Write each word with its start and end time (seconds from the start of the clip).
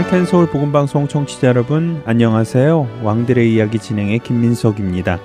할텐 0.00 0.24
서울 0.24 0.46
복음 0.48 0.72
방송 0.72 1.06
청취자 1.06 1.48
여러분 1.48 2.02
안녕하세요. 2.06 3.02
왕들의 3.02 3.52
이야기 3.52 3.78
진행의 3.78 4.20
김민석입니다. 4.20 5.20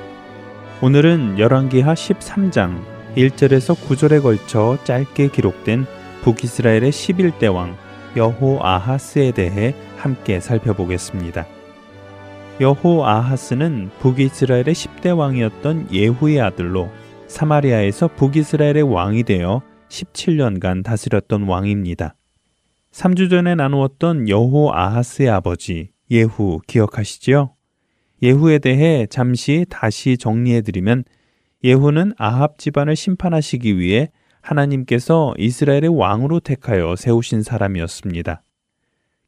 오늘은 0.81 1.39
열왕기하 1.39 1.93
13장 1.93 2.81
1절에서 3.15 3.73
9절에 3.73 4.21
걸쳐 4.21 4.77
짧게 4.83 5.29
기록된 5.29 5.85
북이스라엘의 6.23 6.91
11대 6.91 7.55
왕 7.55 7.77
여호아하스에 8.17 9.31
대해 9.31 9.73
함께 9.95 10.41
살펴보겠습니다. 10.41 11.47
여호아하스는 12.59 13.91
북이스라엘의 14.01 14.65
10대 14.65 15.17
왕이었던 15.17 15.87
예후의 15.93 16.41
아들로 16.41 16.91
사마리아에서 17.27 18.09
북이스라엘의 18.09 18.81
왕이 18.81 19.23
되어 19.23 19.61
17년간 19.87 20.83
다스렸던 20.83 21.43
왕입니다. 21.43 22.15
3주 22.95 23.29
전에 23.29 23.55
나누었던 23.55 24.29
여호 24.29 24.71
아하스의 24.73 25.29
아버지 25.29 25.89
예후 26.09 26.61
기억하시죠? 26.65 27.53
예후에 28.23 28.59
대해 28.59 29.05
잠시 29.09 29.65
다시 29.69 30.17
정리해드리면 30.17 31.03
예후는 31.65 32.13
아합 32.17 32.57
집안을 32.57 32.95
심판하시기 32.95 33.77
위해 33.79 34.11
하나님께서 34.39 35.33
이스라엘의 35.37 35.89
왕으로 35.89 36.39
택하여 36.39 36.95
세우신 36.95 37.43
사람이었습니다. 37.43 38.41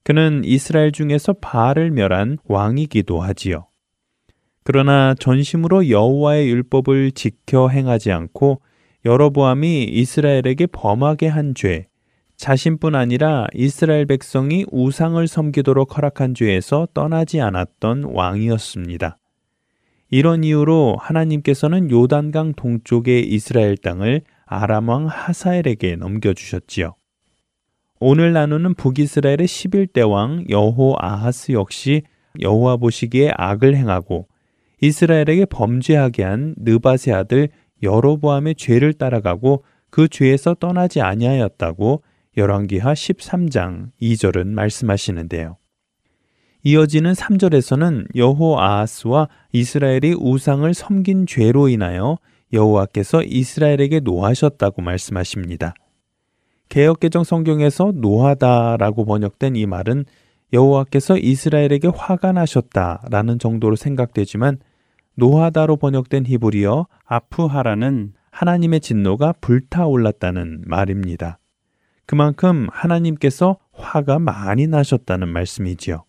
그는 0.03 0.43
이스라엘 0.45 0.93
중에서 0.93 1.33
바알을 1.33 1.91
멸한 1.91 2.37
왕이기도 2.45 3.19
하지요. 3.19 3.67
그러나 4.63 5.13
전심으로 5.13 5.89
여호와의 5.89 6.49
율법을 6.49 7.11
지켜 7.11 7.67
행하지 7.67 8.13
않고 8.13 8.61
여러보암이 9.03 9.83
이스라엘에게 9.91 10.67
범하게 10.67 11.27
한 11.27 11.53
죄 11.53 11.87
자신뿐 12.37 12.93
아니라 12.93 13.47
이스라엘 13.53 14.05
백성이 14.05 14.63
우상을 14.71 15.27
섬기도록 15.27 15.97
허락한 15.97 16.35
죄에서 16.35 16.87
떠나지 16.93 17.41
않았던 17.41 18.03
왕이었습니다. 18.03 19.17
이런 20.09 20.43
이유로 20.43 20.97
하나님께서는 20.99 21.89
요단강 21.91 22.53
동쪽의 22.53 23.27
이스라엘 23.27 23.75
땅을 23.75 24.21
아람 24.45 24.87
왕 24.87 25.07
하사엘에게 25.07 25.95
넘겨주셨지요. 25.97 26.95
오늘 27.99 28.31
나누는 28.33 28.75
북이스라엘의 28.75 29.39
11대 29.39 30.07
왕 30.07 30.45
여호 30.47 30.95
아하스 30.99 31.53
역시 31.53 32.03
여호와 32.39 32.77
보시기에 32.77 33.31
악을 33.35 33.75
행하고 33.75 34.27
이스라엘에게 34.79 35.45
범죄하게 35.45 36.23
한 36.23 36.53
느바세 36.59 37.11
아들 37.11 37.49
여로보암의 37.81 38.55
죄를 38.55 38.93
따라가고 38.93 39.63
그 39.89 40.07
죄에서 40.07 40.53
떠나지 40.53 41.01
아니하였다고 41.01 42.03
열왕기하 42.37 42.93
13장 42.93 43.89
2절은 43.99 44.47
말씀하시는데요. 44.49 45.57
이어지는 46.63 47.13
3절에서는 47.13 48.15
여호아하스와 48.15 49.27
이스라엘이 49.53 50.15
우상을 50.19 50.71
섬긴 50.73 51.25
죄로 51.25 51.67
인하여 51.67 52.19
여호와께서 52.53 53.23
이스라엘에게 53.23 54.01
노하셨다고 54.01 54.83
말씀하십니다. 54.83 55.73
개혁개정 56.69 57.23
성경에서 57.23 57.93
노하다라고 57.95 59.05
번역된 59.05 59.55
이 59.55 59.65
말은 59.65 60.05
여호와께서 60.53 61.17
이스라엘에게 61.17 61.87
화가 61.87 62.33
나셨다라는 62.33 63.39
정도로 63.39 63.75
생각되지만 63.75 64.59
노하다로 65.15 65.77
번역된 65.77 66.27
히브리어 66.27 66.85
아프하라는 67.05 68.13
하나님의 68.29 68.81
진노가 68.81 69.33
불타올랐다는 69.41 70.65
말입니다. 70.67 71.39
그만큼 72.07 72.67
하나님께서 72.71 73.57
화가 73.73 74.17
많이 74.17 74.65
나셨다는 74.65 75.27
말씀이지요. 75.27 76.05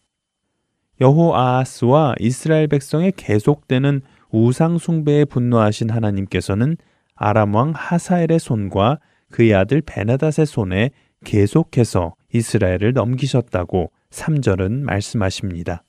여호아하스와 1.00 2.14
이스라엘 2.20 2.69
백성의 2.69 3.12
계속되는 3.16 4.00
우상 4.31 4.78
숭배에 4.78 5.25
분노하신 5.25 5.91
하나님께서는 5.91 6.76
아람 7.14 7.54
왕 7.54 7.72
하사엘의 7.75 8.38
손과 8.38 9.00
그의 9.31 9.54
아들 9.54 9.82
베나닷의 9.82 10.47
손에 10.47 10.91
계속해서 11.25 12.15
이스라엘을 12.32 12.92
넘기셨다고 12.92 13.91
3절은 14.10 14.82
말씀하십니다. 14.82 15.82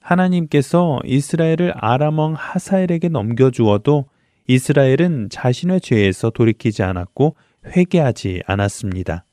하나님께서 0.00 0.98
이스라엘을 1.04 1.72
아람 1.76 2.18
왕 2.18 2.34
하사엘에게 2.36 3.08
넘겨 3.08 3.50
주어도 3.50 4.06
이스라엘은 4.48 5.28
자신의 5.30 5.80
죄에서 5.80 6.30
돌이키지 6.30 6.82
않았고 6.82 7.36
회개하지 7.66 8.42
않았습니다. 8.46 9.24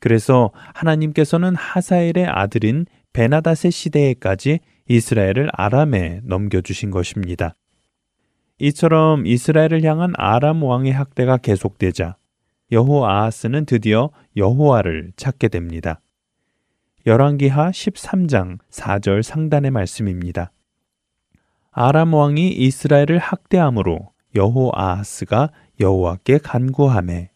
그래서 0.00 0.50
하나님께서는 0.74 1.54
하사엘의 1.54 2.26
아들인 2.26 2.86
베나닷의 3.12 3.70
시대에까지 3.70 4.60
이스라엘을 4.88 5.48
아람에 5.52 6.20
넘겨주신 6.24 6.90
것입니다. 6.90 7.54
이처럼 8.58 9.26
이스라엘을 9.26 9.82
향한 9.82 10.12
아람 10.16 10.62
왕의 10.62 10.92
학대가 10.92 11.36
계속되자 11.36 12.16
여호아하스는 12.70 13.66
드디어 13.66 14.10
여호와를 14.36 15.12
찾게 15.16 15.48
됩니다. 15.48 16.00
열왕기하 17.06 17.70
13장 17.70 18.58
4절 18.70 19.22
상단의 19.22 19.70
말씀입니다. 19.70 20.52
아람 21.70 22.14
왕이 22.14 22.50
이스라엘을 22.50 23.18
학대함으로 23.18 24.12
여호아하스가 24.34 25.50
여호와께 25.80 26.38
간구하매 26.38 27.30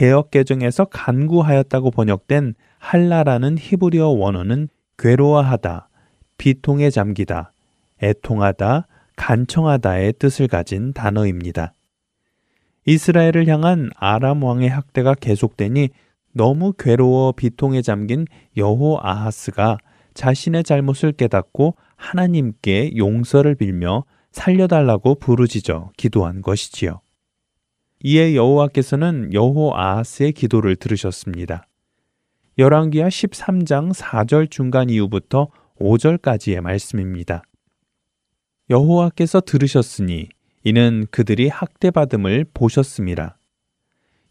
개혁 0.00 0.30
개정에서 0.30 0.86
간구하였다고 0.86 1.90
번역된 1.90 2.54
할라라는 2.78 3.58
히브리어 3.58 4.08
원어는 4.08 4.70
괴로워하다, 4.96 5.90
비통에 6.38 6.88
잠기다, 6.88 7.52
애통하다, 8.02 8.86
간청하다의 9.16 10.14
뜻을 10.14 10.48
가진 10.48 10.94
단어입니다. 10.94 11.74
이스라엘을 12.86 13.46
향한 13.48 13.90
아람 13.94 14.42
왕의 14.42 14.70
학대가 14.70 15.12
계속되니 15.12 15.90
너무 16.32 16.72
괴로워 16.78 17.32
비통에 17.32 17.82
잠긴 17.82 18.24
여호 18.56 19.00
아하스가 19.02 19.76
자신의 20.14 20.64
잘못을 20.64 21.12
깨닫고 21.12 21.74
하나님께 21.96 22.96
용서를 22.96 23.54
빌며 23.54 24.04
살려달라고 24.32 25.16
부르짖어 25.16 25.90
기도한 25.98 26.40
것이지요. 26.40 27.02
이에 28.02 28.34
여호와께서는 28.34 29.34
여호아하스의 29.34 30.32
기도를 30.32 30.76
들으셨습니다. 30.76 31.66
열왕기하 32.58 33.08
13장 33.08 33.92
4절 33.94 34.50
중간 34.50 34.88
이후부터 34.88 35.48
5절까지의 35.78 36.60
말씀입니다. 36.60 37.42
여호와께서 38.70 39.40
들으셨으니 39.40 40.28
이는 40.64 41.06
그들이 41.10 41.48
학대받음을 41.48 42.46
보셨습니다. 42.54 43.38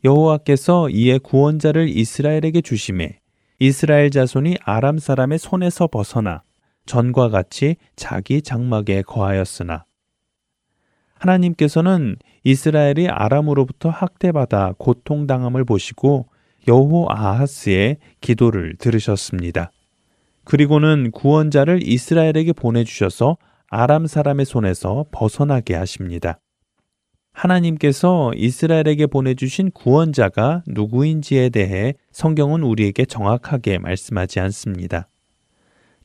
여호와께서 0.03 0.89
이에 0.89 1.17
구원자를 1.17 1.89
이스라엘에게 1.89 2.61
주심에 2.61 3.19
이스라엘 3.59 4.09
자손이 4.09 4.57
아람 4.63 4.97
사람의 4.97 5.37
손에서 5.37 5.87
벗어나 5.87 6.43
전과 6.85 7.29
같이 7.29 7.75
자기 7.95 8.41
장막에 8.41 9.01
거하였으나 9.01 9.85
하나님께서는 11.19 12.15
이스라엘이 12.43 13.09
아람으로부터 13.09 13.89
학대받아 13.89 14.73
고통당함을 14.77 15.65
보시고 15.65 16.27
여호 16.67 17.07
아하스의 17.09 17.97
기도를 18.21 18.75
들으셨습니다. 18.77 19.71
그리고는 20.43 21.11
구원자를 21.11 21.81
이스라엘에게 21.83 22.53
보내주셔서 22.53 23.37
아람 23.69 24.07
사람의 24.07 24.45
손에서 24.45 25.05
벗어나게 25.11 25.75
하십니다. 25.75 26.39
하나님께서 27.33 28.31
이스라엘에게 28.35 29.05
보내주신 29.07 29.71
구원자가 29.71 30.63
누구인지에 30.67 31.49
대해 31.49 31.93
성경은 32.11 32.63
우리에게 32.63 33.05
정확하게 33.05 33.77
말씀하지 33.77 34.39
않습니다. 34.41 35.07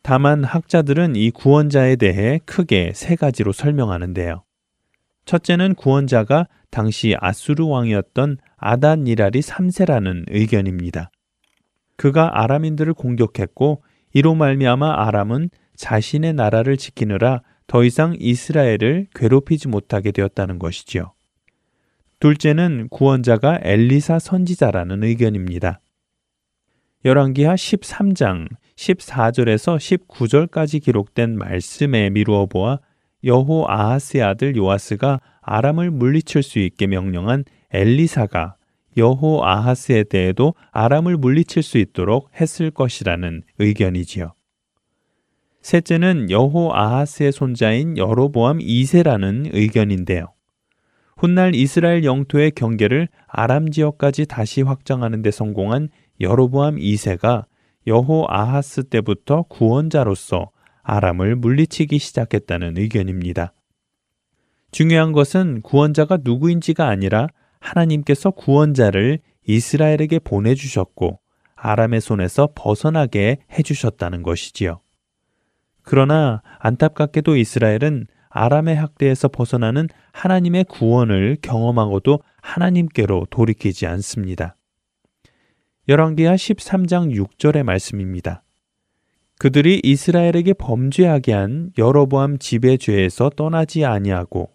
다만 0.02 0.44
학자들은 0.44 1.17
이 1.17 1.31
구원자에 1.31 1.96
대해 1.96 2.38
크게 2.44 2.93
세 2.94 3.17
가지로 3.17 3.52
설명하는데요. 3.52 4.44
첫째는 5.24 5.74
구원자가 5.74 6.48
당시 6.70 7.14
아수르 7.18 7.64
왕이었던 7.66 8.38
아단니랄이 8.56 9.40
3세라는 9.40 10.24
의견입니다. 10.28 11.10
그가 11.96 12.42
아람인들을 12.42 12.94
공격했고 12.94 13.82
이로 14.12 14.34
말미암아 14.34 15.06
아람은 15.06 15.50
자신의 15.76 16.34
나라를 16.34 16.76
지키느라 16.76 17.42
더 17.66 17.84
이상 17.84 18.14
이스라엘을 18.18 19.06
괴롭히지 19.14 19.68
못하게 19.68 20.12
되었다는 20.12 20.58
것이지요. 20.58 21.12
둘째는 22.20 22.88
구원자가 22.90 23.60
엘리사 23.62 24.18
선지자라는 24.18 25.02
의견입니다. 25.02 25.80
열왕기하 27.04 27.54
13장 27.54 28.48
14절에서 28.76 29.76
19절까지 29.76 30.82
기록된 30.82 31.36
말씀에 31.36 32.10
미루어 32.10 32.46
보아 32.46 32.78
여호 33.24 33.66
아하스의 33.68 34.22
아들 34.22 34.56
요아스가 34.56 35.20
아람을 35.40 35.90
물리칠 35.90 36.42
수 36.42 36.58
있게 36.58 36.86
명령한 36.86 37.44
엘리사가 37.70 38.56
여호 38.96 39.44
아하스에 39.44 40.04
대해도 40.04 40.54
아람을 40.70 41.16
물리칠 41.16 41.62
수 41.62 41.78
있도록 41.78 42.30
했을 42.40 42.70
것이라는 42.70 43.42
의견이지요. 43.58 44.34
셋째는 45.62 46.30
여호 46.30 46.74
아하스의 46.74 47.32
손자인 47.32 47.96
여로보암 47.96 48.58
2세라는 48.58 49.50
의견인데요. 49.52 50.26
훗날 51.16 51.54
이스라엘 51.54 52.04
영토의 52.04 52.50
경계를 52.50 53.08
아람 53.26 53.70
지역까지 53.70 54.26
다시 54.26 54.62
확장하는 54.62 55.22
데 55.22 55.30
성공한 55.30 55.88
여로보암 56.20 56.76
2세가 56.76 57.46
여호 57.86 58.26
아하스 58.28 58.84
때부터 58.84 59.42
구원자로서 59.48 60.50
아람을 60.84 61.36
물리치기 61.36 61.98
시작했다는 61.98 62.78
의견입니다. 62.78 63.52
중요한 64.70 65.12
것은 65.12 65.62
구원자가 65.62 66.19
누구인지가 66.22 66.86
아니라 66.88 67.28
하나님께서 67.58 68.31
구원자를 68.31 69.19
이스라엘에게 69.46 70.20
보내주셨고 70.20 71.19
아람의 71.56 72.00
손에서 72.00 72.50
벗어나게 72.54 73.38
해주셨다는 73.52 74.22
것이지요. 74.22 74.81
그러나 75.82 76.42
안타깝게도 76.58 77.36
이스라엘은 77.36 78.06
아람의 78.28 78.76
학대에서 78.76 79.28
벗어나는 79.28 79.88
하나님의 80.12 80.64
구원을 80.64 81.38
경험하고도 81.40 82.20
하나님께로 82.42 83.26
돌이키지 83.31 83.86
않습니다. 83.86 84.56
열왕기하 85.88 86.34
13장 86.34 87.14
6절의 87.14 87.62
말씀입니다. 87.62 88.44
그들이 89.38 89.81
이스라엘에게 89.82 90.52
범죄하게 90.54 91.32
한 91.32 91.72
여로보암 91.76 92.38
집의 92.38 92.78
죄에서 92.78 93.31
떠나지 93.31 93.84
아니하고 93.84 94.50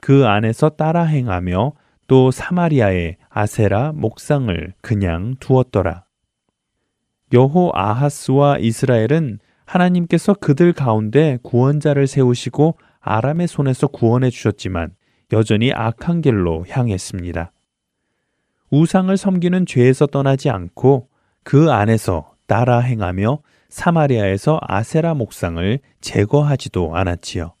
그 0.00 0.26
안에서 0.26 0.70
따라 0.70 1.04
행하며 1.04 1.72
또 2.06 2.30
사마리아의 2.30 3.16
아세라 3.28 3.92
목상을 3.92 4.74
그냥 4.80 5.34
두었더라. 5.40 6.04
여호 7.32 7.72
아하스와 7.74 8.58
이스라엘은 8.58 9.40
하나님께서 9.64 10.34
그들 10.34 10.72
가운데 10.72 11.38
구원자를 11.42 12.06
세우시고 12.06 12.78
아람의 13.00 13.48
손에서 13.48 13.88
구원해 13.88 14.30
주셨지만 14.30 14.94
여전히 15.32 15.72
악한 15.72 16.22
길로 16.22 16.64
향했습니다. 16.68 17.52
우상을 18.70 19.16
섬기는 19.16 19.66
죄에서 19.66 20.06
떠나지 20.06 20.50
않고 20.50 21.08
그 21.42 21.72
안에서 21.72 22.34
따라 22.46 22.78
행하며 22.78 23.40
사마리아에서 23.76 24.58
아세라 24.62 25.12
목상을 25.12 25.78
제거하지도 26.00 26.96
않았지요. 26.96 27.52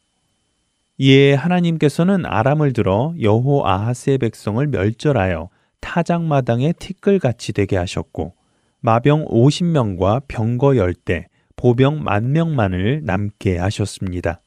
이에 0.96 1.34
하나님께서는 1.34 2.24
아람을 2.24 2.72
들어 2.72 3.14
여호 3.20 3.66
아하스의 3.66 4.16
백성을 4.16 4.66
멸절하여 4.66 5.50
타작마당에 5.80 6.72
티끌같이 6.72 7.52
되게 7.52 7.76
하셨고 7.76 8.32
마병 8.80 9.26
50명과 9.26 10.22
병거 10.26 10.68
10대, 10.68 11.26
보병 11.54 12.02
만 12.02 12.32
명만을 12.32 13.02
남게 13.04 13.58
하셨습니다. 13.58 14.40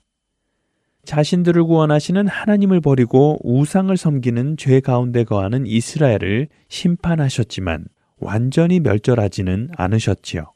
자신들을 1.06 1.64
구원하시는 1.66 2.28
하나님을 2.28 2.82
버리고 2.82 3.38
우상을 3.44 3.96
섬기는 3.96 4.58
죄 4.58 4.80
가운데 4.80 5.24
거하는 5.24 5.68
이스라엘을 5.68 6.48
심판하셨지만 6.68 7.86
완전히 8.18 8.80
멸절하지는 8.80 9.70
않으셨지요. 9.78 10.52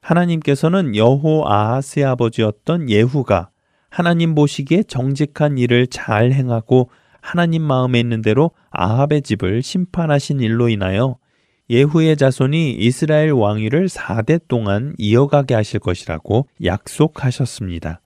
하나님께서는 0.00 0.96
여호 0.96 1.44
아하스의 1.46 2.04
아버지였던 2.06 2.90
예후가 2.90 3.50
하나님 3.90 4.34
보시기에 4.34 4.84
정직한 4.84 5.58
일을 5.58 5.86
잘 5.88 6.32
행하고 6.32 6.90
하나님 7.20 7.62
마음에 7.62 8.00
있는 8.00 8.22
대로 8.22 8.52
아합의 8.70 9.22
집을 9.22 9.62
심판하신 9.62 10.40
일로 10.40 10.68
인하여 10.68 11.16
예후의 11.68 12.16
자손이 12.16 12.72
이스라엘 12.72 13.30
왕위를 13.30 13.88
4대 13.88 14.40
동안 14.48 14.94
이어가게 14.98 15.54
하실 15.54 15.78
것이라고 15.80 16.48
약속하셨습니다. 16.64 18.00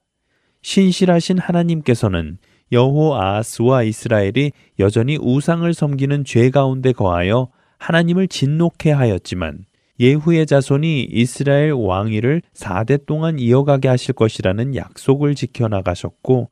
신실하신 0.61 1.39
하나님께서는 1.39 2.37
여호 2.71 3.15
아하스와 3.15 3.83
이스라엘이 3.83 4.51
여전히 4.79 5.17
우상을 5.19 5.71
섬기는 5.73 6.25
죄 6.25 6.49
가운데 6.49 6.91
거하여 6.91 7.49
하나님을 7.77 8.27
진노케 8.27 8.91
하였지만 8.91 9.65
예후의 9.99 10.45
자손이 10.45 11.03
이스라엘 11.03 11.71
왕위를 11.71 12.41
4대 12.53 13.05
동안 13.05 13.39
이어가게 13.39 13.87
하실 13.87 14.13
것이라는 14.13 14.75
약속을 14.75 15.35
지켜나가셨고 15.35 16.49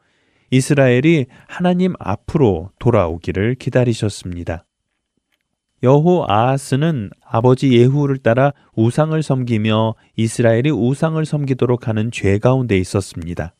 이스라엘이 0.52 1.26
하나님 1.48 1.94
앞으로 2.00 2.70
돌아오기를 2.80 3.56
기다리셨습니다. 3.56 4.66
여호 5.82 6.26
아하스는 6.28 7.10
아버지 7.26 7.74
예후를 7.74 8.18
따라 8.20 8.54
우상을 8.76 9.22
섬기며 9.22 9.96
이스라엘이 10.16 10.72
우상을 10.72 11.24
섬기도록 11.26 11.90
하는 11.90 12.10
죄 12.12 12.38
가운데 12.38 12.78
있었습니다. 12.78 13.54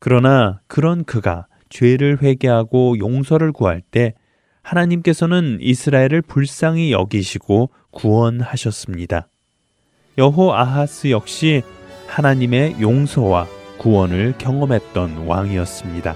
그러나 0.00 0.60
그런 0.66 1.04
그가 1.04 1.46
죄를 1.68 2.20
회개하고 2.20 2.98
용서를 2.98 3.52
구할 3.52 3.80
때 3.80 4.14
하나님께서는 4.62 5.58
이스라엘을 5.60 6.22
불쌍히 6.22 6.92
여기시고 6.92 7.70
구원하셨습니다. 7.90 9.28
여호 10.18 10.52
아하스 10.54 11.10
역시 11.10 11.62
하나님의 12.06 12.76
용서와 12.80 13.46
구원을 13.78 14.34
경험했던 14.38 15.26
왕이었습니다. 15.26 16.14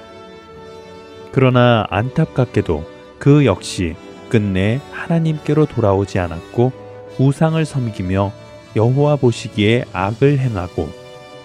그러나 1.33 1.87
안타깝게도 1.91 2.85
그 3.19 3.45
역시 3.45 3.95
끝내 4.29 4.81
하나님께로 4.93 5.67
돌아오지 5.67 6.19
않았고 6.19 6.73
우상을 7.19 7.65
섬기며 7.65 8.33
여호와 8.77 9.17
보시기에 9.17 9.85
악을 9.93 10.39
행하고 10.39 10.89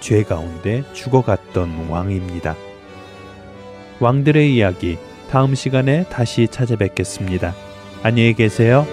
죄 0.01 0.23
가운데 0.23 0.83
죽어갔던 0.93 1.89
왕입니다. 1.89 2.55
왕들의 3.99 4.55
이야기 4.55 4.97
다음 5.31 5.55
시간에 5.55 6.03
다시 6.09 6.49
찾아뵙겠습니다. 6.49 7.55
안녕히 8.03 8.33
계세요. 8.33 8.85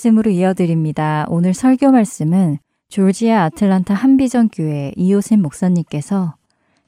말씀으로 0.00 0.30
이어드립니다. 0.30 1.26
오늘 1.28 1.52
설교 1.52 1.90
말씀은 1.90 2.58
졸지아 2.88 3.44
아틀란타 3.44 3.94
한비전 3.94 4.48
교회 4.48 4.92
이호신 4.96 5.42
목사님께서 5.42 6.34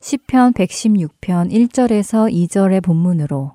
시편 0.00 0.54
116편 0.54 1.52
1절에서 1.52 2.32
2절의 2.32 2.82
본문으로 2.82 3.52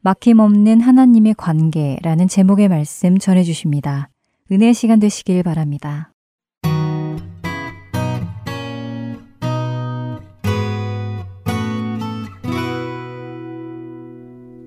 막힘없는 0.00 0.80
하나님의 0.80 1.34
관계라는 1.34 2.28
제목의 2.28 2.68
말씀 2.68 3.18
전해 3.18 3.42
주십니다. 3.42 4.08
은혜 4.50 4.72
시간 4.72 5.00
되시길 5.00 5.42
바랍니다. 5.42 6.12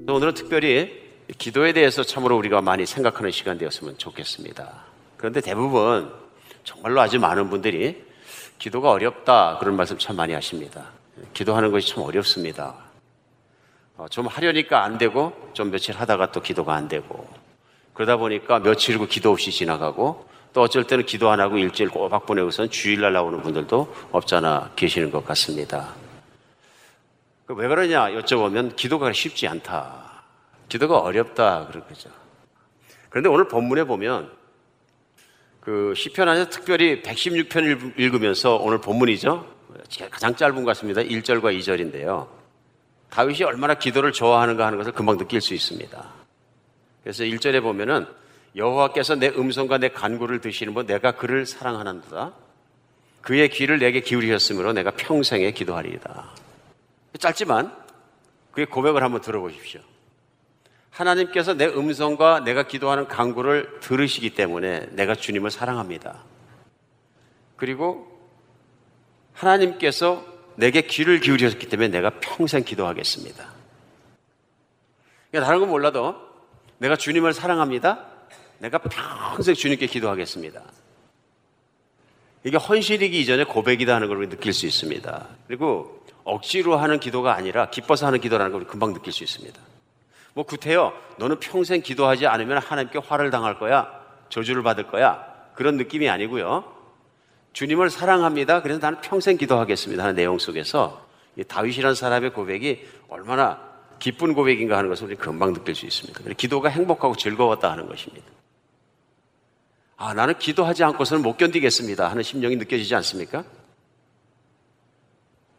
오늘은 0.08 0.34
특별히 0.34 1.07
기도에 1.38 1.74
대해서 1.74 2.03
참으로 2.03 2.38
우리가 2.38 2.62
많이 2.62 2.86
생각하는 2.86 3.31
시간 3.31 3.57
되었으면 3.57 3.98
좋겠습니다. 3.98 4.72
그런데 5.17 5.41
대부분 5.41 6.13
정말로 6.63 7.01
아주 7.01 7.19
많은 7.19 7.50
분들이 7.50 8.05
기도가 8.60 8.91
어렵다 8.91 9.57
그런 9.60 9.75
말씀 9.75 9.98
참 9.98 10.15
많이 10.15 10.34
하십니다. 10.34 10.86
기도하는 11.34 11.72
것이 11.72 11.89
참 11.89 12.03
어렵습니다. 12.03 12.75
어, 13.98 14.07
좀 14.10 14.27
하려니까 14.27 14.84
안 14.84 14.98
되고 14.98 15.34
좀 15.53 15.72
며칠 15.72 15.96
하다가 15.96 16.31
또 16.31 16.41
기도가 16.41 16.75
안 16.75 16.88
되고 16.88 17.27
그러다 17.93 18.17
보니까 18.17 18.60
며칠이고 18.60 19.07
기도 19.07 19.31
없이 19.31 19.51
지나가고 19.51 20.27
또 20.53 20.62
어쩔 20.62 20.86
때는 20.86 21.05
기도 21.05 21.29
안 21.29 21.39
하고 21.39 21.57
일주일 21.57 21.89
꼬박 21.89 22.25
보내고선 22.25 22.69
주일날 22.69 23.13
나오는 23.13 23.41
분들도 23.41 23.93
없잖아 24.12 24.72
계시는 24.75 25.12
것 25.12 25.25
같습니다. 25.25 25.93
그왜 27.48 27.67
그러냐 27.67 28.12
여쭤보면 28.12 28.75
기도가 28.75 29.12
쉽지 29.13 29.48
않다. 29.48 30.07
기도가 30.69 31.00
어렵다 31.00 31.67
그런 31.67 31.88
거죠. 31.88 32.09
그런데 33.09 33.29
오늘 33.29 33.47
본문에 33.47 33.86
보면 33.86 34.31
그 35.59 35.93
시편 35.95 36.29
안에서 36.29 36.50
특별히 36.50 37.01
116편 37.01 38.00
읽으면서 38.00 38.55
오늘 38.55 38.79
본문이죠. 38.79 39.55
가장 40.09 40.36
짧은 40.36 40.55
것 40.55 40.65
같습니다. 40.65 41.01
1절과 41.01 41.57
2절인데요. 41.57 42.27
다윗이 43.09 43.43
얼마나 43.43 43.74
기도를 43.74 44.12
좋아하는가 44.12 44.65
하는 44.65 44.77
것을 44.77 44.91
금방 44.91 45.17
느낄 45.17 45.41
수 45.41 45.53
있습니다. 45.53 46.05
그래서 47.03 47.24
1절에 47.24 47.62
보면은 47.62 48.05
여호와께서 48.55 49.15
내 49.15 49.29
음성과 49.29 49.77
내 49.77 49.89
간구를 49.89 50.41
드시는 50.41 50.74
분 50.74 50.86
내가 50.86 51.13
그를 51.13 51.45
사랑하는도다. 51.45 52.33
그의 53.21 53.50
귀를 53.50 53.79
내게 53.79 54.00
기울이셨으므로 54.00 54.74
내가 54.74 54.91
평생에 54.91 55.51
기도하리이다. 55.51 56.31
짧지만 57.19 57.74
그의 58.51 58.67
고백을 58.67 59.03
한번 59.03 59.21
들어보십시오. 59.21 59.81
하나님께서 60.98 61.54
내 61.54 61.68
음성과 61.68 62.39
내가 62.39 62.63
기도하는 62.63 63.08
간구를 63.08 63.80
들으시기 63.82 64.32
때문에 64.32 64.88
내가 64.92 65.13
주님을 65.13 65.51
사랑합니다. 65.51 66.24
그리고 67.56 68.08
하나님께서 69.34 70.25
내게 70.56 70.82
귀를 70.82 71.20
기울이셨기 71.20 71.70
때문에 71.70 71.89
내가 71.89 72.20
평생 72.20 72.63
기도하겠습니다. 72.63 73.48
그러니까 75.30 75.46
다른 75.46 75.60
건 75.60 75.70
몰라도 75.70 76.16
내가 76.80 76.96
주님을 76.96 77.34
사랑합니다. 77.34 78.06
내가 78.58 78.80
평생 78.80 79.54
주님께 79.54 79.86
기도하겠습니다. 79.86 80.63
이게 82.44 82.58
헌실이기 82.58 83.20
이전에 83.22 83.44
고백이다 83.44 83.94
하는 83.94 84.08
걸 84.08 84.30
느낄 84.30 84.51
수 84.51 84.66
있습니다. 84.66 85.27
그리고 85.46 86.04
억지로 86.24 86.77
하는 86.77 87.00
기도가 87.00 87.36
아니라 87.36 87.70
기뻐서 87.70 88.08
하는 88.08 88.20
기도라는 88.20 88.51
걸 88.51 88.66
금방 88.66 88.94
느낄 88.94 89.13
수 89.13 89.24
있습니다. 89.24 89.60
뭐 90.38 90.46
구태여 90.46 90.94
너는 91.17 91.39
평생 91.39 91.82
기도하지 91.82 92.27
않으면 92.27 92.60
하나님께 92.60 93.00
화를 93.00 93.32
당할 93.32 93.58
거야. 93.58 93.89
저주를 94.29 94.62
받을 94.62 94.86
거야. 94.86 95.25
그런 95.56 95.77
느낌이 95.77 96.08
아니고요. 96.10 96.63
주님을 97.53 97.89
사랑합니다. 97.89 98.62
그래서 98.62 98.79
나는 98.79 99.01
평생 99.01 99.36
기도하겠습니다. 99.36 100.03
하는 100.03 100.13
내용 100.13 100.38
속에서 100.38 101.03
이 101.38 101.44
다윗이라는 101.44 101.96
사람의 101.96 102.34
고백이 102.34 102.86
얼마나 103.10 103.60
기쁜 103.98 104.36
고백인가 104.36 104.77
하는 104.77 104.91
것을 104.91 105.08
우리 105.08 105.15
금방 105.15 105.53
느낄 105.53 105.74
수 105.74 105.88
있습니다. 105.88 106.22
기도가 106.38 106.70
행복하고 106.70 107.15
즐거웠다 107.15 107.72
하는 107.72 107.88
것입니다. 107.88 108.27
아, 109.96 110.13
나는 110.13 110.38
기도하지 110.38 110.84
않고서는 110.84 111.24
못 111.24 111.38
견디겠습니다. 111.38 112.12
하는 112.12 112.22
심령이 112.22 112.58
느껴지지 112.58 112.94
않습니까? 112.94 113.44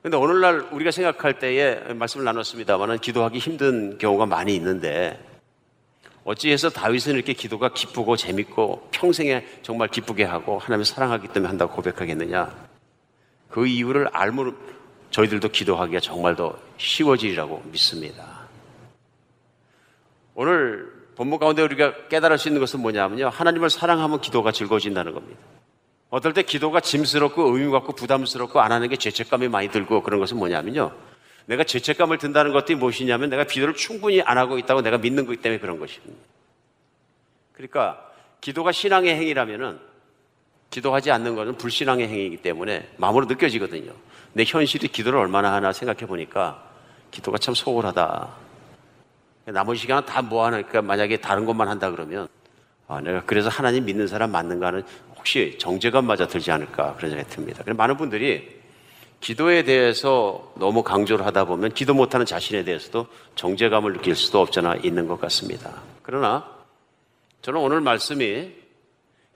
근데 0.02 0.16
오늘날 0.16 0.60
우리가 0.70 0.90
생각할 0.90 1.38
때에 1.38 1.92
말씀을 1.92 2.24
나눴습니다만은 2.24 2.98
기도하기 2.98 3.38
힘든 3.38 3.98
경우가 3.98 4.26
많이 4.26 4.54
있는데 4.54 5.18
어찌해서 6.24 6.70
다윗은 6.70 7.14
이렇게 7.14 7.32
기도가 7.32 7.72
기쁘고 7.72 8.16
재밌고 8.16 8.88
평생에 8.92 9.44
정말 9.62 9.88
기쁘게 9.88 10.24
하고 10.24 10.58
하나님을 10.58 10.84
사랑하기 10.84 11.28
때문에 11.28 11.48
한다고 11.48 11.74
고백하겠느냐? 11.74 12.54
그 13.48 13.66
이유를 13.66 14.08
알면 14.12 14.56
저희들도 15.10 15.48
기도하기가 15.48 16.00
정말 16.00 16.36
더 16.36 16.56
쉬워지리라고 16.76 17.62
믿습니다. 17.72 18.46
오늘 20.34 20.92
본문 21.16 21.38
가운데 21.38 21.62
우리가 21.62 22.08
깨달을 22.08 22.38
수 22.38 22.48
있는 22.48 22.60
것은 22.60 22.80
뭐냐면요. 22.80 23.30
하나님을 23.30 23.70
사랑하면 23.70 24.20
기도가 24.20 24.52
즐거워진다는 24.52 25.12
겁니다. 25.14 25.40
어떨 26.10 26.32
때 26.32 26.42
기도가 26.42 26.80
짐스럽고 26.80 27.56
의미 27.56 27.70
갖고 27.70 27.92
부담스럽고 27.92 28.60
안 28.60 28.72
하는 28.72 28.88
게 28.88 28.96
죄책감이 28.96 29.48
많이 29.48 29.68
들고 29.68 30.02
그런 30.02 30.20
것은 30.20 30.38
뭐냐면요. 30.38 30.92
내가 31.46 31.64
죄책감을 31.64 32.18
든다는 32.18 32.52
것들이 32.52 32.76
무엇이냐면 32.76 33.30
내가 33.30 33.44
기도를 33.44 33.74
충분히 33.74 34.20
안 34.22 34.38
하고 34.38 34.58
있다고 34.58 34.82
내가 34.82 34.98
믿는 34.98 35.26
거기 35.26 35.38
때문에 35.38 35.60
그런 35.60 35.78
것입니다. 35.78 36.14
그러니까 37.52 38.10
기도가 38.40 38.72
신앙의 38.72 39.14
행위라면은 39.16 39.78
기도하지 40.70 41.10
않는 41.10 41.34
것은 41.34 41.56
불신앙의 41.56 42.08
행위이기 42.08 42.36
때문에 42.38 42.88
마음으로 42.98 43.26
느껴지거든요. 43.26 43.92
내 44.34 44.44
현실이 44.46 44.88
기도를 44.88 45.18
얼마나 45.18 45.52
하나 45.52 45.72
생각해 45.72 46.06
보니까 46.06 46.62
기도가 47.10 47.38
참 47.38 47.54
소홀하다. 47.54 48.28
나머지 49.46 49.80
시간은 49.80 50.04
다 50.04 50.20
뭐 50.20 50.44
하니까 50.44 50.82
만약에 50.82 51.16
다른 51.18 51.46
것만 51.46 51.68
한다 51.68 51.90
그러면 51.90 52.28
아, 52.86 53.00
내가 53.00 53.22
그래서 53.24 53.48
하나님 53.48 53.84
믿는 53.86 54.06
사람 54.06 54.30
맞는가 54.30 54.68
하는 54.68 54.82
혹시 55.18 55.56
정죄감 55.58 56.06
맞아 56.06 56.26
들지 56.26 56.50
않을까 56.50 56.94
그런 56.94 57.10
생각이 57.10 57.30
듭니다. 57.30 57.62
많은 57.66 57.96
분들이 57.96 58.56
기도에 59.20 59.64
대해서 59.64 60.52
너무 60.56 60.82
강조를 60.82 61.26
하다 61.26 61.44
보면 61.44 61.74
기도 61.74 61.92
못하는 61.92 62.24
자신에 62.24 62.64
대해서도 62.64 63.08
정죄감을 63.34 63.94
느낄 63.94 64.14
수도 64.14 64.40
없잖아 64.40 64.76
있는 64.76 65.08
것 65.08 65.20
같습니다. 65.20 65.82
그러나 66.02 66.48
저는 67.42 67.60
오늘 67.60 67.80
말씀이 67.80 68.52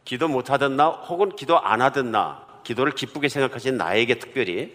기도 0.05 0.29
못하던 0.29 0.77
나 0.77 0.89
혹은 0.89 1.35
기도 1.35 1.59
안 1.59 1.83
하던 1.83 2.13
나 2.13 2.47
기도를 2.65 2.93
기쁘게 2.93 3.29
생각하신 3.29 3.77
나에게 3.77 4.19
특별히 4.19 4.73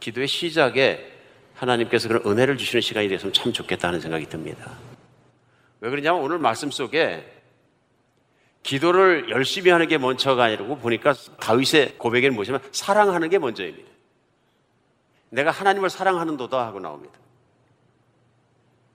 기도의 0.00 0.26
시작에 0.26 1.12
하나님께서 1.54 2.08
그런 2.08 2.22
은혜를 2.26 2.56
주시는 2.56 2.80
시간이 2.80 3.08
됐으면 3.08 3.32
참 3.32 3.52
좋겠다는 3.52 4.00
생각이 4.00 4.26
듭니다. 4.26 4.72
왜 5.80 5.90
그러냐면 5.90 6.22
오늘 6.22 6.38
말씀 6.38 6.70
속에 6.70 7.24
기도를 8.62 9.28
열심히 9.30 9.70
하는 9.70 9.88
게 9.88 9.98
먼저가 9.98 10.44
아니고 10.44 10.78
보니까 10.78 11.14
다윗의 11.40 11.98
고백에는 11.98 12.34
뭐냐면 12.34 12.60
사랑하는 12.70 13.28
게 13.28 13.38
먼저입니다. 13.38 13.90
내가 15.30 15.50
하나님을 15.50 15.90
사랑하는 15.90 16.36
도다 16.36 16.66
하고 16.66 16.78
나옵니다. 16.78 17.14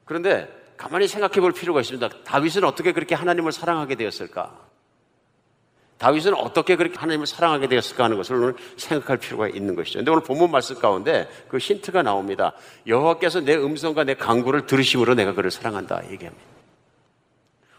그런데 0.05 0.47
가만히 0.77 1.07
생각해 1.07 1.41
볼 1.41 1.51
필요가 1.51 1.81
있습니다. 1.81 2.07
다윗은 2.23 2.63
어떻게 2.63 2.93
그렇게 2.93 3.15
하나님을 3.15 3.51
사랑하게 3.51 3.95
되었을까? 3.95 4.67
다윗은 5.97 6.35
어떻게 6.35 6.75
그렇게 6.75 6.97
하나님을 6.99 7.25
사랑하게 7.25 7.67
되었을까 7.67 8.03
하는 8.03 8.17
것을 8.17 8.35
오늘 8.35 8.55
생각할 8.77 9.17
필요가 9.17 9.47
있는 9.47 9.75
것이죠. 9.75 9.99
근데 9.99 10.11
오늘 10.11 10.23
본문 10.23 10.51
말씀 10.51 10.79
가운데 10.79 11.27
그 11.47 11.57
힌트가 11.57 12.03
나옵니다. 12.03 12.53
여호와께서 12.85 13.41
내 13.41 13.55
음성과 13.55 14.03
내 14.03 14.13
강구를 14.13 14.67
들으심으로 14.67 15.15
내가 15.15 15.33
그를 15.33 15.49
사랑한다 15.49 16.03
얘기합니다. 16.11 16.45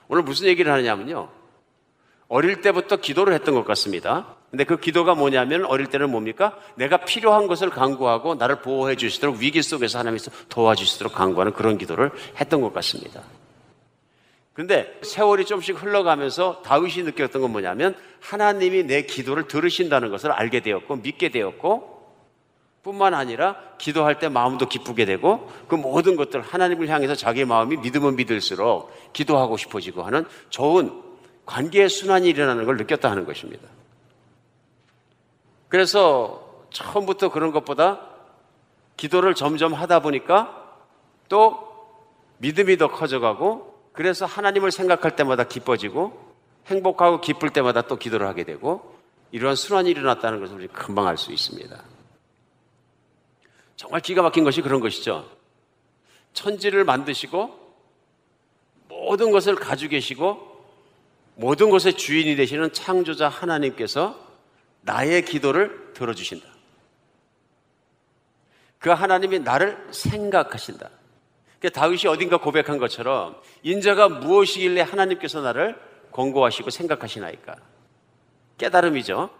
오늘 0.08 0.24
무슨 0.24 0.48
얘기를 0.48 0.72
하느냐면요. 0.72 1.37
어릴 2.28 2.60
때부터 2.60 2.96
기도를 2.96 3.32
했던 3.34 3.54
것 3.54 3.64
같습니다. 3.66 4.36
근데 4.50 4.64
그 4.64 4.78
기도가 4.78 5.14
뭐냐면 5.14 5.64
어릴 5.64 5.86
때는 5.86 6.10
뭡니까? 6.10 6.58
내가 6.74 6.98
필요한 6.98 7.46
것을 7.46 7.70
강구하고 7.70 8.34
나를 8.34 8.60
보호해 8.60 8.96
주시도록 8.96 9.36
위기 9.36 9.62
속에서 9.62 9.98
하나님께서 9.98 10.30
도와주시도록 10.48 11.14
강구하는 11.14 11.52
그런 11.52 11.76
기도를 11.76 12.10
했던 12.40 12.60
것 12.60 12.72
같습니다. 12.74 13.22
근데 14.54 14.98
세월이 15.02 15.44
좀씩 15.44 15.82
흘러가면서 15.82 16.62
다윗이 16.64 17.04
느꼈던 17.04 17.42
건 17.42 17.52
뭐냐면 17.52 17.94
하나님이 18.20 18.84
내 18.84 19.02
기도를 19.02 19.46
들으신다는 19.46 20.10
것을 20.10 20.32
알게 20.32 20.60
되었고 20.60 20.96
믿게 20.96 21.28
되었고 21.28 21.98
뿐만 22.82 23.14
아니라 23.14 23.56
기도할 23.78 24.18
때 24.18 24.28
마음도 24.28 24.66
기쁘게 24.66 25.04
되고 25.04 25.48
그 25.68 25.74
모든 25.74 26.16
것들 26.16 26.40
하나님을 26.40 26.88
향해서 26.88 27.14
자기의 27.14 27.46
마음이 27.46 27.76
믿으면 27.76 28.16
믿을수록 28.16 28.90
기도하고 29.12 29.56
싶어지고 29.56 30.02
하는 30.02 30.24
좋은 30.48 31.07
관계의 31.48 31.88
순환이 31.88 32.28
일어나는 32.28 32.66
걸 32.66 32.76
느꼈다 32.76 33.10
하는 33.10 33.24
것입니다. 33.24 33.66
그래서 35.68 36.66
처음부터 36.70 37.30
그런 37.30 37.52
것보다 37.52 38.06
기도를 38.98 39.34
점점 39.34 39.72
하다 39.72 40.00
보니까 40.00 40.76
또 41.30 41.66
믿음이 42.36 42.76
더 42.76 42.88
커져가고 42.88 43.82
그래서 43.94 44.26
하나님을 44.26 44.70
생각할 44.70 45.16
때마다 45.16 45.44
기뻐지고 45.44 46.34
행복하고 46.66 47.22
기쁠 47.22 47.48
때마다 47.50 47.80
또 47.80 47.96
기도를 47.96 48.26
하게 48.26 48.44
되고 48.44 48.94
이러한 49.32 49.56
순환이 49.56 49.90
일어났다는 49.90 50.40
것을 50.40 50.56
우리 50.56 50.68
금방 50.68 51.06
알 51.06 51.16
수 51.16 51.32
있습니다. 51.32 51.82
정말 53.74 54.02
기가 54.02 54.20
막힌 54.20 54.44
것이 54.44 54.60
그런 54.60 54.80
것이죠. 54.80 55.26
천지를 56.34 56.84
만드시고 56.84 57.74
모든 58.88 59.30
것을 59.30 59.54
가지고 59.54 59.92
계시고 59.92 60.47
모든 61.38 61.70
것의 61.70 61.94
주인이 61.94 62.34
되시는 62.34 62.72
창조자 62.72 63.28
하나님께서 63.28 64.18
나의 64.80 65.24
기도를 65.24 65.92
들어주신다. 65.94 66.44
그 68.80 68.90
하나님이 68.90 69.38
나를 69.38 69.78
생각하신다. 69.92 70.90
그러니까 71.60 71.80
다윗이 71.80 72.06
어딘가 72.08 72.38
고백한 72.38 72.78
것처럼 72.78 73.40
인자가 73.62 74.08
무엇이길래 74.08 74.80
하나님께서 74.80 75.40
나를 75.40 75.80
권고하시고 76.10 76.70
생각하시나이까? 76.70 77.54
깨달음이죠. 78.58 79.30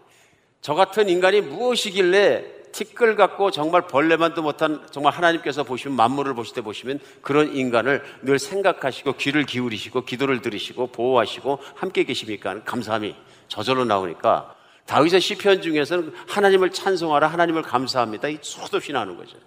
저 0.61 0.75
같은 0.75 1.09
인간이 1.09 1.41
무엇이길래 1.41 2.58
티끌 2.71 3.15
같고 3.15 3.51
정말 3.51 3.87
벌레만도 3.87 4.41
못한 4.41 4.85
정말 4.91 5.13
하나님께서 5.13 5.63
보시면 5.63 5.95
만물을 5.95 6.33
보실 6.33 6.55
때 6.55 6.61
보시면 6.61 6.99
그런 7.21 7.55
인간을 7.55 8.03
늘 8.21 8.39
생각하시고 8.39 9.13
귀를 9.13 9.45
기울이시고 9.45 10.05
기도를 10.05 10.41
들으시고 10.41 10.87
보호하시고 10.87 11.59
함께 11.75 12.03
계십니까? 12.03 12.63
감사함이 12.63 13.15
저절로 13.47 13.85
나오니까 13.85 14.55
다윗의 14.85 15.21
시편 15.21 15.61
중에서는 15.61 16.13
하나님을 16.27 16.71
찬송하라 16.71 17.27
하나님을 17.27 17.61
감사합니다. 17.61 18.27
이 18.27 18.39
수도 18.41 18.77
없이 18.77 18.91
나오는 18.91 19.15
거죠. 19.15 19.37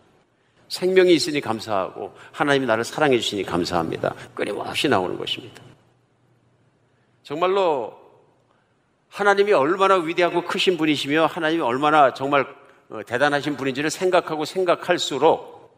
생명이 0.68 1.12
있으니 1.12 1.40
감사하고 1.40 2.14
하나님이 2.32 2.66
나를 2.66 2.84
사랑해 2.84 3.18
주시니 3.18 3.44
감사합니다. 3.44 4.14
끊임없이 4.34 4.88
나오는 4.88 5.18
것입니다. 5.18 5.62
정말로 7.22 8.00
하나님이 9.08 9.52
얼마나 9.52 9.96
위대하고 9.96 10.44
크신 10.44 10.78
분이시며 10.78 11.26
하나님이 11.26 11.62
얼마나 11.62 12.14
정말 12.14 12.42
어, 12.42 12.61
대단하신 13.06 13.56
분인지를 13.56 13.90
생각하고 13.90 14.44
생각할수록 14.44 15.72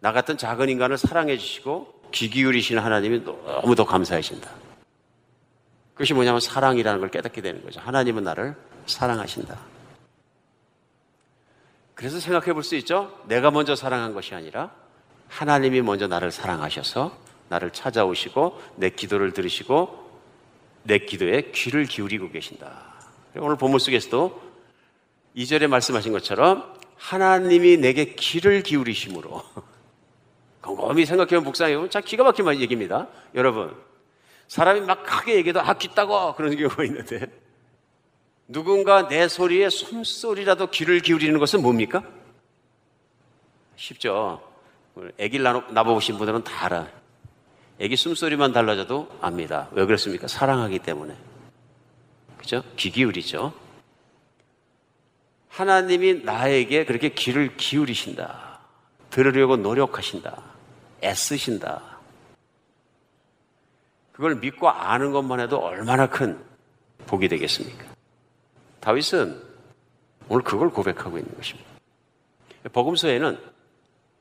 나 0.00 0.12
같은 0.12 0.38
작은 0.38 0.68
인간을 0.68 0.96
사랑해 0.96 1.36
주시고 1.36 2.00
귀 2.12 2.30
기울이시는 2.30 2.82
하나님이 2.82 3.24
너무 3.24 3.74
더 3.74 3.84
감사하신다. 3.84 4.50
그것이 5.92 6.14
뭐냐면 6.14 6.40
사랑이라는 6.40 7.00
걸 7.00 7.10
깨닫게 7.10 7.42
되는 7.42 7.62
거죠. 7.62 7.80
하나님은 7.80 8.24
나를 8.24 8.54
사랑하신다. 8.86 9.58
그래서 11.94 12.18
생각해 12.18 12.54
볼 12.54 12.62
수 12.62 12.74
있죠. 12.76 13.14
내가 13.26 13.50
먼저 13.50 13.76
사랑한 13.76 14.14
것이 14.14 14.34
아니라 14.34 14.70
하나님이 15.28 15.82
먼저 15.82 16.06
나를 16.06 16.30
사랑하셔서 16.30 17.14
나를 17.50 17.72
찾아오시고 17.72 18.58
내 18.76 18.88
기도를 18.88 19.32
들으시고 19.34 20.08
내 20.84 20.98
기도에 21.00 21.50
귀를 21.52 21.84
기울이고 21.84 22.30
계신다. 22.30 22.94
오늘 23.36 23.56
본문 23.56 23.78
속에서도 23.78 24.49
이절에 25.34 25.66
말씀하신 25.66 26.12
것처럼 26.12 26.74
하나님이 26.96 27.78
내게 27.78 28.14
귀를 28.14 28.62
기울이심으로 28.62 29.42
곰곰이 30.62 31.06
생각해보면 31.06 31.44
묵상해보면 31.44 31.90
참 31.90 32.02
기가 32.04 32.24
막힌 32.24 32.46
얘기입니다. 32.60 33.08
여러분, 33.34 33.74
사람이 34.48 34.80
막 34.82 35.04
크게 35.04 35.36
얘기해도 35.36 35.60
아, 35.60 35.74
귀따고 35.74 36.34
그런 36.34 36.56
경우가 36.56 36.84
있는데 36.84 37.26
누군가 38.48 39.08
내 39.08 39.28
소리에 39.28 39.70
숨소리라도 39.70 40.66
귀를 40.70 41.00
기울이는 41.00 41.38
것은 41.38 41.62
뭡니까? 41.62 42.02
쉽죠. 43.76 44.42
애기를 45.18 45.44
낳아보신 45.70 46.18
분들은 46.18 46.44
다 46.44 46.66
알아. 46.66 46.88
애기 47.78 47.96
숨소리만 47.96 48.52
달라져도 48.52 49.08
압니다. 49.20 49.68
왜 49.72 49.86
그렇습니까? 49.86 50.26
사랑하기 50.26 50.80
때문에. 50.80 51.16
그죠? 52.36 52.62
귀 52.76 52.90
기울이죠. 52.90 53.54
하나님이 55.50 56.22
나에게 56.24 56.84
그렇게 56.84 57.10
귀를 57.10 57.56
기울이신다. 57.56 58.60
들으려고 59.10 59.56
노력하신다. 59.56 60.42
애쓰신다. 61.02 61.82
그걸 64.12 64.36
믿고 64.36 64.68
아는 64.68 65.12
것만 65.12 65.40
해도 65.40 65.58
얼마나 65.58 66.08
큰 66.08 66.38
복이 67.06 67.28
되겠습니까? 67.28 67.84
다윗은 68.80 69.42
오늘 70.28 70.44
그걸 70.44 70.70
고백하고 70.70 71.18
있는 71.18 71.34
것입니다. 71.36 71.68
복음서에는 72.72 73.38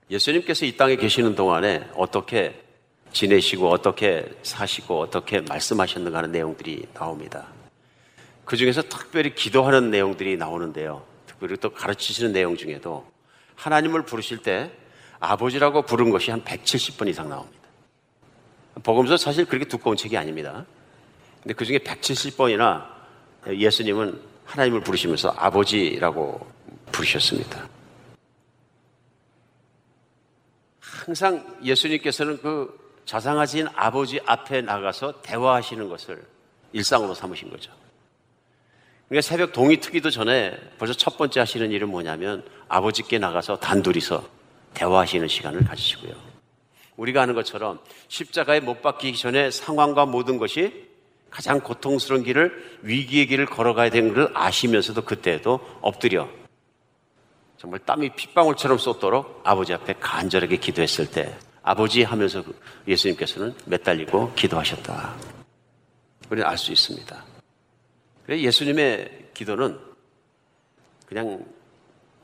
예수님께서 0.09 0.65
이 0.65 0.75
땅에 0.75 0.95
계시는 0.95 1.35
동안에 1.35 1.89
어떻게 1.95 2.59
지내시고 3.11 3.69
어떻게 3.69 4.27
사시고 4.41 4.99
어떻게 4.99 5.41
말씀하셨는가 5.41 6.17
하는 6.17 6.31
내용들이 6.31 6.87
나옵니다. 6.93 7.47
그 8.45 8.57
중에서 8.57 8.81
특별히 8.83 9.35
기도하는 9.35 9.91
내용들이 9.91 10.37
나오는데요. 10.37 11.03
특별히 11.39 11.55
또 11.57 11.71
가르치시는 11.71 12.33
내용 12.33 12.57
중에도 12.57 13.09
하나님을 13.55 14.03
부르실 14.03 14.39
때 14.39 14.71
아버지라고 15.21 15.83
부른 15.83 16.11
것이 16.11 16.31
한 16.31 16.43
170번 16.43 17.07
이상 17.07 17.29
나옵니다. 17.29 17.57
복음서 18.83 19.15
사실 19.17 19.45
그렇게 19.45 19.65
두꺼운 19.65 19.95
책이 19.95 20.17
아닙니다. 20.17 20.65
근데 21.41 21.53
그 21.53 21.65
중에 21.65 21.77
170번이나 21.79 22.85
예수님은 23.47 24.21
하나님을 24.45 24.81
부르시면서 24.81 25.29
아버지라고 25.37 26.45
부르셨습니다. 26.91 27.69
항상 30.81 31.57
예수님께서는 31.63 32.41
그 32.41 32.77
자상하신 33.05 33.67
아버지 33.75 34.19
앞에 34.25 34.61
나가서 34.61 35.21
대화하시는 35.21 35.87
것을 35.87 36.21
일상으로 36.73 37.13
삼으신 37.13 37.49
거죠. 37.49 37.78
그러니까 39.09 39.27
새벽 39.27 39.51
동이 39.53 39.77
트기도 39.77 40.11
전에 40.11 40.55
벌써 40.77 40.93
첫 40.93 41.17
번째 41.17 41.39
하시는 41.39 41.71
일은 41.71 41.89
뭐냐면 41.89 42.43
아버지께 42.67 43.17
나가서 43.17 43.57
단둘이서 43.57 44.23
대화하시는 44.75 45.27
시간을 45.27 45.65
가지시고요. 45.65 46.13
우리가 46.95 47.23
아는 47.23 47.33
것처럼 47.33 47.79
십자가에 48.07 48.59
못 48.59 48.81
박히기 48.81 49.17
전에 49.17 49.49
상황과 49.49 50.05
모든 50.05 50.37
것이 50.37 50.87
가장 51.31 51.59
고통스러운 51.59 52.23
길을 52.23 52.79
위기의 52.83 53.25
길을 53.27 53.47
걸어가야 53.47 53.89
되는 53.89 54.13
걸 54.13 54.31
아시면서도 54.33 55.03
그때에도 55.03 55.59
엎드려 55.81 56.29
정말 57.57 57.79
땀이 57.79 58.15
핏방울처럼 58.15 58.77
쏟도록 58.77 59.41
아버지 59.43 59.73
앞에 59.73 59.95
간절하게 59.99 60.57
기도했을 60.57 61.09
때 61.09 61.35
아버지 61.63 62.03
하면서 62.03 62.43
예수님께서는 62.87 63.55
매달리고 63.65 64.33
기도하셨다. 64.33 65.15
우리는 66.29 66.47
알 66.47 66.57
수 66.57 66.71
있습니다. 66.71 67.38
예수님의 68.37 69.29
기도는 69.33 69.79
그냥 71.05 71.45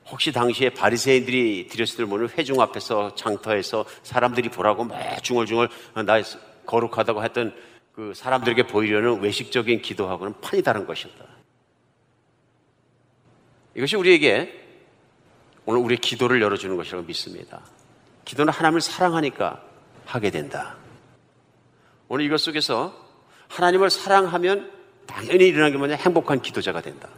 혹시 0.07 0.31
당시에 0.31 0.69
바리새인들이 0.69 1.67
드렸을 1.67 2.05
모르는 2.05 2.29
회중 2.37 2.61
앞에서 2.61 3.15
장터에서 3.15 3.85
사람들이 4.03 4.49
보라고 4.49 4.83
막 4.83 5.23
중얼중얼 5.23 5.69
나 6.05 6.21
거룩하다고 6.65 7.23
했던 7.23 7.55
그 7.93 8.13
사람들에게 8.13 8.67
보이려는 8.67 9.21
외식적인 9.21 9.81
기도하고는 9.81 10.41
판이 10.41 10.61
다른 10.61 10.85
것이었다. 10.85 11.25
이것이 13.75 13.95
우리에게 13.95 14.63
오늘 15.65 15.81
우리의 15.81 15.97
기도를 15.97 16.41
열어주는 16.41 16.75
것이라고 16.75 17.05
믿습니다. 17.05 17.61
기도는 18.25 18.53
하나님을 18.53 18.81
사랑하니까 18.81 19.63
하게 20.05 20.29
된다. 20.29 20.75
오늘 22.07 22.25
이것 22.25 22.39
속에서 22.39 22.93
하나님을 23.47 23.89
사랑하면 23.89 24.71
당연히 25.05 25.47
일어나는 25.47 25.71
게 25.71 25.77
뭐냐? 25.77 25.95
행복한 25.95 26.41
기도자가 26.41 26.81
된다. 26.81 27.09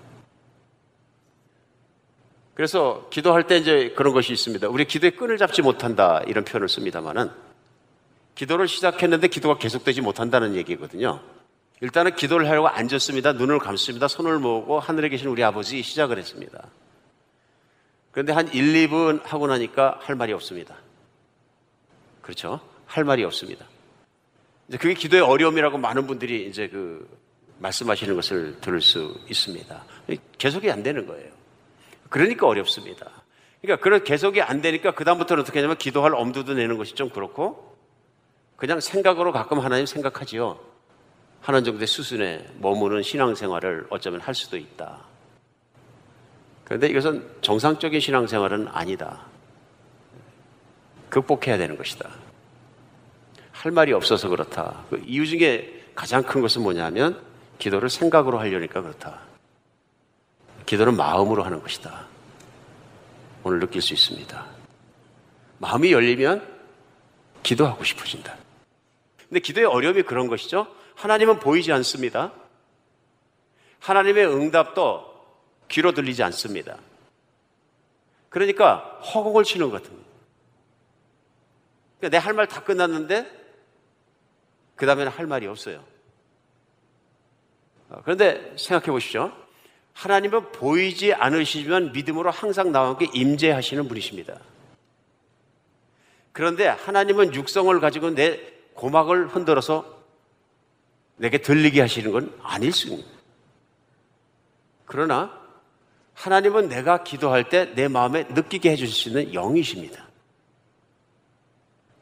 그래서 2.53 3.07
기도할 3.11 3.45
때 3.45 3.57
이제 3.57 3.93
그런 3.95 4.13
것이 4.13 4.33
있습니다. 4.33 4.67
우리 4.69 4.85
기도에 4.85 5.11
끈을 5.11 5.37
잡지 5.37 5.61
못한다 5.61 6.23
이런 6.25 6.43
표현을 6.43 6.67
씁니다만은 6.67 7.29
기도를 8.33 8.67
시작했는데 8.67 9.27
기도가 9.27 9.59
계속되지 9.59 10.01
못한다는 10.01 10.55
얘기거든요. 10.55 11.21
일단은 11.81 12.15
기도를 12.15 12.49
하려고 12.49 12.67
앉았습니다. 12.67 13.33
눈을 13.33 13.59
감습니다. 13.59 14.07
손을 14.07 14.39
모으고 14.39 14.79
하늘에 14.79 15.09
계신 15.09 15.27
우리 15.27 15.43
아버지 15.43 15.83
시작을 15.83 16.17
했습니다. 16.17 16.67
그런데 18.11 18.33
한 18.33 18.47
1, 18.51 18.87
2분 18.87 19.23
하고 19.23 19.45
나니까 19.45 19.99
할 20.01 20.15
말이 20.15 20.33
없습니다. 20.33 20.77
그렇죠? 22.23 22.59
할 22.87 23.03
말이 23.03 23.23
없습니다. 23.23 23.65
이제 24.67 24.77
그게 24.77 24.95
기도의 24.95 25.21
어려움이라고 25.21 25.77
많은 25.77 26.07
분들이 26.07 26.47
이제 26.47 26.67
그 26.67 27.07
말씀하시는 27.59 28.15
것을 28.15 28.59
들을 28.61 28.81
수 28.81 29.19
있습니다. 29.29 29.83
계속이 30.37 30.71
안 30.71 30.83
되는 30.83 31.05
거예요. 31.05 31.31
그러니까 32.09 32.47
어렵습니다. 32.47 33.09
그러니까 33.61 33.83
그런 33.83 34.03
계속이 34.03 34.41
안 34.41 34.61
되니까 34.61 34.91
그다음부터는 34.91 35.41
어떻게 35.41 35.59
하냐면 35.59 35.77
기도할 35.77 36.13
엄두도 36.13 36.53
내는 36.53 36.77
것이 36.77 36.93
좀 36.93 37.09
그렇고 37.09 37.75
그냥 38.55 38.79
생각으로 38.79 39.31
가끔 39.31 39.59
하나님 39.59 39.85
생각하지요. 39.85 40.59
하는 41.41 41.63
정도의 41.63 41.87
수준에 41.87 42.45
머무는 42.57 43.03
신앙생활을 43.03 43.87
어쩌면 43.89 44.19
할 44.19 44.35
수도 44.35 44.57
있다. 44.57 45.05
그런데 46.63 46.87
이것은 46.87 47.25
정상적인 47.41 47.99
신앙생활은 47.99 48.67
아니다. 48.69 49.21
극복해야 51.09 51.57
되는 51.57 51.77
것이다. 51.77 52.09
할 53.51 53.71
말이 53.71 53.93
없어서 53.93 54.27
그렇다. 54.29 54.83
그 54.89 55.01
이유 55.05 55.25
중에 55.25 55.85
가장 55.95 56.21
큰 56.23 56.41
것은 56.41 56.61
뭐냐면 56.61 57.21
기도를 57.57 57.89
생각으로 57.89 58.39
하려니까 58.39 58.81
그렇다. 58.81 59.21
기도는 60.65 60.95
마음으로 60.95 61.43
하는 61.43 61.61
것이다. 61.61 62.05
오늘 63.43 63.59
느낄 63.59 63.81
수 63.81 63.93
있습니다. 63.93 64.45
마음이 65.59 65.91
열리면 65.91 66.55
기도하고 67.43 67.83
싶어진다. 67.83 68.35
근데 69.27 69.39
기도의 69.39 69.65
어려움이 69.65 70.03
그런 70.03 70.27
것이죠. 70.27 70.67
하나님은 70.95 71.39
보이지 71.39 71.71
않습니다. 71.71 72.33
하나님의 73.79 74.27
응답도 74.27 75.05
귀로 75.69 75.93
들리지 75.93 76.23
않습니다. 76.23 76.77
그러니까 78.29 78.99
허공을 79.13 79.43
치는 79.43 79.69
것 79.69 79.81
같은 79.81 79.97
그러니까 81.99 82.17
내할 82.17 82.33
말 82.33 82.47
다 82.47 82.63
끝났는데 82.63 83.31
그 84.75 84.85
다음에는 84.85 85.11
할 85.11 85.25
말이 85.25 85.47
없어요. 85.47 85.83
어, 87.89 88.01
그런데 88.03 88.53
생각해 88.57 88.91
보십시오. 88.91 89.31
하나님은 89.93 90.51
보이지 90.51 91.13
않으시지만 91.13 91.91
믿음으로 91.91 92.29
항상 92.29 92.71
나와 92.71 92.89
함께 92.89 93.07
임재하시는 93.13 93.87
분이십니다. 93.87 94.39
그런데 96.31 96.67
하나님은 96.67 97.33
육성을 97.33 97.79
가지고 97.79 98.11
내 98.11 98.39
고막을 98.75 99.27
흔들어서 99.29 99.97
내게 101.15 101.39
들리게 101.39 101.81
하시는 101.81 102.11
건 102.11 102.31
아닐 102.43 102.71
수 102.71 102.87
있습니다. 102.87 103.09
그러나 104.85 105.35
하나님은 106.13 106.69
내가 106.69 107.03
기도할 107.03 107.49
때 107.49 107.73
내 107.73 107.87
마음에 107.87 108.23
느끼게 108.29 108.71
해주실 108.71 108.95
수 108.95 109.09
있는 109.09 109.33
영이십니다. 109.33 110.07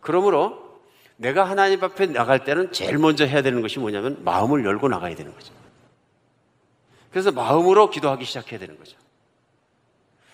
그러므로 0.02 0.82
내가 1.16 1.46
하나님 1.50 1.82
앞에 1.84 2.08
나갈 2.08 2.44
때는 2.44 2.74
제일 2.74 2.98
먼저 2.98 3.26
해야 3.26 3.42
되는 3.42 3.62
것이 3.62 3.80
뭐냐면 3.80 4.22
마음을 4.26 4.66
열고 4.66 4.90
나가야 4.90 5.16
되는 5.16 5.34
거죠. 5.34 5.54
그래서 7.16 7.32
마음으로 7.32 7.90
기도하기 7.90 8.26
시작해야 8.26 8.60
되는 8.60 8.78
거죠. 8.78 8.98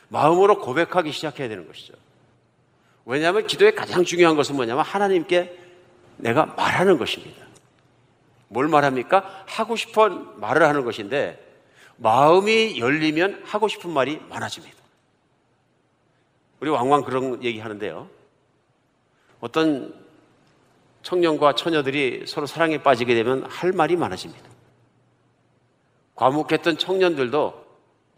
마음으로 0.09 0.57
고백하기 0.57 1.11
시작해야 1.11 1.47
되는 1.47 1.67
것이죠. 1.67 1.93
왜냐하면 3.05 3.45
기도의 3.45 3.75
가장 3.75 4.03
중요한 4.03 4.35
것은 4.35 4.55
뭐냐면 4.55 4.83
하나님께 4.83 5.59
내가 6.17 6.47
말하는 6.47 6.97
것입니다. 6.97 7.45
뭘 8.47 8.67
말합니까? 8.67 9.43
하고 9.45 9.75
싶어 9.75 10.09
말을 10.09 10.67
하는 10.67 10.83
것인데 10.83 11.39
마음이 11.97 12.79
열리면 12.79 13.43
하고 13.45 13.67
싶은 13.67 13.91
말이 13.91 14.19
많아집니다. 14.27 14.75
우리 16.61 16.71
왕왕 16.71 17.03
그런 17.03 17.43
얘기 17.43 17.59
하는데요. 17.59 18.09
어떤 19.39 19.93
청년과 21.03 21.53
처녀들이 21.53 22.25
서로 22.25 22.47
사랑에 22.47 22.81
빠지게 22.81 23.13
되면 23.13 23.43
할 23.43 23.71
말이 23.71 23.95
많아집니다. 23.95 24.50
과묵했던 26.21 26.77
청년들도 26.77 27.65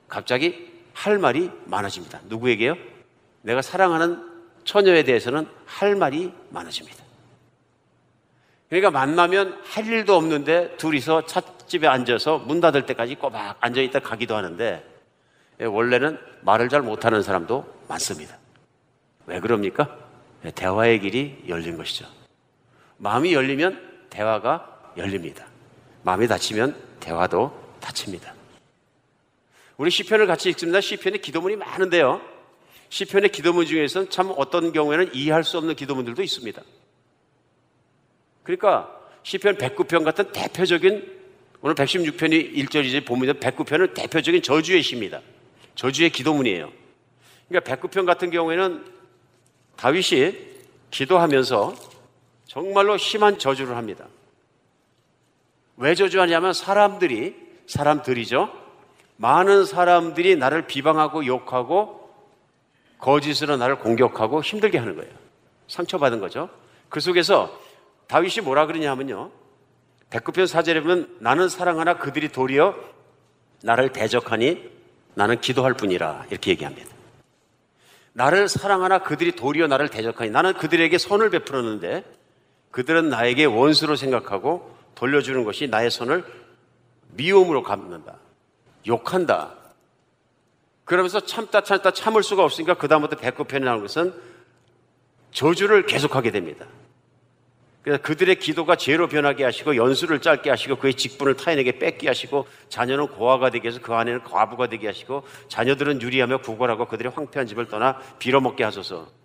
갑자기 0.09 0.69
할 0.93 1.17
말이 1.17 1.49
많아집니다. 1.63 2.19
누구에게요? 2.25 2.75
내가 3.43 3.61
사랑하는 3.61 4.21
처녀에 4.65 5.03
대해서는 5.03 5.47
할 5.65 5.95
말이 5.95 6.33
많아집니다. 6.49 7.01
그러니까 8.67 8.91
만나면 8.91 9.57
할 9.63 9.85
일도 9.85 10.17
없는데 10.17 10.75
둘이서 10.75 11.27
찻집에 11.27 11.87
앉아서 11.87 12.39
문 12.39 12.59
닫을 12.59 12.85
때까지 12.85 13.15
꼬박 13.15 13.55
앉아있다 13.61 13.99
가기도 13.99 14.35
하는데 14.35 14.85
예, 15.61 15.65
원래는 15.65 16.19
말을 16.41 16.67
잘 16.67 16.81
못하는 16.81 17.21
사람도 17.21 17.65
많습니다. 17.87 18.37
왜 19.27 19.39
그럽니까? 19.39 19.97
예, 20.43 20.51
대화의 20.51 20.99
길이 20.99 21.41
열린 21.47 21.77
것이죠. 21.77 22.05
마음이 22.97 23.33
열리면 23.33 24.07
대화가 24.09 24.91
열립니다. 24.97 25.45
마음이 26.03 26.27
닫히면 26.27 26.75
대화도 26.99 27.62
닫힙니다. 27.83 28.33
우리 29.77 29.91
시편을 29.91 30.27
같이 30.27 30.49
읽습니다. 30.49 30.81
시편에 30.81 31.17
기도문이 31.17 31.57
많은데요. 31.57 32.21
시편의 32.89 33.29
기도문 33.29 33.65
중에서는 33.65 34.09
참 34.09 34.33
어떤 34.37 34.71
경우에는 34.71 35.13
이해할 35.13 35.43
수 35.43 35.57
없는 35.57 35.75
기도문들도 35.75 36.21
있습니다. 36.21 36.61
그러니까 38.43 38.99
시편 39.23 39.57
109편 39.57 40.03
같은 40.03 40.31
대표적인 40.31 41.23
오늘 41.61 41.75
116편이 41.75 42.55
1절이지 42.55 43.05
보면 43.05 43.39
109편은 43.39 43.93
대표적인 43.93 44.41
저주의 44.41 44.83
시입니다. 44.83 45.21
저주의 45.75 46.09
기도문이에요. 46.09 46.71
그러니까 47.47 47.75
109편 47.75 48.05
같은 48.05 48.29
경우에는 48.29 48.85
다윗이 49.75 50.37
기도하면서 50.91 51.75
정말로 52.45 52.97
심한 52.97 53.39
저주를 53.39 53.75
합니다. 53.75 54.07
왜 55.77 55.95
저주하냐면 55.95 56.53
사람들이 56.53 57.42
사람들이죠. 57.73 58.51
많은 59.17 59.65
사람들이 59.65 60.36
나를 60.36 60.67
비방하고 60.67 61.25
욕하고 61.25 62.09
거짓으로 62.99 63.57
나를 63.57 63.79
공격하고 63.79 64.41
힘들게 64.41 64.77
하는 64.77 64.95
거예요. 64.95 65.12
상처받은 65.67 66.19
거죠. 66.19 66.49
그 66.89 66.99
속에서 66.99 67.59
다윗이 68.07 68.43
뭐라 68.43 68.67
그러냐면요. 68.67 69.31
백구편 70.12 70.45
사절에 70.45 70.81
보면 70.81 71.17
나는 71.19 71.49
사랑하나 71.49 71.97
그들이 71.97 72.29
도리어 72.29 72.75
나를 73.63 73.91
대적하니 73.91 74.69
나는 75.15 75.41
기도할 75.41 75.73
뿐이라 75.73 76.25
이렇게 76.29 76.51
얘기합니다. 76.51 76.93
나를 78.13 78.47
사랑하나 78.47 78.99
그들이 78.99 79.31
도리어 79.31 79.65
나를 79.65 79.89
대적하니 79.89 80.29
나는 80.29 80.53
그들에게 80.53 80.95
선을 80.99 81.31
베풀었는데 81.31 82.03
그들은 82.69 83.09
나에게 83.09 83.45
원수로 83.45 83.95
생각하고 83.95 84.75
돌려주는 84.93 85.43
것이 85.43 85.67
나의 85.67 85.89
손을 85.89 86.42
미움으로 87.15 87.63
갚는다. 87.63 88.17
욕한다. 88.88 89.54
그러면서 90.86 91.19
참다 91.21 91.63
참다 91.63 91.91
참을 91.91 92.23
수가 92.23 92.43
없으니까 92.43 92.73
그다음부터 92.76 93.15
백구편에 93.17 93.63
나오는 93.65 93.82
것은 93.82 94.13
저주를 95.32 95.86
계속하게 95.86 96.32
됩니다. 96.32 96.65
그래서 97.84 98.02
그들의 98.02 98.39
기도가 98.39 98.78
죄로 98.78 99.10
변하게 99.10 99.43
하시고 99.43 99.76
연수를 99.76 100.21
짧게 100.21 100.49
하시고 100.49 100.78
그의 100.78 100.93
직분을 100.93 101.36
타인에게 101.36 101.80
뺏게 101.80 102.08
하시고 102.08 102.47
자녀는 102.69 103.08
고아가 103.08 103.49
되게 103.49 103.67
해서 103.67 103.80
그 103.82 103.93
안에는 103.93 104.23
과부가 104.23 104.67
되게 104.67 104.88
하시고 104.88 105.23
자녀들은 105.49 106.02
유리하며 106.02 106.39
구걸하고 106.39 106.86
그들의 106.86 107.12
황폐한 107.12 107.45
집을 107.45 107.67
떠나 107.67 107.99
빌어먹게 108.19 108.63
하소서. 108.63 109.22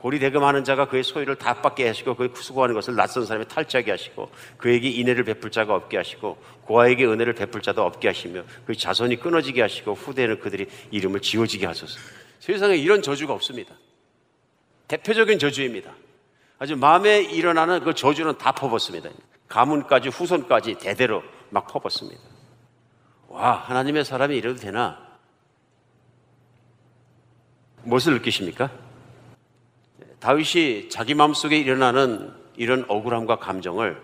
고리 0.00 0.20
대금하는 0.20 0.62
자가 0.62 0.86
그의 0.86 1.02
소유를 1.02 1.36
다 1.36 1.54
받게 1.60 1.88
하시고 1.88 2.14
그의 2.14 2.30
수고하는 2.34 2.74
것을 2.74 2.94
낯선 2.94 3.26
사람이 3.26 3.48
탈취하게 3.48 3.90
하시고 3.90 4.30
그에게 4.56 4.88
인애를 4.88 5.24
베풀 5.24 5.50
자가 5.50 5.74
없게 5.74 5.96
하시고 5.96 6.38
고아에게 6.66 7.04
은혜를 7.04 7.32
베풀 7.34 7.60
자도 7.62 7.82
없게 7.82 8.06
하시며 8.06 8.44
그의 8.64 8.76
자손이 8.76 9.16
끊어지게 9.16 9.60
하시고 9.60 9.94
후대에는 9.94 10.38
그들이 10.38 10.68
이름을 10.92 11.20
지워지게 11.20 11.66
하소서. 11.66 11.98
세상에 12.38 12.76
이런 12.76 13.02
저주가 13.02 13.32
없습니다. 13.32 13.74
대표적인 14.86 15.40
저주입니다. 15.40 15.92
아주 16.60 16.76
마음에 16.76 17.20
일어나는 17.20 17.80
그 17.80 17.92
저주는 17.92 18.38
다 18.38 18.52
퍼붓습니다. 18.52 19.10
가문까지 19.48 20.10
후손까지 20.10 20.74
대대로 20.74 21.24
막 21.50 21.66
퍼붓습니다. 21.66 22.20
와, 23.28 23.52
하나님의 23.52 24.04
사람이 24.04 24.36
이래도 24.36 24.58
되나? 24.60 25.06
무엇을 27.82 28.14
느끼십니까? 28.14 28.70
다윗이 30.20 30.88
자기 30.90 31.14
마음속에 31.14 31.58
일어나는 31.58 32.32
이런 32.56 32.84
억울함과 32.88 33.36
감정을 33.36 34.00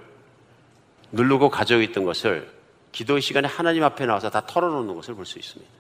누르고 1.13 1.51
가지고 1.51 1.81
있던 1.83 2.05
것을 2.05 2.51
기도의 2.93 3.21
시간에 3.21 3.49
하나님 3.49 3.83
앞에 3.83 4.07
나와서 4.07 4.31
다 4.31 4.47
털어놓는 4.47 4.95
것을 4.95 5.15
볼 5.15 5.27
수 5.27 5.39
있습니다. 5.39 5.71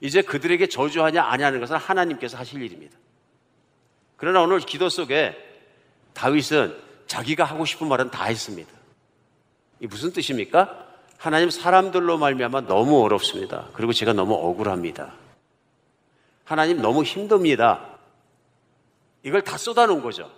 이제 0.00 0.22
그들에게 0.22 0.66
저주하냐 0.68 1.22
아냐는 1.22 1.60
것은 1.60 1.76
하나님께서 1.76 2.36
하실 2.36 2.62
일입니다. 2.62 2.96
그러나 4.16 4.42
오늘 4.42 4.60
기도 4.60 4.88
속에 4.88 5.36
다윗은 6.12 6.76
자기가 7.06 7.44
하고 7.44 7.64
싶은 7.64 7.88
말은 7.88 8.10
다 8.10 8.24
했습니다. 8.24 8.70
이 9.80 9.86
무슨 9.86 10.12
뜻입니까? 10.12 10.84
하나님 11.18 11.50
사람들로 11.50 12.18
말미암아 12.18 12.62
너무 12.62 13.02
어렵습니다. 13.02 13.68
그리고 13.72 13.92
제가 13.92 14.12
너무 14.12 14.34
억울합니다. 14.34 15.14
하나님 16.44 16.82
너무 16.82 17.02
힘듭니다. 17.02 17.95
이걸 19.26 19.42
다 19.42 19.58
쏟아놓은 19.58 20.02
거죠. 20.02 20.30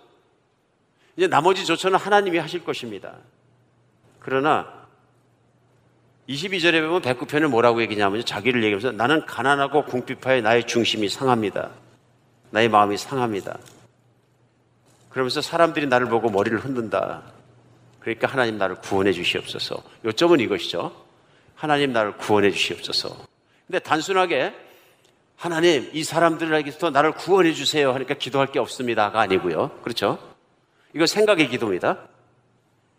이제 1.15 1.27
나머지 1.27 1.63
조처는 1.63 1.99
하나님이 1.99 2.39
하실 2.39 2.63
것입니다. 2.63 3.17
그러나 4.19 4.87
22절에 6.27 6.81
보면 6.81 7.03
백구편을 7.03 7.49
뭐라고 7.49 7.83
얘기냐면 7.83 8.25
자기를 8.25 8.63
얘기하면서 8.63 8.93
나는 8.93 9.23
가난하고 9.27 9.85
궁핍하여 9.85 10.41
나의 10.41 10.65
중심이 10.65 11.07
상합니다. 11.07 11.69
나의 12.49 12.67
마음이 12.67 12.97
상합니다. 12.97 13.59
그러면서 15.09 15.39
사람들이 15.39 15.85
나를 15.85 16.07
보고 16.07 16.31
머리를 16.31 16.57
흔든다. 16.57 17.21
그러니까 17.99 18.27
하나님 18.27 18.57
나를 18.57 18.77
구원해 18.77 19.13
주시옵소서. 19.13 19.83
요점은 20.03 20.39
이것이죠. 20.39 20.91
하나님 21.53 21.93
나를 21.93 22.17
구원해 22.17 22.49
주시옵소서. 22.49 23.15
근데 23.67 23.77
단순하게 23.77 24.68
하나님 25.39 25.89
이 25.93 26.03
사람들에게서 26.03 26.89
나를 26.89 27.13
구원해 27.13 27.53
주세요 27.53 27.93
하니까 27.93 28.13
기도할 28.15 28.51
게 28.51 28.59
없습니다가 28.59 29.21
아니고요. 29.21 29.69
그렇죠? 29.83 30.19
이거 30.93 31.05
생각의 31.05 31.47
기도입니다. 31.47 31.97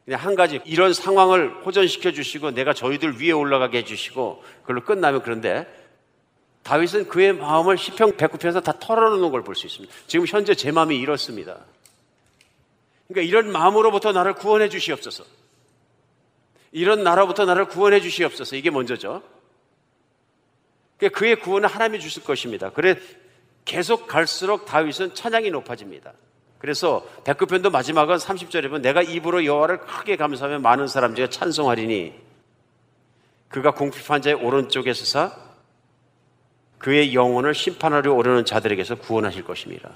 그냥 0.06 0.20
한 0.20 0.34
가지 0.34 0.58
이런 0.64 0.94
상황을 0.94 1.66
호전시켜 1.66 2.12
주시고 2.12 2.52
내가 2.52 2.72
저희들 2.72 3.20
위에 3.20 3.32
올라가게 3.32 3.78
해 3.78 3.84
주시고 3.84 4.42
그걸로 4.62 4.82
끝나면 4.84 5.20
그런데 5.22 5.66
다윗은 6.62 7.08
그의 7.08 7.34
마음을 7.34 7.76
시편 7.76 8.16
109편에서 8.16 8.64
다 8.64 8.72
털어놓는 8.78 9.30
걸 9.30 9.42
볼 9.42 9.54
수 9.54 9.66
있습니다. 9.66 9.94
지금 10.06 10.26
현재 10.26 10.54
제 10.54 10.72
마음이 10.72 10.96
이렇습니다. 10.98 11.58
그러니까 13.06 13.28
이런 13.28 13.52
마음으로부터 13.52 14.12
나를 14.12 14.32
구원해 14.32 14.70
주시옵소서. 14.70 15.24
이런 16.72 17.04
나라부터 17.04 17.44
나를 17.44 17.66
구원해 17.66 18.00
주시옵소서. 18.00 18.56
이게 18.56 18.70
먼저죠. 18.70 19.22
그러니까 21.00 21.18
그의 21.18 21.36
구원은 21.36 21.68
하나님이 21.68 21.98
주실 21.98 22.22
것입니다. 22.22 22.70
그래 22.70 22.96
계속 23.64 24.06
갈수록 24.06 24.66
다윗은 24.66 25.14
찬양이 25.14 25.50
높아집니다. 25.50 26.12
그래서 26.58 27.06
백급편도 27.24 27.70
마지막은 27.70 28.16
30절에 28.16 28.64
보면 28.64 28.82
내가 28.82 29.00
입으로 29.00 29.46
여호와를 29.46 29.80
크게 29.80 30.16
감사하며 30.16 30.58
많은 30.58 30.86
사람들이 30.86 31.30
찬송하리니 31.30 32.12
그가 33.48 33.72
궁핍한 33.72 34.20
자의 34.20 34.36
오른쪽에 34.36 34.92
서사 34.92 35.32
그의 36.78 37.14
영혼을 37.14 37.54
심판하려 37.54 38.12
오르는 38.12 38.44
자들에게서 38.44 38.96
구원하실 38.96 39.44
것입니다. 39.44 39.90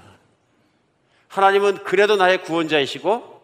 하나님은 1.27 1.83
그래도 1.83 2.15
나의 2.15 2.43
구원자이시고 2.43 3.34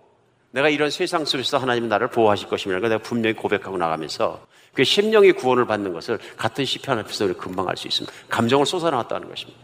내가 0.52 0.70
이런 0.70 0.90
세상 0.90 1.26
속에서 1.26 1.58
하나님은 1.58 1.90
나를 1.90 2.10
보호하실 2.10 2.50
것입니다. 2.50 2.88
내가 2.88 3.02
분명히 3.02 3.36
고백하고 3.36 3.78
나가면서 3.78 4.46
그 4.74 4.84
심령의 4.84 5.34
구원을 5.34 5.66
받는 5.66 5.94
것을 5.94 6.20
같은 6.38 6.66
시편 6.66 7.00
앞에서 7.00 7.26
우리 7.26 7.34
금방 7.34 7.68
알 7.68 7.78
수 7.78 7.88
있습니다. 7.88 8.14
감정을 8.30 8.66
쏟아나왔다는 8.66 9.30
것입니다. 9.30 9.60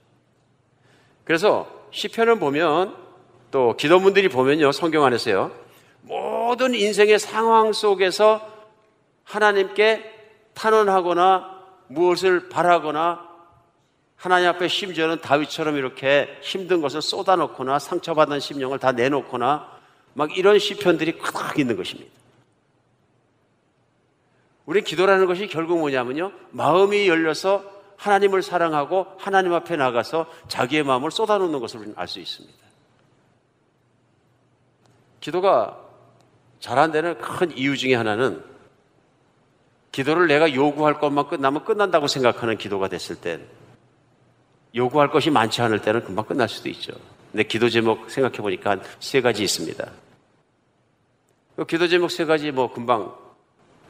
그래서 1.24 1.68
시편을 1.92 2.40
보면 2.40 2.96
또 3.52 3.76
기도문들이 3.78 4.30
보면요 4.30 4.72
성경 4.72 5.06
안에서요 5.06 5.52
모든 6.02 6.74
인생의 6.74 7.20
상황 7.20 7.74
속에서 7.74 8.42
하나님께 9.24 10.14
탄원하거나 10.54 11.58
무엇을 11.88 12.50
바라거나 12.50 13.28
하나님 14.16 14.50
앞에 14.50 14.68
심지어는 14.68 15.22
다윗처럼 15.22 15.76
이렇게 15.76 16.38
힘든 16.42 16.82
것을 16.82 17.02
쏟아놓거나 17.02 17.78
상처받은 17.78 18.40
심령을 18.40 18.80
다 18.80 18.92
내놓거나 18.92 19.77
막 20.18 20.36
이런 20.36 20.58
시편들이 20.58 21.20
크닥 21.20 21.60
있는 21.60 21.78
것입니다. 21.78 22.10
우리 24.66 24.82
기도라는 24.82 25.28
것이 25.28 25.46
결국 25.46 25.78
뭐냐면요. 25.78 26.32
마음이 26.50 27.08
열려서 27.08 27.64
하나님을 27.98 28.42
사랑하고 28.42 29.06
하나님 29.20 29.54
앞에 29.54 29.76
나가서 29.76 30.26
자기의 30.48 30.82
마음을 30.84 31.12
쏟아놓는 31.12 31.60
것을 31.60 31.94
알수 31.96 32.20
있습니다. 32.20 32.58
기도가 35.20 35.80
잘 36.60 36.80
안 36.80 36.92
되는 36.92 37.16
큰 37.20 37.56
이유 37.56 37.78
중에 37.78 37.94
하나는 37.94 38.44
기도를 39.92 40.26
내가 40.26 40.52
요구할 40.52 41.00
것만 41.00 41.28
끝나면 41.28 41.64
끝난다고 41.64 42.08
생각하는 42.08 42.58
기도가 42.58 42.88
됐을 42.88 43.18
땐 43.18 43.48
요구할 44.74 45.12
것이 45.12 45.30
많지 45.30 45.62
않을 45.62 45.80
때는 45.84 46.04
금방 46.04 46.26
끝날 46.26 46.50
수도 46.50 46.70
있죠. 46.70 46.94
근데 47.32 47.44
기도 47.44 47.70
제목 47.70 48.10
생각해 48.10 48.38
보니까 48.38 48.72
한 48.72 48.82
세 49.00 49.22
가지 49.22 49.44
있습니다. 49.44 50.07
그 51.58 51.66
기도 51.66 51.88
제목 51.88 52.12
세 52.12 52.24
가지 52.24 52.52
뭐 52.52 52.72
금방 52.72 53.16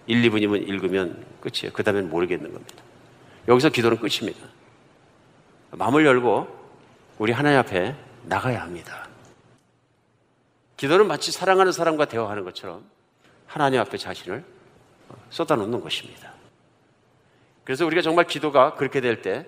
1, 0.07 0.21
2분이면 0.21 0.67
읽으면 0.69 1.25
끝이에요. 1.41 1.73
그 1.73 1.83
다음엔 1.83 2.09
모르겠는 2.09 2.51
겁니다. 2.51 2.83
여기서 3.49 3.69
기도는 3.69 3.97
끝입니다. 3.97 4.39
마음을 5.71 6.05
열고 6.05 6.47
우리 7.17 7.33
하나님 7.33 7.59
앞에 7.59 7.93
나가야 8.23 8.61
합니다. 8.61 9.09
기도는 10.77 11.07
마치 11.07 11.33
사랑하는 11.33 11.73
사람과 11.73 12.05
대화하는 12.05 12.45
것처럼 12.45 12.85
하나님 13.45 13.81
앞에 13.81 13.97
자신을 13.97 14.45
쏟아놓는 15.29 15.81
것입니다. 15.81 16.31
그래서 17.65 17.85
우리가 17.85 18.01
정말 18.01 18.27
기도가 18.27 18.75
그렇게 18.75 19.01
될 19.01 19.21
때 19.21 19.45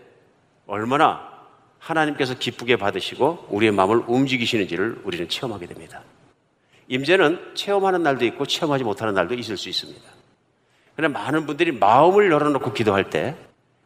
얼마나 0.68 1.40
하나님께서 1.80 2.38
기쁘게 2.38 2.76
받으시고 2.76 3.48
우리의 3.50 3.72
마음을 3.72 4.04
움직이시는지를 4.08 5.04
우리는 5.06 5.30
체험하게 5.30 5.68
됩니다. 5.68 6.04
임재는 6.90 7.54
체험하는 7.54 8.04
날도 8.04 8.26
있고 8.26 8.46
체험하지 8.46 8.84
못하는 8.84 9.14
날도 9.14 9.36
있을 9.36 9.56
수 9.58 9.70
있습니다. 9.70 10.02
그러나 10.96 11.18
많은 11.18 11.46
분들이 11.46 11.72
마음을 11.72 12.30
열어놓고 12.30 12.74
기도할 12.74 13.10
때 13.10 13.36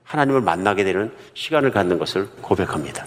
하나님을 0.04 0.42
만나게 0.42 0.84
되는 0.84 1.14
시간을 1.34 1.72
갖는 1.72 2.00
것을 2.00 2.28
고백합니다. 2.42 3.06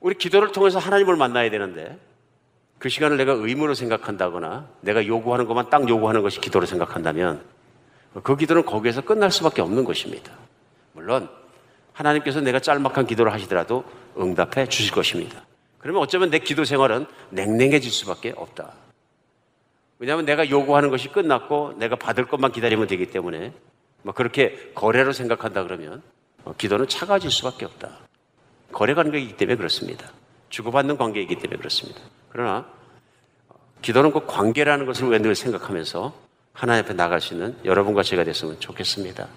우리 0.00 0.16
기도를 0.16 0.50
통해서 0.50 0.78
하나님을 0.80 1.16
만나야 1.16 1.50
되는데 1.50 1.98
그 2.78 2.88
시간을 2.88 3.16
내가 3.16 3.32
의무로 3.32 3.74
생각한다거나 3.74 4.68
내가 4.80 5.06
요구하는 5.06 5.46
것만 5.46 5.70
딱 5.70 5.88
요구하는 5.88 6.20
것이 6.22 6.40
기도로 6.40 6.66
생각한다면 6.66 7.42
그 8.24 8.36
기도는 8.36 8.66
거기에서 8.66 9.00
끝날 9.02 9.30
수밖에 9.30 9.62
없는 9.62 9.84
것입니다. 9.84 10.32
물론 10.92 11.28
하나님께서 11.92 12.40
내가 12.40 12.58
짤막한 12.58 13.06
기도를 13.06 13.32
하시더라도 13.32 13.84
응답해 14.18 14.66
주실 14.68 14.92
것입니다. 14.92 15.44
그러면 15.82 16.00
어쩌면 16.00 16.30
내 16.30 16.38
기도 16.38 16.64
생활은 16.64 17.06
냉랭해질 17.30 17.90
수밖에 17.90 18.32
없다. 18.36 18.72
왜냐하면 19.98 20.24
내가 20.24 20.48
요구하는 20.48 20.90
것이 20.90 21.08
끝났고 21.08 21.74
내가 21.76 21.96
받을 21.96 22.26
것만 22.26 22.52
기다리면 22.52 22.86
되기 22.86 23.06
때문에 23.06 23.52
뭐 24.02 24.14
그렇게 24.14 24.72
거래로 24.74 25.12
생각한다 25.12 25.64
그러면 25.64 26.02
기도는 26.56 26.88
차가워질 26.88 27.30
수밖에 27.30 27.64
없다. 27.66 27.98
거래 28.72 28.94
관계이기 28.94 29.36
때문에 29.36 29.56
그렇습니다. 29.56 30.10
주고받는 30.50 30.96
관계이기 30.96 31.36
때문에 31.36 31.58
그렇습니다. 31.58 32.00
그러나 32.30 32.66
기도는 33.82 34.12
꼭 34.12 34.26
관계라는 34.26 34.86
것을 34.86 35.20
늘 35.20 35.34
생각하면서 35.34 36.12
하나님 36.52 36.84
앞에 36.84 36.94
나갈 36.94 37.20
수 37.20 37.34
있는 37.34 37.56
여러분과 37.64 38.02
제가 38.02 38.24
됐으면 38.24 38.60
좋겠습니다. 38.60 39.28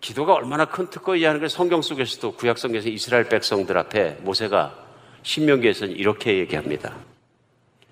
기도가 0.00 0.34
얼마나 0.34 0.64
큰 0.66 0.90
특권이냐는 0.90 1.40
걸 1.40 1.48
성경 1.48 1.80
속에서도 1.80 2.32
구약 2.32 2.58
성경에서 2.58 2.88
이스라엘 2.88 3.28
백성들 3.28 3.78
앞에 3.78 4.18
모세가 4.22 4.91
신명기에서는 5.22 5.94
이렇게 5.96 6.38
얘기합니다. 6.38 6.96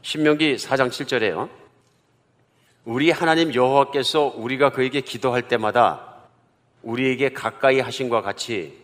신명기 0.02 0.56
4장 0.56 0.88
7절에요. 0.88 1.48
우리 2.84 3.10
하나님 3.10 3.54
여호와께서 3.54 4.34
우리가 4.36 4.70
그에게 4.70 5.00
기도할 5.00 5.48
때마다 5.48 6.16
우리에게 6.82 7.30
가까이 7.30 7.80
하신과 7.80 8.22
같이 8.22 8.78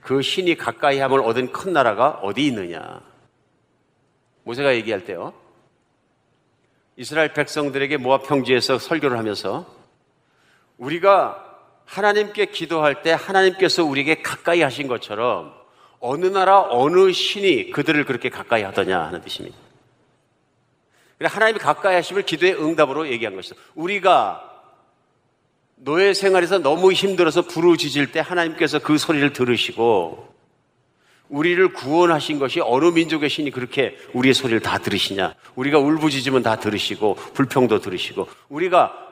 그 0.00 0.22
신이 0.22 0.56
가까이 0.56 0.98
함을 0.98 1.20
얻은 1.20 1.52
큰 1.52 1.72
나라가 1.72 2.10
어디 2.22 2.46
있느냐? 2.46 3.00
모세가 4.44 4.74
얘기할 4.76 5.04
때요. 5.04 5.32
이스라엘 6.96 7.32
백성들에게 7.32 7.96
모압 7.96 8.26
평지에서 8.26 8.78
설교를 8.78 9.18
하면서 9.18 9.66
우리가 10.78 11.44
하나님께 11.84 12.46
기도할 12.46 13.02
때 13.02 13.12
하나님께서 13.12 13.84
우리에게 13.84 14.22
가까이 14.22 14.62
하신 14.62 14.88
것처럼 14.88 15.57
어느 16.00 16.26
나라 16.26 16.62
어느 16.70 17.12
신이 17.12 17.70
그들을 17.70 18.04
그렇게 18.04 18.28
가까이 18.28 18.62
하더냐 18.62 19.00
하는 19.00 19.20
뜻입니다. 19.20 19.56
하나님이 21.20 21.58
가까이 21.58 21.96
하심을 21.96 22.22
기도의 22.22 22.54
응답으로 22.54 23.08
얘기한 23.08 23.34
것이죠. 23.34 23.56
우리가 23.74 24.44
노예 25.76 26.14
생활에서 26.14 26.58
너무 26.58 26.92
힘들어서 26.92 27.42
부르짖을 27.42 28.12
때 28.12 28.20
하나님께서 28.20 28.78
그 28.78 28.98
소리를 28.98 29.32
들으시고 29.32 30.28
우리를 31.28 31.72
구원하신 31.74 32.38
것이 32.38 32.60
어느 32.60 32.86
민족의 32.86 33.28
신이 33.28 33.50
그렇게 33.50 33.96
우리의 34.14 34.34
소리를 34.34 34.60
다 34.60 34.78
들으시냐? 34.78 35.34
우리가 35.56 35.78
울부짖으면 35.78 36.42
다 36.42 36.56
들으시고 36.56 37.14
불평도 37.34 37.80
들으시고 37.80 38.28
우리가 38.48 39.08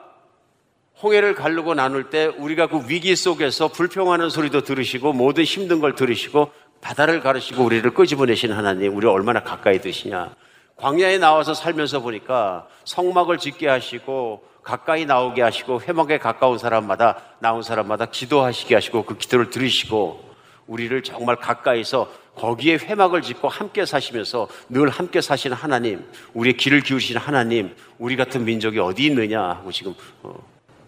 홍해를 1.01 1.35
가르고 1.35 1.75
나눌 1.75 2.09
때 2.09 2.25
우리가 2.25 2.67
그 2.67 2.89
위기 2.89 3.15
속에서 3.15 3.67
불평하는 3.67 4.29
소리도 4.29 4.61
들으시고 4.61 5.13
모든 5.13 5.43
힘든 5.43 5.79
걸 5.79 5.93
들으시고 5.93 6.51
바다를 6.81 7.21
가르시고 7.21 7.63
우리를 7.63 7.89
끄집어내신 7.93 8.51
하나님 8.51 8.95
우리 8.95 9.07
얼마나 9.07 9.41
가까이 9.41 9.81
드시냐? 9.81 10.35
광야에 10.77 11.17
나와서 11.17 11.53
살면서 11.53 12.01
보니까 12.01 12.67
성막을 12.85 13.39
짓게 13.39 13.67
하시고 13.67 14.43
가까이 14.61 15.05
나오게 15.05 15.41
하시고 15.41 15.81
회막에 15.81 16.19
가까운 16.19 16.57
사람마다 16.57 17.21
나온 17.39 17.63
사람마다 17.63 18.05
기도하시게 18.05 18.75
하시고 18.75 19.05
그 19.05 19.17
기도를 19.17 19.49
들으시고 19.49 20.27
우리를 20.67 21.01
정말 21.03 21.37
가까이서 21.37 22.11
거기에 22.35 22.75
회막을 22.75 23.21
짓고 23.21 23.47
함께 23.47 23.85
사시면서 23.85 24.47
늘 24.69 24.89
함께 24.89 25.21
사시는 25.21 25.57
하나님, 25.57 26.05
우리의 26.33 26.57
길을 26.57 26.81
기우시는 26.81 27.19
하나님, 27.19 27.75
우리 27.97 28.15
같은 28.15 28.45
민족이 28.45 28.77
어디 28.79 29.05
있느냐 29.05 29.41
하고 29.41 29.71
지금 29.71 29.95
어, 30.21 30.35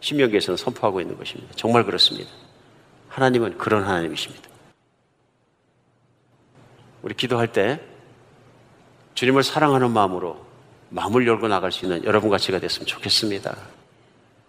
신명기에서는 0.02 0.58
선포하고 0.58 1.02
있는 1.02 1.18
것입니다. 1.18 1.52
정말 1.56 1.86
그렇습니다. 1.86 2.30
하나님은 3.08 3.58
그런 3.58 3.84
하나님이십니다. 3.84 4.49
우리 7.02 7.14
기도할 7.14 7.52
때 7.52 7.80
주님을 9.16 9.44
사랑하는 9.44 9.92
마음으로 9.92 10.46
마음을 10.90 11.28
열고 11.28 11.48
나갈 11.48 11.72
수 11.72 11.86
있는 11.86 12.04
여러분 12.04 12.30
같이가 12.30 12.60
됐으면 12.60 12.88
좋겠습니다. 12.88 13.56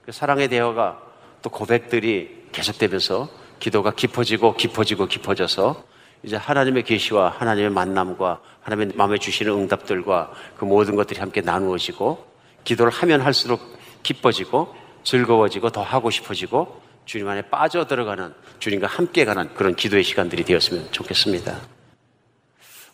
그 0.04 0.12
사랑의 0.12 0.48
대화가 0.48 1.00
또 1.42 1.50
고백들이 1.50 2.46
계속되면서 2.52 3.28
기도가 3.58 3.92
깊어지고 3.92 4.56
깊어지고 4.56 5.06
깊어져서 5.06 5.84
이제 6.22 6.36
하나님의 6.36 6.82
계시와 6.84 7.30
하나님의 7.30 7.70
만남과 7.70 8.40
하나님의 8.62 8.96
마음에 8.96 9.18
주시는 9.18 9.52
응답들과 9.52 10.32
그 10.56 10.64
모든 10.64 10.96
것들이 10.96 11.20
함께 11.20 11.40
나누어지고 11.40 12.26
기도를 12.64 12.92
하면 12.92 13.20
할수록 13.20 13.60
기뻐지고 14.02 14.74
즐거워지고 15.02 15.70
더 15.70 15.82
하고 15.82 16.10
싶어지고 16.10 16.80
주님 17.06 17.28
안에 17.28 17.42
빠져 17.42 17.86
들어가는 17.86 18.34
주님과 18.58 18.86
함께 18.86 19.24
가는 19.24 19.52
그런 19.54 19.74
기도의 19.74 20.04
시간들이 20.04 20.44
되었으면 20.44 20.92
좋겠습니다. 20.92 21.79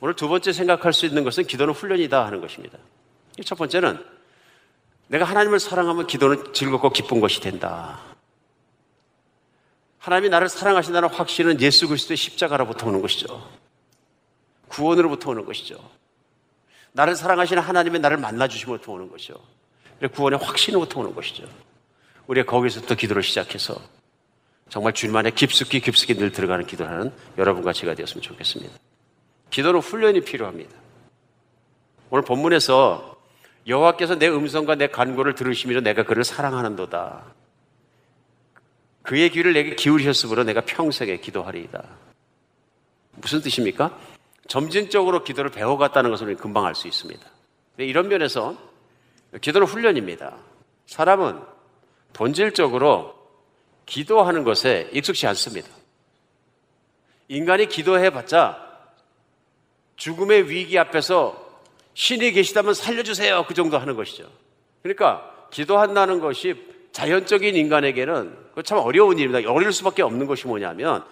오늘 0.01 0.15
두 0.15 0.29
번째 0.29 0.53
생각할 0.53 0.93
수 0.93 1.07
있는 1.07 1.25
것은 1.25 1.45
기도는 1.45 1.75
훈련이다 1.75 2.25
하는 2.25 2.41
것입니다. 2.41 2.79
첫 3.45 3.57
번째는 3.57 4.05
내가 5.09 5.25
하나님을 5.25 5.61
사랑하면 5.61 6.07
기도는 6.07 6.53
즐겁고 6.53 6.91
기쁜 6.91 7.21
것이 7.21 7.41
된다. 7.41 8.01
하나님이 9.99 10.29
나를 10.29 10.49
사랑하신다는 10.49 11.09
확신은 11.09 11.61
예수 11.61 11.89
그리스도의 11.89 12.17
십자가로부터 12.17 12.87
오는 12.87 13.01
것이죠. 13.03 13.49
구원으로부터 14.69 15.31
오는 15.31 15.45
것이죠. 15.45 15.77
나를 16.93 17.17
사랑하시는 17.17 17.63
하나님의 17.63 18.01
나를 18.01 18.17
만나주심으로부터 18.17 18.93
오는 18.93 19.11
것이죠. 19.11 19.35
구원의 20.13 20.39
확신으로부터 20.39 21.01
오는 21.01 21.15
것이죠. 21.15 21.45
우리가 22.27 22.51
거기서부터 22.51 22.95
기도를 22.95 23.23
시작해서 23.23 23.81
정말 24.69 24.93
주님만에 24.93 25.31
깊숙이 25.31 25.81
깊숙이 25.81 26.15
늘 26.15 26.33
들어가는 26.33 26.67
기도를 26.67 26.93
하는 26.93 27.13
여러분과 27.39 27.73
제가 27.73 27.95
되었으면 27.95 28.23
좋겠습니다. 28.23 28.75
기도는 29.51 29.81
훈련이 29.81 30.21
필요합니다. 30.23 30.77
오늘 32.11 32.25
본문에서 32.25 33.17
여호와께서 33.67 34.17
내 34.17 34.29
음성과 34.29 34.77
내 34.77 34.87
간구를 34.87 35.35
들으시며 35.35 35.81
내가 35.81 36.05
그를 36.05 36.25
사랑하는도다. 36.25 37.25
그의 39.03 39.31
귀를 39.31 39.53
내게 39.53 39.75
기울이셨으므로 39.75 40.45
내가 40.45 40.61
평생에 40.63 41.19
기도하리이다. 41.19 41.85
무슨 43.13 43.41
뜻입니까? 43.41 43.97
점진적으로 44.49 45.25
기도를 45.25 45.51
배워갔다는 45.51 46.11
것을 46.11 46.35
금방 46.37 46.65
알 46.67 46.75
수 46.75 46.87
있습니다. 46.87 47.25
이런 47.79 48.09
면에서 48.09 48.57
기도는 49.41 49.67
훈련입니다. 49.67 50.37
사람은 50.87 51.41
본질적으로 52.13 53.15
기도하는 53.85 54.45
것에 54.45 54.89
익숙치 54.93 55.27
않습니다. 55.29 55.69
인간이 57.29 57.67
기도해봤자 57.69 58.66
죽음의 59.97 60.51
위기 60.51 60.79
앞에서 60.79 61.45
신이 61.95 62.33
계시다면 62.33 62.75
살려주세요. 62.75 63.47
그 63.47 63.55
정도 63.55 63.79
하는 63.79 63.97
것이죠. 63.97 64.29
그러니까 64.83 65.33
기도한다는 65.51 66.21
것이 66.21 66.55
자연적인 66.93 67.57
인간에게는 67.57 68.37
참 68.65 68.79
어려운 68.79 69.19
일입니다. 69.19 69.51
어려울 69.51 69.73
수밖에 69.73 70.03
없는 70.03 70.27
것이 70.27 70.47
뭐냐면 70.47 71.05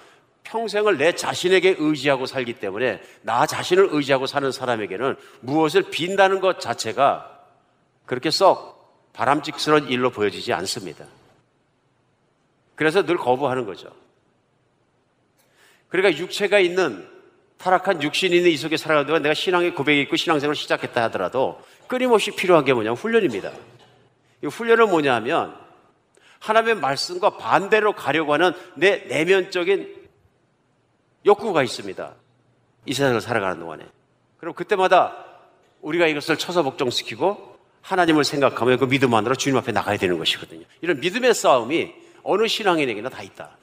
평생을 0.45 0.99
내 0.99 1.15
자신에게 1.15 1.77
의지하고 1.79 2.27
살기 2.27 2.55
때문에 2.55 3.01
나 3.23 3.47
자신을 3.47 3.89
의지하고 3.91 4.27
사는 4.27 4.51
사람에게는 4.53 5.17
무엇을 5.41 5.91
빈다는 5.91 6.41
것 6.41 6.61
자체가 6.61 7.31
그렇게 8.07 8.31
썩 8.31 9.11
바람직스러운 9.15 9.89
일로 9.89 10.11
보여지지 10.11 10.53
않습니다. 10.53 11.07
그래서 12.75 13.05
늘 13.05 13.17
거부하는 13.17 13.65
거죠. 13.65 13.91
그러니까 15.89 16.21
육체가 16.21 16.59
있는 16.59 17.09
타락한 17.59 18.03
육신이 18.03 18.37
있는 18.37 18.51
이 18.51 18.57
속에 18.57 18.77
살아가는 18.77 19.07
동안 19.07 19.23
내가 19.23 19.35
신앙의 19.35 19.75
고백이 19.75 20.03
있고 20.03 20.17
신앙생활을 20.17 20.55
시작했다 20.55 21.03
하더라도 21.05 21.61
끊임없이 21.87 22.31
필요한 22.31 22.65
게 22.65 22.73
뭐냐면 22.73 22.97
훈련입니다. 22.97 23.53
이 24.43 24.47
훈련은 24.47 24.91
뭐냐면 24.91 25.55
하나님의 26.41 26.77
말씀과 26.77 27.39
반대로 27.39 27.95
가려고 27.95 28.35
하는 28.35 28.53
내 28.75 29.05
내면적인 29.09 30.05
욕구가 31.25 31.63
있습니다. 31.63 32.15
이 32.87 32.93
세상을 32.93 33.19
살아가는 33.21 33.59
동안에. 33.59 33.87
그럼 34.37 34.53
그때마다 34.53 35.25
우리가 35.81 36.07
이것을 36.07 36.37
쳐서 36.37 36.63
복종시키고 36.63 37.59
하나님을 37.81 38.25
생각하며 38.25 38.77
그 38.79 38.89
믿음 38.89 39.15
안으로 39.15 39.35
주님 39.35 39.57
앞에 39.59 39.73
나가야 39.73 39.97
되는 39.97 40.19
것이거든요. 40.19 40.65
이런 40.83 41.01
믿음의 41.01 41.35
싸움이 41.35 41.95
어느 42.23 42.47
신앙인에게나 42.47 43.09
다 43.09 43.23
있다. 43.23 43.57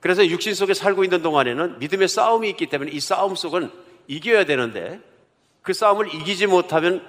그래서 0.00 0.26
육신 0.26 0.54
속에 0.54 0.74
살고 0.74 1.04
있는 1.04 1.22
동안에는 1.22 1.78
믿음의 1.78 2.08
싸움이 2.08 2.48
있기 2.50 2.66
때문에 2.66 2.90
이 2.90 3.00
싸움 3.00 3.34
속은 3.34 3.70
이겨야 4.08 4.44
되는데 4.44 5.00
그 5.62 5.72
싸움을 5.72 6.14
이기지 6.14 6.46
못하면 6.46 7.06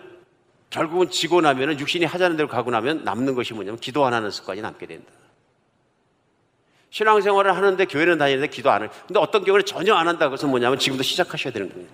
결국은 0.70 1.10
지고 1.10 1.42
나면은 1.42 1.80
육신이 1.80 2.06
하자는 2.06 2.38
대로 2.38 2.48
가고 2.48 2.72
나면 2.72 3.04
남는 3.04 3.36
것이 3.36 3.54
뭐냐면 3.54 3.80
기도 3.80 4.06
안 4.06 4.14
하는 4.14 4.30
습관이 4.30 4.62
남게 4.62 4.86
된다. 4.86 5.12
신앙생활을 6.90 7.56
하는데 7.56 7.86
교회는 7.86 8.18
다니는데 8.18 8.48
기도 8.48 8.70
안 8.70 8.82
해요. 8.82 8.90
근데 9.08 9.20
어떤 9.20 9.44
경우는 9.46 9.66
전혀 9.66 9.96
안 9.96 10.08
한다고 10.08 10.34
해서 10.34 10.48
뭐냐면 10.48 10.78
지금도 10.78 11.04
시작하셔야 11.04 11.54
되는 11.54 11.70
겁니다. 11.70 11.94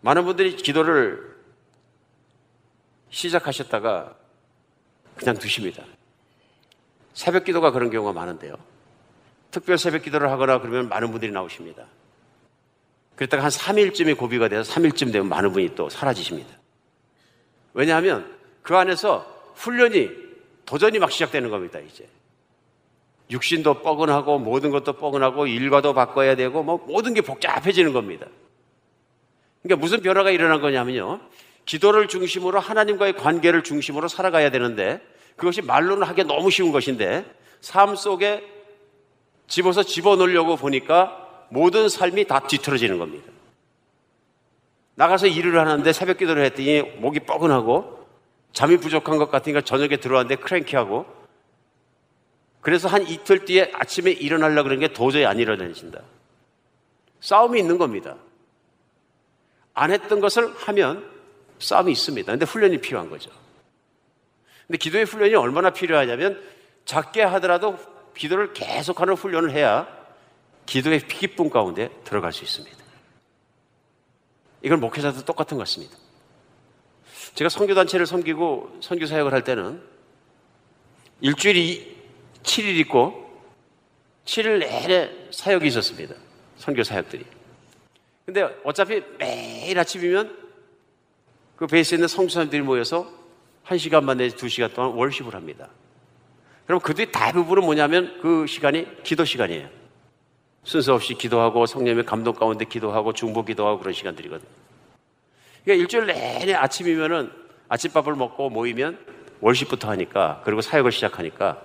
많은 0.00 0.24
분들이 0.24 0.56
기도를 0.56 1.36
시작하셨다가 3.10 4.16
그냥 5.16 5.36
두십니다. 5.36 5.84
새벽 7.14 7.44
기도가 7.44 7.70
그런 7.70 7.90
경우가 7.90 8.12
많은데요. 8.12 8.54
특별 9.50 9.78
새벽 9.78 10.02
기도를 10.02 10.30
하거나 10.30 10.60
그러면 10.60 10.88
많은 10.88 11.10
분들이 11.10 11.30
나오십니다. 11.30 11.84
그랬다가 13.16 13.44
한 13.44 13.50
3일쯤이 13.50 14.16
고비가 14.16 14.48
돼서 14.48 14.72
3일쯤 14.72 15.12
되면 15.12 15.28
많은 15.28 15.52
분이 15.52 15.74
또 15.74 15.88
사라지십니다. 15.90 16.48
왜냐하면 17.74 18.36
그 18.62 18.76
안에서 18.76 19.26
훈련이 19.54 20.10
도전이 20.64 20.98
막 20.98 21.10
시작되는 21.10 21.50
겁니다, 21.50 21.78
이제. 21.80 22.08
육신도 23.30 23.82
뻐근하고 23.82 24.38
모든 24.38 24.70
것도 24.70 24.94
뻐근하고 24.94 25.46
일과도 25.46 25.94
바꿔야 25.94 26.36
되고 26.36 26.62
뭐 26.62 26.78
모든 26.86 27.14
게 27.14 27.20
복잡해지는 27.20 27.92
겁니다. 27.92 28.26
그러니까 29.62 29.80
무슨 29.80 30.00
변화가 30.00 30.30
일어난 30.30 30.60
거냐면요. 30.60 31.20
기도를 31.64 32.08
중심으로 32.08 32.58
하나님과의 32.58 33.14
관계를 33.14 33.62
중심으로 33.62 34.08
살아가야 34.08 34.50
되는데 34.50 35.00
그것이 35.42 35.60
말로는 35.60 36.06
하기 36.06 36.22
너무 36.22 36.52
쉬운 36.52 36.70
것인데 36.70 37.26
삶 37.60 37.96
속에 37.96 38.48
집어서 39.48 39.82
집어넣으려고 39.82 40.54
보니까 40.54 41.46
모든 41.50 41.88
삶이 41.88 42.28
다 42.28 42.46
뒤틀어지는 42.46 42.96
겁니다. 42.96 43.32
나가서 44.94 45.26
일을 45.26 45.58
하는데 45.58 45.92
새벽 45.92 46.18
기도를 46.18 46.44
했더니 46.44 46.82
목이 46.82 47.18
뻐근하고 47.20 48.06
잠이 48.52 48.76
부족한 48.76 49.18
것 49.18 49.32
같으니까 49.32 49.62
저녁에 49.62 49.96
들어왔는데 49.96 50.36
크랭키하고 50.36 51.06
그래서 52.60 52.86
한 52.86 53.04
이틀 53.08 53.44
뒤에 53.44 53.72
아침에 53.74 54.12
일어나려고 54.12 54.68
그런 54.68 54.78
게 54.78 54.92
도저히 54.92 55.26
안 55.26 55.40
일어나진다. 55.40 56.02
싸움이 57.18 57.58
있는 57.58 57.78
겁니다. 57.78 58.14
안 59.74 59.90
했던 59.90 60.20
것을 60.20 60.54
하면 60.54 61.04
싸움이 61.58 61.90
있습니다. 61.90 62.30
근데 62.30 62.46
훈련이 62.46 62.78
필요한 62.80 63.10
거죠. 63.10 63.41
근데 64.72 64.78
기도의 64.78 65.04
훈련이 65.04 65.34
얼마나 65.34 65.68
필요하냐면 65.68 66.42
작게 66.86 67.20
하더라도 67.22 67.76
기도를 68.16 68.54
계속하는 68.54 69.12
훈련을 69.12 69.50
해야 69.50 69.86
기도의 70.64 71.06
기쁨 71.08 71.50
가운데 71.50 71.90
들어갈 72.04 72.32
수 72.32 72.42
있습니다. 72.42 72.78
이건 74.62 74.80
목회자도 74.80 75.26
똑같은 75.26 75.58
것 75.58 75.64
같습니다. 75.64 75.94
제가 77.34 77.50
선교단체를 77.50 78.06
섬기고 78.06 78.78
선교사역을 78.80 79.34
할 79.34 79.44
때는 79.44 79.82
일주일이 81.20 81.94
7일 82.42 82.78
있고 82.80 83.42
7일 84.24 84.60
내내 84.60 85.28
사역이 85.32 85.66
있었습니다. 85.66 86.14
선교 86.56 86.82
사역들이. 86.82 87.26
근데 88.24 88.42
어차피 88.64 89.02
매일 89.18 89.78
아침이면 89.78 90.34
그 91.56 91.66
베이스에 91.66 91.96
있는 91.96 92.08
성수사님들이 92.08 92.62
모여서 92.62 93.21
1시간만 93.66 94.16
내지 94.18 94.36
2시간 94.36 94.74
동안 94.74 94.92
월십을 94.92 95.34
합니다. 95.34 95.68
그럼 96.66 96.80
그들이 96.80 97.10
대부분은 97.12 97.64
뭐냐면 97.64 98.18
그 98.22 98.46
시간이 98.46 99.02
기도 99.02 99.24
시간이에요. 99.24 99.68
순서 100.64 100.94
없이 100.94 101.14
기도하고 101.14 101.66
성령의 101.66 102.04
감동 102.04 102.34
가운데 102.34 102.64
기도하고 102.64 103.12
중보 103.12 103.44
기도하고 103.44 103.80
그런 103.80 103.92
시간들이거든요. 103.92 104.48
그러니까 105.64 105.82
일주일 105.82 106.06
내내 106.06 106.54
아침이면은 106.54 107.32
아침밥을 107.68 108.14
먹고 108.14 108.50
모이면 108.50 108.98
월십부터 109.40 109.88
하니까 109.90 110.40
그리고 110.44 110.60
사역을 110.60 110.92
시작하니까 110.92 111.60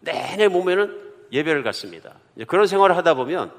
내내 0.00 0.48
몸에는 0.48 1.00
예배를 1.32 1.62
갖습니다. 1.62 2.14
그런 2.46 2.66
생활을 2.66 2.96
하다 2.96 3.14
보면 3.14 3.52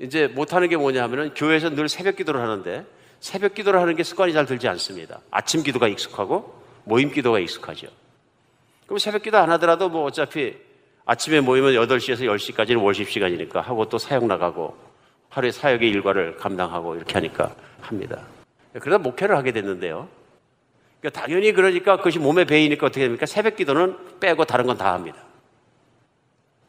이제 0.00 0.26
못하는 0.26 0.68
게 0.68 0.76
뭐냐 0.76 1.02
하면은 1.04 1.34
교회에서 1.34 1.70
늘 1.70 1.88
새벽 1.88 2.16
기도를 2.16 2.40
하는데 2.40 2.84
새벽 3.20 3.54
기도를 3.54 3.80
하는 3.80 3.94
게 3.96 4.02
습관이 4.02 4.32
잘 4.32 4.46
들지 4.46 4.66
않습니다. 4.68 5.20
아침 5.30 5.62
기도가 5.62 5.88
익숙하고 5.88 6.59
모임 6.90 7.08
기도가 7.12 7.38
익숙하죠. 7.38 7.86
그럼 8.86 8.98
새벽 8.98 9.22
기도 9.22 9.38
안 9.38 9.48
하더라도 9.52 9.88
뭐 9.88 10.02
어차피 10.04 10.56
아침에 11.04 11.40
모이면 11.40 11.74
8시에서 11.74 12.22
10시까지는 12.22 12.82
월십 12.82 13.08
시간이니까 13.08 13.60
하고 13.60 13.88
또 13.88 13.96
사역 13.96 14.26
나가고 14.26 14.76
하루에 15.28 15.52
사역의 15.52 15.88
일과를 15.88 16.36
감당하고 16.36 16.96
이렇게 16.96 17.14
하니까 17.14 17.54
합니다. 17.80 18.20
그러다 18.72 18.98
목회를 18.98 19.36
하게 19.36 19.52
됐는데요. 19.52 20.08
그러니까 21.00 21.20
당연히 21.20 21.52
그러니까 21.52 21.96
그것이 21.96 22.18
몸에 22.18 22.44
배이니까 22.44 22.86
어떻게 22.88 23.02
됩니까? 23.02 23.24
새벽 23.24 23.54
기도는 23.54 24.18
빼고 24.18 24.44
다른 24.44 24.66
건 24.66 24.76
다 24.76 24.92
합니다. 24.92 25.18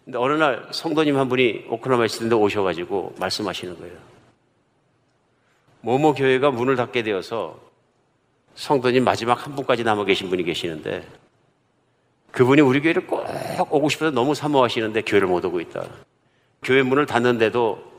근데 0.05 0.19
어느 0.19 0.33
날 0.33 0.67
성도님 0.71 1.17
한 1.17 1.29
분이 1.29 1.65
오클라마 1.67 2.07
시티인데 2.07 2.35
오셔가지고 2.35 3.15
말씀하시는 3.19 3.79
거예요. 3.79 3.97
모모 5.81 6.13
교회가 6.13 6.51
문을 6.51 6.75
닫게 6.75 7.01
되어서 7.01 7.70
성도님 8.55 9.03
마지막 9.03 9.45
한 9.45 9.55
분까지 9.55 9.83
남아 9.83 10.05
계신 10.05 10.29
분이 10.29 10.43
계시는데 10.43 11.07
그분이 12.31 12.61
우리 12.61 12.81
교회를 12.81 13.07
꼭 13.07 13.25
오고 13.69 13.89
싶어서 13.89 14.11
너무 14.11 14.33
사모하시는데 14.33 15.01
교회를 15.01 15.27
못 15.27 15.43
오고 15.43 15.59
있다. 15.59 15.85
교회 16.63 16.81
문을 16.81 17.05
닫는데도 17.05 17.91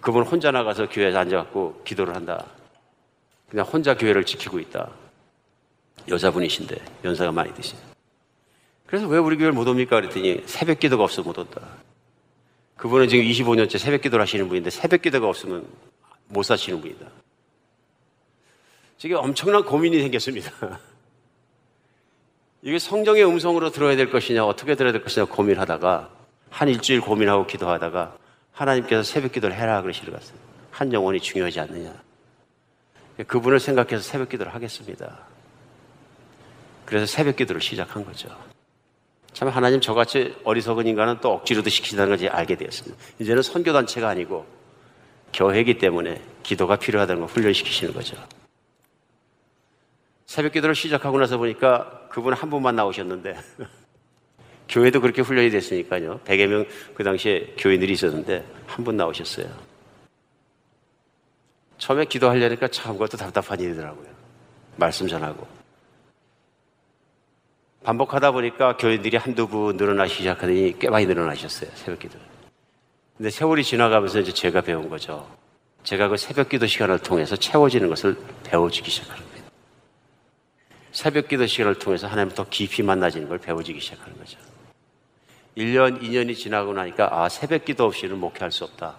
그분 0.00 0.22
혼자 0.22 0.50
나가서 0.50 0.88
교회에 0.88 1.14
앉아갖고 1.14 1.82
기도를 1.84 2.14
한다. 2.14 2.44
그냥 3.48 3.66
혼자 3.66 3.96
교회를 3.96 4.24
지키고 4.24 4.58
있다. 4.58 4.90
여자분이신데 6.08 6.76
연세가 7.04 7.32
많이 7.32 7.52
드신. 7.54 7.78
그래서 8.86 9.06
왜 9.06 9.18
우리 9.18 9.36
교회를 9.36 9.52
못 9.52 9.66
옵니까? 9.68 10.00
그랬더니 10.00 10.42
새벽 10.46 10.78
기도가 10.80 11.04
없어 11.04 11.22
못 11.22 11.38
온다. 11.38 11.60
그분은 12.76 13.08
지금 13.08 13.24
25년째 13.24 13.78
새벽 13.78 14.00
기도를 14.02 14.22
하시는 14.22 14.48
분인데 14.48 14.70
새벽 14.70 15.02
기도가 15.02 15.28
없으면 15.28 15.66
못 16.28 16.42
사시는 16.42 16.80
분이다. 16.80 17.06
지금 19.00 19.16
엄청난 19.16 19.64
고민이 19.64 19.98
생겼습니다. 19.98 20.78
이게 22.60 22.78
성경의 22.78 23.24
음성으로 23.24 23.70
들어야 23.70 23.96
될 23.96 24.10
것이냐, 24.10 24.44
어떻게 24.44 24.74
들어야 24.74 24.92
될 24.92 25.02
것이냐 25.02 25.24
고민하다가 25.24 26.10
한 26.50 26.68
일주일 26.68 27.00
고민하고 27.00 27.46
기도하다가 27.46 28.14
하나님께서 28.52 29.02
새벽 29.02 29.32
기도를 29.32 29.56
해라 29.56 29.80
그러시러 29.80 30.12
갔어요. 30.12 30.36
한 30.70 30.92
영혼이 30.92 31.18
중요하지 31.18 31.60
않느냐. 31.60 31.94
그분을 33.26 33.58
생각해서 33.58 34.02
새벽 34.02 34.28
기도를 34.28 34.54
하겠습니다. 34.54 35.20
그래서 36.84 37.06
새벽 37.06 37.36
기도를 37.36 37.62
시작한 37.62 38.04
거죠. 38.04 38.28
참 39.32 39.48
하나님 39.48 39.80
저같이 39.80 40.36
어리석은 40.44 40.86
인간은 40.86 41.20
또 41.22 41.32
억지로도 41.32 41.70
시키다는 41.70 42.10
것을 42.10 42.28
알게 42.28 42.54
되었습니다. 42.56 43.02
이제는 43.18 43.40
선교단체가 43.40 44.10
아니고 44.10 44.44
교회이기 45.32 45.78
때문에 45.78 46.20
기도가 46.42 46.76
필요하다는 46.76 47.22
걸 47.22 47.30
훈련시키시는 47.30 47.94
거죠. 47.94 48.18
새벽 50.30 50.52
기도를 50.52 50.76
시작하고 50.76 51.18
나서 51.18 51.38
보니까 51.38 52.06
그분 52.08 52.32
한 52.34 52.50
분만 52.50 52.76
나오셨는데 52.76 53.36
교회도 54.68 55.00
그렇게 55.00 55.22
훈련이 55.22 55.50
됐으니까요. 55.50 56.20
100여 56.20 56.46
명 56.46 56.66
그 56.94 57.02
당시에 57.02 57.54
교인들이 57.58 57.94
있었는데 57.94 58.46
한 58.68 58.84
분 58.84 58.96
나오셨어요. 58.96 59.48
처음에 61.78 62.04
기도하려니까 62.04 62.68
참 62.68 62.92
그것도 62.92 63.16
답답한 63.16 63.58
일이더라고요. 63.58 64.06
말씀 64.76 65.08
전하고. 65.08 65.48
반복하다 67.82 68.30
보니까 68.30 68.76
교인들이 68.76 69.16
한두 69.16 69.48
분 69.48 69.76
늘어나기 69.76 70.14
시작하더니 70.14 70.78
꽤 70.78 70.88
많이 70.90 71.06
늘어나셨어요. 71.06 71.72
새벽 71.74 71.98
기도. 71.98 72.20
근데 73.16 73.30
세월이 73.30 73.64
지나가면서 73.64 74.20
이제 74.20 74.32
제가 74.32 74.60
배운 74.60 74.88
거죠. 74.88 75.28
제가 75.82 76.06
그 76.06 76.16
새벽 76.16 76.50
기도 76.50 76.68
시간을 76.68 77.00
통해서 77.00 77.34
채워지는 77.34 77.88
것을 77.88 78.16
시작하는 78.90 79.24
거예요. 79.24 79.29
새벽 80.92 81.28
기도 81.28 81.46
시간을 81.46 81.76
통해서 81.76 82.06
하나님 82.06 82.34
더 82.34 82.46
깊이 82.48 82.82
만나지는 82.82 83.28
걸 83.28 83.38
배워지기 83.38 83.80
시작하는 83.80 84.16
거죠. 84.18 84.38
1년, 85.56 86.00
2년이 86.02 86.36
지나고 86.36 86.72
나니까 86.72 87.08
아, 87.12 87.28
새벽 87.28 87.64
기도 87.64 87.84
없이는 87.84 88.18
목회할 88.18 88.50
수 88.50 88.64
없다. 88.64 88.96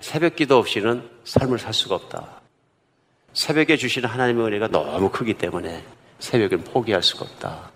새벽 0.00 0.36
기도 0.36 0.58
없이는 0.58 1.08
삶을 1.24 1.58
살 1.58 1.72
수가 1.72 1.94
없다. 1.94 2.42
새벽에 3.32 3.76
주시는 3.76 4.08
하나님의 4.08 4.46
은혜가 4.46 4.68
너무 4.68 5.10
크기 5.10 5.34
때문에 5.34 5.84
새벽은 6.18 6.64
포기할 6.64 7.02
수가 7.02 7.24
없다. 7.24 7.70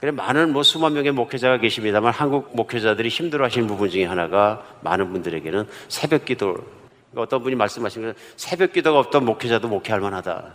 그래 0.00 0.12
많은 0.12 0.52
뭐 0.52 0.62
수만 0.62 0.92
명의 0.92 1.10
목회자가 1.10 1.58
계십니다만 1.58 2.12
한국 2.12 2.54
목회자들이 2.54 3.08
힘들어 3.08 3.44
하시는 3.44 3.66
부분 3.66 3.90
중에 3.90 4.04
하나가 4.04 4.64
많은 4.82 5.10
분들에게는 5.12 5.66
새벽 5.88 6.24
기도. 6.24 6.77
그러니까 7.10 7.22
어떤 7.22 7.42
분이 7.42 7.56
말씀하신 7.56 8.02
건 8.02 8.14
새벽 8.36 8.72
기도가 8.72 8.98
없던 9.00 9.24
목회자도 9.24 9.68
목회할 9.68 10.00
만하다. 10.00 10.54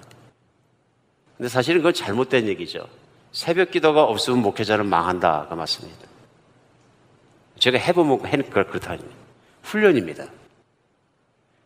근데 1.38 1.49
사실은 1.49 1.80
그건 1.80 1.93
잘못된 1.93 2.47
얘기죠. 2.47 2.88
새벽 3.32 3.72
기도가 3.72 4.04
없으면 4.04 4.41
목회자는 4.41 4.88
망한다가 4.88 5.56
맞습니다. 5.56 6.08
제가 7.58 7.78
해보면 7.78 8.26
해니까 8.28 8.66
그렇다. 8.66 8.97
훈련입니다. 9.64 10.26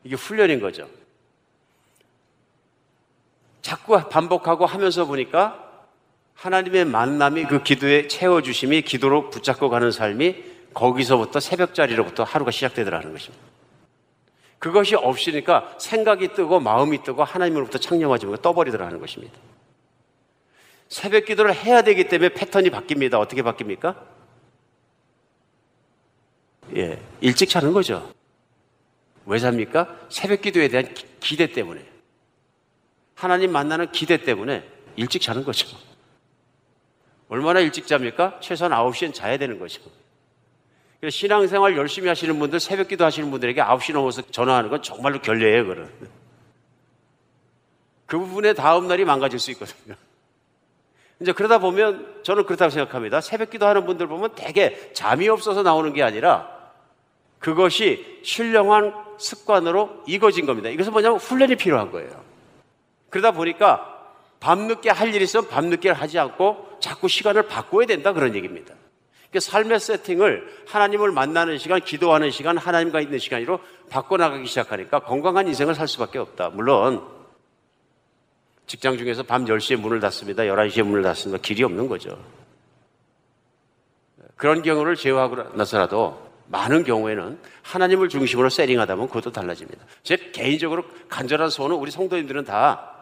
이게 0.04 0.16
훈련인 0.16 0.62
거죠. 0.62 0.88
자꾸 3.62 4.02
반복하고 4.10 4.66
하면서 4.66 5.06
보니까 5.06 5.68
하나님의 6.36 6.86
만남이 6.86 7.46
그 7.46 7.64
기도에 7.64 8.08
채워주심이 8.08 8.84
기도로 8.84 9.30
붙잡고 9.30 9.70
가는 9.70 9.92
삶이 9.92 10.44
거기서부터 10.74 11.40
새벽 11.40 11.74
자리로부터 11.74 12.24
하루가 12.24 12.52
시작되더라는 12.52 13.12
것입니다. 13.12 13.44
그것이 14.60 14.96
없으니까 14.96 15.76
생각이 15.80 16.34
뜨고 16.34 16.60
마음이 16.60 17.04
뜨고 17.04 17.24
하나님으로부터 17.24 17.78
창념하지 17.78 18.26
못하고 18.26 18.42
떠버리더라는 18.42 19.00
것입니다. 19.00 19.38
새벽 20.88 21.26
기도를 21.26 21.54
해야 21.54 21.82
되기 21.82 22.08
때문에 22.08 22.30
패턴이 22.30 22.70
바뀝니다. 22.70 23.16
어떻게 23.16 23.42
바뀝니까? 23.42 23.96
예, 26.76 27.02
일찍 27.22 27.50
자는 27.50 27.74
거죠. 27.74 28.12
왜 29.26 29.40
잡니까? 29.40 29.96
새벽 30.10 30.42
기도에 30.42 30.70
대한 30.70 30.94
기대 31.20 31.52
때문에. 31.52 31.86
하나님 33.16 33.52
만나는 33.52 33.92
기대 33.92 34.18
때문에 34.24 34.68
일찍 34.96 35.22
자는 35.22 35.44
거죠. 35.44 35.68
얼마나 37.30 37.60
일찍 37.60 37.88
잡니까? 37.88 38.40
최소한 38.42 38.72
9시엔 38.72 39.14
자야 39.14 39.38
되는 39.38 39.60
거죠. 39.60 39.82
신앙생활 41.10 41.78
열심히 41.78 42.08
하시는 42.08 42.38
분들, 42.40 42.60
새벽 42.60 42.88
기도 42.88 43.06
하시는 43.06 43.30
분들에게 43.30 43.62
9시 43.62 43.94
넘어서 43.94 44.22
전화하는 44.24 44.70
건 44.70 44.82
정말로 44.82 45.22
결례예요, 45.22 45.68
그런. 45.68 45.92
그 48.08 48.18
부분에 48.18 48.54
다음날이 48.54 49.06
망가질 49.06 49.38
수 49.38 49.52
있거든요. 49.52 49.96
이제 51.20 51.32
그러다 51.32 51.60
보면 51.60 52.22
저는 52.24 52.46
그렇다고 52.46 52.70
생각합니다. 52.70 53.22
새벽 53.22 53.50
기도 53.50 53.68
하는 53.68 53.86
분들 53.86 54.08
보면 54.08 54.36
대개 54.36 54.92
잠이 54.94 55.28
없어서 55.30 55.64
나오는 55.64 55.94
게 55.94 56.04
아니라 56.04 56.50
그것이 57.40 58.20
신령한 58.24 58.94
습관으로 59.18 60.04
익어진 60.08 60.46
겁니다. 60.46 60.70
이것은 60.70 60.92
뭐냐면 60.92 61.20
훈련이 61.20 61.56
필요한 61.56 61.92
거예요. 61.92 62.24
그러다 63.10 63.32
보니까 63.32 63.94
밤늦게 64.40 64.90
할 64.90 65.14
일이 65.14 65.24
있으면 65.24 65.48
밤늦게 65.48 65.90
하지 65.90 66.20
않고 66.20 66.78
자꾸 66.80 67.08
시간을 67.08 67.44
바꿔야 67.44 67.86
된다 67.86 68.14
그런 68.14 68.36
얘기입니다. 68.36 68.76
그러니까 69.30 69.52
삶의 69.52 69.80
세팅을 69.80 70.64
하나님을 70.68 71.12
만나는 71.12 71.58
시간, 71.58 71.82
기도하는 71.82 72.32
시간, 72.32 72.58
하나님과 72.58 73.02
있는 73.02 73.20
시간으로 73.20 73.60
바꿔나가기 73.90 74.48
시작하니까 74.48 75.00
건강한 75.00 75.48
인생을 75.48 75.76
살 75.76 75.88
수밖에 75.88 76.20
없다. 76.20 76.50
물론 76.50 77.04
직장 78.66 78.98
중에서 78.98 79.24
밤 79.24 79.46
10시에 79.46 79.78
문을 79.78 80.00
닫습니다. 80.00 80.44
11시에 80.44 80.84
문을 80.84 81.02
닫습니다. 81.04 81.42
길이 81.42 81.64
없는 81.64 81.88
거죠. 81.88 82.18
그런 84.36 84.62
경우를 84.62 84.96
제외하고 84.96 85.56
나서라도 85.56 86.28
많은 86.48 86.84
경우에는 86.84 87.40
하나님을 87.64 88.10
중심으로 88.10 88.50
세링하다 88.50 88.96
보면 88.96 89.08
그것도 89.10 89.32
달라집니다. 89.32 89.86
제 90.04 90.16
개인적으로 90.32 90.84
간절한 91.10 91.50
소원은 91.50 91.76
우리 91.78 91.92
성도님들은 91.92 92.46
다 92.46 92.97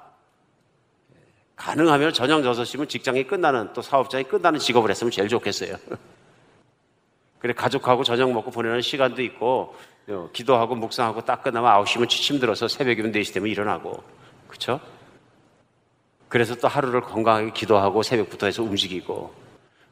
가능하면 1.56 2.14
저녁 2.14 2.42
6시면 2.42 2.90
직장이 2.90 3.24
끝나는 3.26 3.72
또 3.74 3.82
사업장이 3.82 4.26
끝나는 4.26 4.60
직업을 4.60 4.90
했으면 4.90 5.12
제일 5.12 5.30
좋겠어요. 5.30 5.76
그래 7.40 7.54
가족하고 7.54 8.04
저녁 8.04 8.32
먹고 8.32 8.52
보내는 8.52 8.82
시간도 8.82 9.22
있고 9.22 9.76
어, 10.08 10.30
기도하고 10.34 10.76
묵상하고 10.76 11.22
딱 11.22 11.44
끝나면 11.44 11.72
9시면 11.84 12.10
취침 12.10 12.40
들어서 12.40 12.68
새벽이면 12.68 13.12
4시 13.12 13.34
되면 13.34 13.50
일어나고 13.50 14.04
그렇죠? 14.48 14.80
그래서 16.28 16.56
또 16.56 16.68
하루를 16.68 17.02
건강하게 17.02 17.52
기도하고 17.52 18.04
새벽부터 18.04 18.48
해서 18.48 18.64
움직이고 18.64 19.34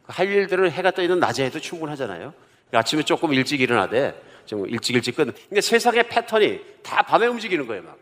할 0.08 0.28
일들은 0.28 0.72
해가 0.72 0.92
떠 0.92 1.02
있는 1.02 1.20
낮에 1.20 1.46
해도 1.46 1.60
충분하잖아요. 1.60 2.34
아침에 2.74 3.04
조금 3.04 3.34
일찍 3.34 3.62
일어나되 3.62 4.20
좀 4.46 4.68
일찍 4.68 4.96
일찍 4.96 5.16
끝. 5.16 5.34
근데 5.48 5.62
세상의 5.62 6.10
패턴이 6.10 6.60
다 6.84 7.02
밤에 7.04 7.28
움직이는 7.28 7.66
거예요, 7.68 7.84
막. 7.84 7.98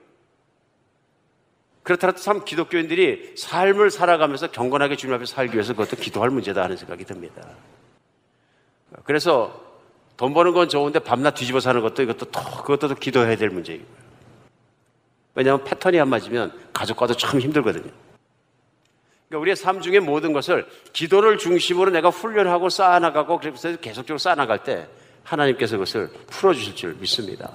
그렇더라도 1.84 2.20
참 2.20 2.46
기독교인들이 2.46 3.34
삶을 3.36 3.90
살아가면서 3.90 4.52
경건하게 4.52 4.96
주님 4.96 5.16
앞에 5.16 5.26
살기 5.26 5.54
위해서 5.54 5.74
그것도 5.74 6.00
기도할 6.00 6.30
문제다 6.30 6.64
하는 6.64 6.78
생각이 6.78 7.06
듭니다. 7.06 7.42
그래서 9.04 9.60
돈 10.18 10.34
버는 10.34 10.54
건 10.54 10.70
좋은데 10.70 11.00
밤낮 11.00 11.34
뒤집어 11.34 11.60
사는 11.60 11.82
것도 11.82 12.04
이것도 12.04 12.26
또 12.26 12.42
그것도 12.42 12.90
또 12.90 12.96
기도해야 12.96 13.36
될 13.36 13.50
문제이고요. 13.50 14.02
왜냐하면 15.34 15.64
패턴이 15.64 16.00
안 16.00 16.10
맞으면 16.10 16.52
가족과도 16.74 17.16
참 17.16 17.40
힘들거든요. 17.40 17.92
그러니까 19.28 19.42
우리의 19.42 19.56
삶 19.56 19.82
중에 19.82 20.00
모든 20.00 20.34
것을 20.34 20.68
기도를 20.94 21.38
중심으로 21.38 21.90
내가 21.90 22.10
훈련하고 22.10 22.70
쌓아나가고 22.70 23.40
그래서 23.40 23.78
계속적으로 23.78 24.18
쌓아나갈 24.18 24.64
때 24.64 24.88
하나님께서 25.24 25.78
그것을 25.78 26.10
풀어주실 26.28 26.76
줄 26.76 26.94
믿습니다. 26.96 27.50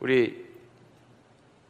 우리 0.00 0.46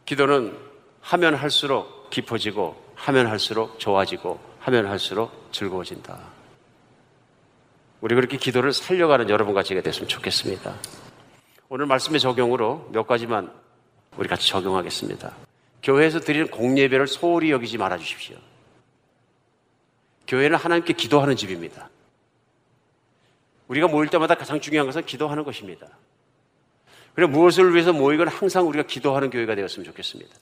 기도는 0.06 0.67
하면 1.08 1.34
할수록 1.34 2.10
깊어지고 2.10 2.76
하면 2.94 3.28
할수록 3.28 3.78
좋아지고 3.78 4.38
하면 4.60 4.86
할수록 4.86 5.48
즐거워진다. 5.52 6.18
우리 8.02 8.14
그렇게 8.14 8.36
기도를 8.36 8.74
살려가는 8.74 9.30
여러분과 9.30 9.62
제가 9.62 9.80
됐으면 9.80 10.06
좋겠습니다. 10.06 10.74
오늘 11.70 11.86
말씀의 11.86 12.20
적용으로 12.20 12.90
몇 12.92 13.06
가지만 13.06 13.50
우리 14.18 14.28
같이 14.28 14.48
적용하겠습니다. 14.48 15.32
교회에서 15.82 16.20
드리는 16.20 16.46
공예배를 16.48 17.06
소홀히 17.06 17.52
여기지 17.52 17.78
말아 17.78 17.96
주십시오. 17.96 18.36
교회는 20.26 20.58
하나님께 20.58 20.92
기도하는 20.92 21.36
집입니다. 21.36 21.88
우리가 23.68 23.88
모일 23.88 24.10
때마다 24.10 24.34
가장 24.34 24.60
중요한 24.60 24.86
것은 24.86 25.06
기도하는 25.06 25.42
것입니다. 25.42 25.86
그래 27.14 27.26
무엇을 27.26 27.72
위해서 27.72 27.94
모이건 27.94 28.28
항상 28.28 28.68
우리가 28.68 28.86
기도하는 28.86 29.30
교회가 29.30 29.54
되었으면 29.54 29.86
좋겠습니다. 29.86 30.36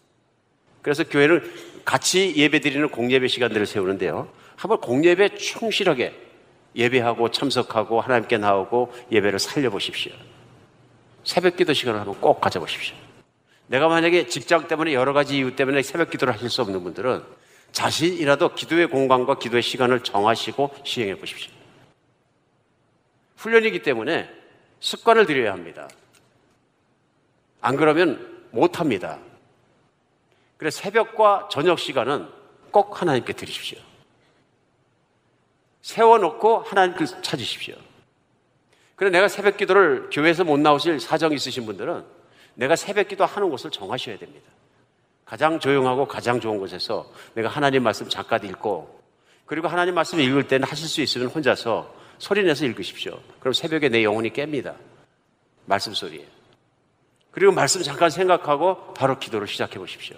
그래서 0.86 1.02
교회는 1.02 1.42
같이 1.84 2.32
예배 2.36 2.60
드리는 2.60 2.88
공예배 2.88 3.26
시간들을 3.26 3.66
세우는데요. 3.66 4.28
한번 4.54 4.80
공예배 4.80 5.34
충실하게 5.34 6.14
예배하고 6.76 7.32
참석하고 7.32 8.00
하나님께 8.00 8.38
나오고 8.38 8.92
예배를 9.10 9.40
살려보십시오. 9.40 10.12
새벽 11.24 11.56
기도 11.56 11.72
시간을 11.72 11.98
한번 11.98 12.20
꼭 12.20 12.40
가져보십시오. 12.40 12.94
내가 13.66 13.88
만약에 13.88 14.28
직장 14.28 14.68
때문에 14.68 14.94
여러 14.94 15.12
가지 15.12 15.38
이유 15.38 15.56
때문에 15.56 15.82
새벽 15.82 16.08
기도를 16.08 16.32
하실 16.32 16.50
수 16.50 16.62
없는 16.62 16.84
분들은 16.84 17.24
자신이라도 17.72 18.54
기도의 18.54 18.86
공간과 18.86 19.40
기도의 19.40 19.64
시간을 19.64 20.04
정하시고 20.04 20.72
시행해 20.84 21.16
보십시오. 21.16 21.50
훈련이기 23.38 23.82
때문에 23.82 24.30
습관을 24.78 25.26
들여야 25.26 25.52
합니다. 25.52 25.88
안 27.60 27.74
그러면 27.74 28.44
못 28.52 28.78
합니다. 28.78 29.18
그래서 30.56 30.80
새벽과 30.80 31.48
저녁 31.50 31.78
시간은 31.78 32.28
꼭 32.70 33.00
하나님께 33.00 33.32
드리십시오. 33.32 33.78
세워놓고 35.82 36.60
하나님께 36.60 37.04
찾으십시오. 37.22 37.76
그래 38.96 39.10
내가 39.10 39.28
새벽 39.28 39.56
기도를 39.56 40.08
교회에서 40.10 40.44
못 40.44 40.58
나오실 40.58 41.00
사정이 41.00 41.36
있으신 41.36 41.66
분들은 41.66 42.04
내가 42.54 42.74
새벽 42.74 43.08
기도 43.08 43.24
하는 43.24 43.50
곳을 43.50 43.70
정하셔야 43.70 44.18
됩니다. 44.18 44.50
가장 45.24 45.60
조용하고 45.60 46.06
가장 46.06 46.40
좋은 46.40 46.58
곳에서 46.58 47.10
내가 47.34 47.48
하나님 47.48 47.82
말씀 47.82 48.08
잠깐 48.08 48.44
읽고 48.44 49.00
그리고 49.44 49.68
하나님 49.68 49.94
말씀 49.94 50.18
읽을 50.18 50.48
때는 50.48 50.66
하실 50.66 50.88
수 50.88 51.00
있으면 51.02 51.28
혼자서 51.28 51.94
소리내서 52.18 52.64
읽으십시오. 52.64 53.20
그럼 53.38 53.52
새벽에 53.52 53.88
내 53.88 54.02
영혼이 54.02 54.30
깹니다. 54.30 54.74
말씀 55.66 55.92
소리에. 55.92 56.26
그리고 57.30 57.52
말씀 57.52 57.82
잠깐 57.82 58.08
생각하고 58.08 58.94
바로 58.94 59.18
기도를 59.18 59.46
시작해 59.46 59.78
보십시오. 59.78 60.16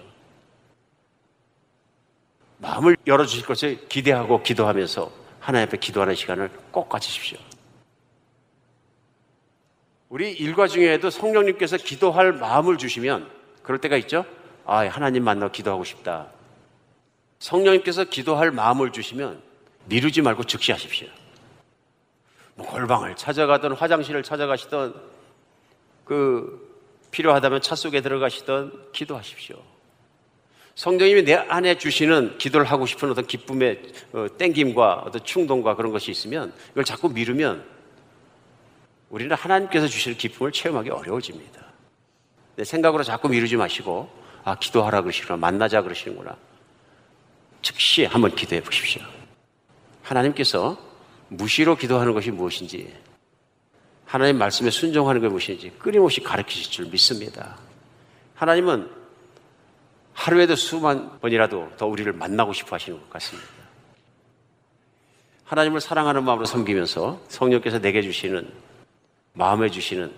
마음을 2.59 2.97
열어주실 3.07 3.47
것을 3.47 3.89
기대하고 3.89 4.43
기도하면서 4.43 5.11
하나님 5.41 5.69
앞에 5.69 5.79
기도하는 5.79 6.15
시간을 6.15 6.51
꼭 6.71 6.89
가지십시오. 6.89 7.39
우리 10.09 10.33
일과 10.33 10.67
중에도 10.67 11.11
성령님께서 11.11 11.77
기도할 11.77 12.33
마음을 12.33 12.79
주시면 12.79 13.31
그럴 13.63 13.81
때가 13.81 13.97
있죠. 13.99 14.25
아, 14.65 14.87
하나님 14.87 15.25
만나 15.25 15.49
기도하고 15.49 15.85
싶다. 15.85 16.29
성령님께서 17.39 18.05
기도할 18.05 18.51
마음을 18.51 18.91
주시면 18.91 19.43
미루지 19.85 20.23
말고 20.23 20.45
즉시 20.45 20.73
하십시오. 20.73 21.09
뭐 22.55 22.67
골방을 22.67 23.17
찾아가던 23.17 23.73
화장실을 23.73 24.23
찾아가시던 24.23 24.95
그 26.05 26.69
필요하다면 27.11 27.63
차 27.63 27.75
속에 27.75 28.01
들어가시던 28.01 28.91
기도하십시오. 28.93 29.63
성령님이 30.79 31.25
내 31.25 31.35
안에 31.35 31.77
주시는 31.77 32.39
기도를 32.39 32.65
하고 32.65 32.87
싶은 32.87 33.11
어떤 33.11 33.27
기쁨의 33.27 33.83
어, 34.13 34.27
땡김과 34.39 35.03
어떤 35.07 35.25
충동과 35.25 35.75
그런 35.75 35.91
것이 35.91 36.13
있으면 36.13 36.53
이걸 36.71 36.85
자꾸 36.85 37.09
미루면 37.09 37.65
우리는 39.11 39.35
하나님께서 39.35 39.89
주시는 39.89 40.17
기쁨을 40.17 40.53
체험하기 40.53 40.91
어려워집니다. 40.91 41.65
내 42.55 42.63
생각으로 42.63 43.03
자꾸 43.03 43.29
미루지 43.29 43.57
마시고 43.57 44.09
아 44.45 44.55
기도하라 44.55 45.03
그러시구나 45.03 45.37
만나자 45.37 45.83
그러시는구나 45.83 46.37
즉시 47.61 48.05
한번 48.05 48.37
기도해 48.37 48.63
보십시오. 48.63 49.03
하나님께서 50.03 50.79
무시로 51.27 51.77
기도하는 51.77 52.15
것이 52.15 52.31
무엇인지 52.31 52.95
하나님 54.05 54.39
말씀에 54.39 54.71
순종하는 54.71 55.21
것이 55.23 55.31
무엇인지 55.31 55.71
끊임없이 55.81 56.21
가르치실 56.21 56.71
줄 56.71 56.87
믿습니다. 56.87 57.59
하나님은 58.37 58.98
하루에도 60.19 60.57
수만 60.57 61.21
번이라도 61.21 61.71
더 61.77 61.87
우리를 61.87 62.13
만나고 62.13 62.53
싶어 62.53 62.75
하시는 62.75 62.99
것 62.99 63.09
같습니다. 63.11 63.49
하나님을 65.45 65.81
사랑하는 65.81 66.25
마음으로 66.25 66.45
섬기면서 66.45 67.23
성령께서 67.29 67.79
내게 67.79 68.03
주시는 68.03 68.53
마음에 69.33 69.71
주시는 69.71 70.13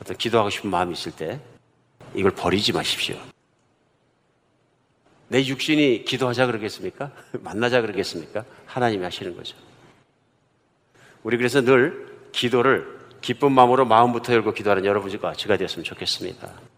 어떤 0.00 0.16
기도하고 0.16 0.50
싶은 0.50 0.70
마음이 0.70 0.92
있을 0.92 1.10
때 1.12 1.40
이걸 2.14 2.30
버리지 2.30 2.72
마십시오. 2.72 3.16
내 5.28 5.44
육신이 5.44 6.04
기도하자 6.04 6.46
그러겠습니까? 6.46 7.10
만나자 7.42 7.80
그러겠습니까? 7.80 8.44
하나님이 8.66 9.02
하시는 9.02 9.36
거죠. 9.36 9.56
우리 11.24 11.36
그래서 11.36 11.60
늘 11.60 12.06
기도를 12.30 13.00
기쁜 13.20 13.50
마음으로 13.50 13.84
마음부터 13.84 14.32
열고 14.32 14.52
기도하는 14.52 14.84
여러분과 14.84 15.32
제가 15.32 15.56
되었으면 15.56 15.82
좋겠습니다. 15.82 16.75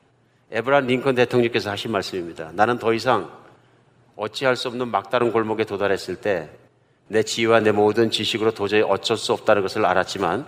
에브라 0.50 0.80
링컨 0.80 1.14
대통령께서 1.14 1.70
하신 1.70 1.92
말씀입니다. 1.92 2.50
나는 2.54 2.78
더 2.78 2.92
이상 2.94 3.30
어찌할 4.16 4.56
수 4.56 4.68
없는 4.68 4.88
막다른 4.88 5.32
골목에 5.32 5.64
도달했을 5.64 6.16
때 6.16 6.50
내 7.08 7.22
지혜와 7.22 7.60
내 7.60 7.72
모든 7.72 8.10
지식으로 8.10 8.52
도저히 8.52 8.82
어쩔 8.82 9.16
수 9.16 9.32
없다는 9.32 9.62
것을 9.62 9.84
알았지만 9.84 10.46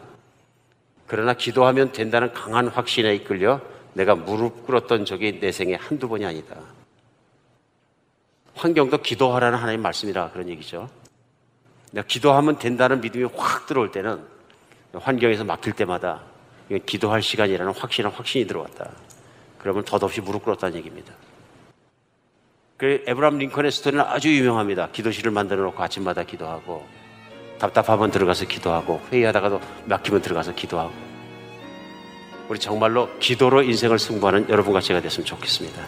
그러나 1.06 1.32
기도하면 1.32 1.92
된다는 1.92 2.32
강한 2.32 2.68
확신에 2.68 3.14
이끌려 3.14 3.60
내가 3.94 4.14
무릎 4.14 4.66
꿇었던 4.66 5.04
적이 5.06 5.40
내 5.40 5.50
생에 5.50 5.74
한두 5.74 6.08
번이 6.08 6.24
아니다. 6.24 6.56
환경도 8.54 8.98
기도하라는 8.98 9.58
하나님 9.58 9.80
말씀이라 9.82 10.30
그런 10.30 10.48
얘기죠. 10.50 10.88
내가 11.92 12.06
기도하면 12.06 12.58
된다는 12.58 13.00
믿음이 13.00 13.24
확 13.34 13.66
들어올 13.66 13.90
때는 13.90 14.22
환경에서 14.92 15.44
막힐 15.44 15.72
때마다 15.72 16.20
기도할 16.86 17.22
시간이라는 17.22 17.72
확신한 17.72 18.12
확신이 18.12 18.46
들어왔다. 18.46 18.90
그러면 19.60 19.84
덧없이 19.84 20.20
무릎 20.20 20.44
꿇었다는 20.44 20.76
얘기입니다. 20.78 21.12
그 22.76 23.04
에브람 23.06 23.38
링컨의 23.38 23.70
스토리는 23.72 24.02
아주 24.02 24.34
유명합니다. 24.34 24.88
기도실을 24.90 25.30
만들어 25.30 25.62
놓고 25.64 25.82
아침마다 25.82 26.24
기도하고 26.24 26.86
답답하면 27.58 28.10
들어가서 28.10 28.46
기도하고 28.46 29.02
회의하다가도 29.12 29.60
막히면 29.84 30.22
들어가서 30.22 30.54
기도하고 30.54 30.92
우리 32.48 32.58
정말로 32.58 33.10
기도로 33.18 33.62
인생을 33.62 33.98
승부하는 33.98 34.48
여러분과 34.48 34.80
제가 34.80 35.02
됐으면 35.02 35.26
좋겠습니다. 35.26 35.82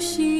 心。 0.00 0.39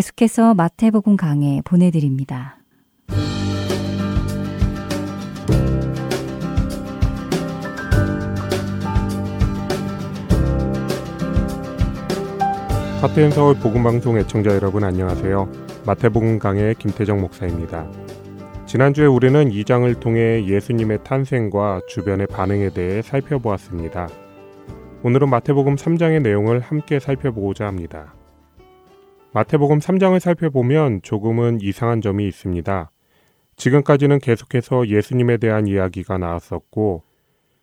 계속해서 0.00 0.54
마태복음 0.54 1.18
강해 1.18 1.60
보내드립니다. 1.62 2.56
하트앤 13.02 13.30
서울 13.30 13.56
복음방송 13.56 14.16
애청자 14.16 14.54
여러분 14.54 14.84
안녕하세요. 14.84 15.52
마태복음 15.84 16.38
강의 16.38 16.74
김태정 16.76 17.20
목사입니다. 17.20 17.86
지난주에 18.64 19.04
우리는 19.04 19.50
2장을 19.50 20.00
통해 20.00 20.46
예수님의 20.46 21.04
탄생과 21.04 21.82
주변의 21.88 22.26
반응에 22.28 22.70
대해 22.70 23.02
살펴보았습니다. 23.02 24.08
오늘은 25.02 25.28
마태복음 25.28 25.74
3장의 25.74 26.22
내용을 26.22 26.60
함께 26.60 26.98
살펴보고자 27.00 27.66
합니다. 27.66 28.14
마태복음 29.32 29.78
3장을 29.78 30.18
살펴보면 30.18 31.02
조금은 31.02 31.60
이상한 31.62 32.00
점이 32.00 32.26
있습니다. 32.26 32.90
지금까지는 33.54 34.18
계속해서 34.18 34.88
예수님에 34.88 35.36
대한 35.36 35.68
이야기가 35.68 36.18
나왔었고 36.18 37.04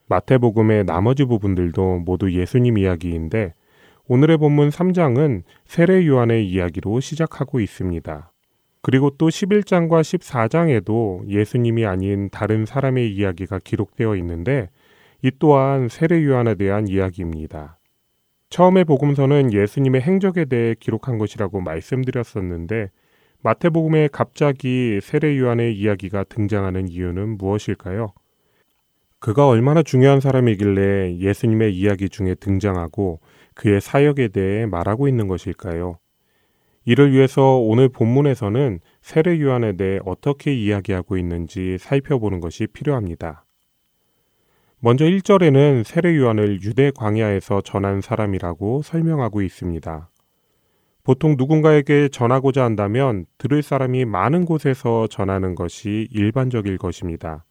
마태복음의 0.06 0.84
나머지 0.84 1.26
부분들도 1.26 1.98
모두 2.06 2.32
예수님 2.32 2.78
이야기인데 2.78 3.52
오늘의 4.06 4.38
본문 4.38 4.70
3장은 4.70 5.42
세례 5.66 6.06
요한의 6.06 6.48
이야기로 6.48 7.00
시작하고 7.00 7.60
있습니다. 7.60 8.32
그리고 8.80 9.10
또 9.10 9.28
11장과 9.28 10.00
14장에도 10.00 11.28
예수님이 11.28 11.84
아닌 11.84 12.30
다른 12.30 12.64
사람의 12.64 13.14
이야기가 13.14 13.58
기록되어 13.62 14.16
있는데 14.16 14.70
이 15.20 15.30
또한 15.38 15.88
세례 15.90 16.24
요한에 16.24 16.54
대한 16.54 16.88
이야기입니다. 16.88 17.77
처음에 18.50 18.84
복음서는 18.84 19.52
예수님의 19.52 20.00
행적에 20.00 20.46
대해 20.46 20.74
기록한 20.78 21.18
것이라고 21.18 21.60
말씀드렸었는데 21.60 22.90
마태복음에 23.42 24.08
갑자기 24.10 25.00
세례 25.02 25.38
요한의 25.38 25.76
이야기가 25.76 26.24
등장하는 26.24 26.88
이유는 26.88 27.36
무엇일까요? 27.36 28.12
그가 29.20 29.48
얼마나 29.48 29.82
중요한 29.82 30.20
사람이길래 30.20 31.18
예수님의 31.18 31.76
이야기 31.76 32.08
중에 32.08 32.34
등장하고 32.36 33.20
그의 33.54 33.80
사역에 33.80 34.28
대해 34.28 34.66
말하고 34.66 35.08
있는 35.08 35.28
것일까요? 35.28 35.98
이를 36.84 37.12
위해서 37.12 37.58
오늘 37.58 37.88
본문에서는 37.90 38.80
세례 39.02 39.40
요한에 39.40 39.76
대해 39.76 39.98
어떻게 40.06 40.54
이야기하고 40.54 41.18
있는지 41.18 41.76
살펴보는 41.78 42.40
것이 42.40 42.66
필요합니다. 42.66 43.44
먼저 44.80 45.06
1절에는 45.06 45.82
세례 45.82 46.16
요한을 46.16 46.62
유대 46.62 46.92
광야에서 46.92 47.62
전한 47.62 48.00
사람이라고 48.00 48.82
설명하고 48.82 49.42
있습니다. 49.42 50.08
보통 51.02 51.34
누군가에게 51.36 52.08
전하고자 52.10 52.62
한다면 52.62 53.26
들을 53.38 53.60
사람이 53.60 54.04
많은 54.04 54.44
곳에서 54.44 55.08
전하는 55.08 55.56
것이 55.56 56.06
일반적일 56.12 56.78
것입니다. 56.78 57.44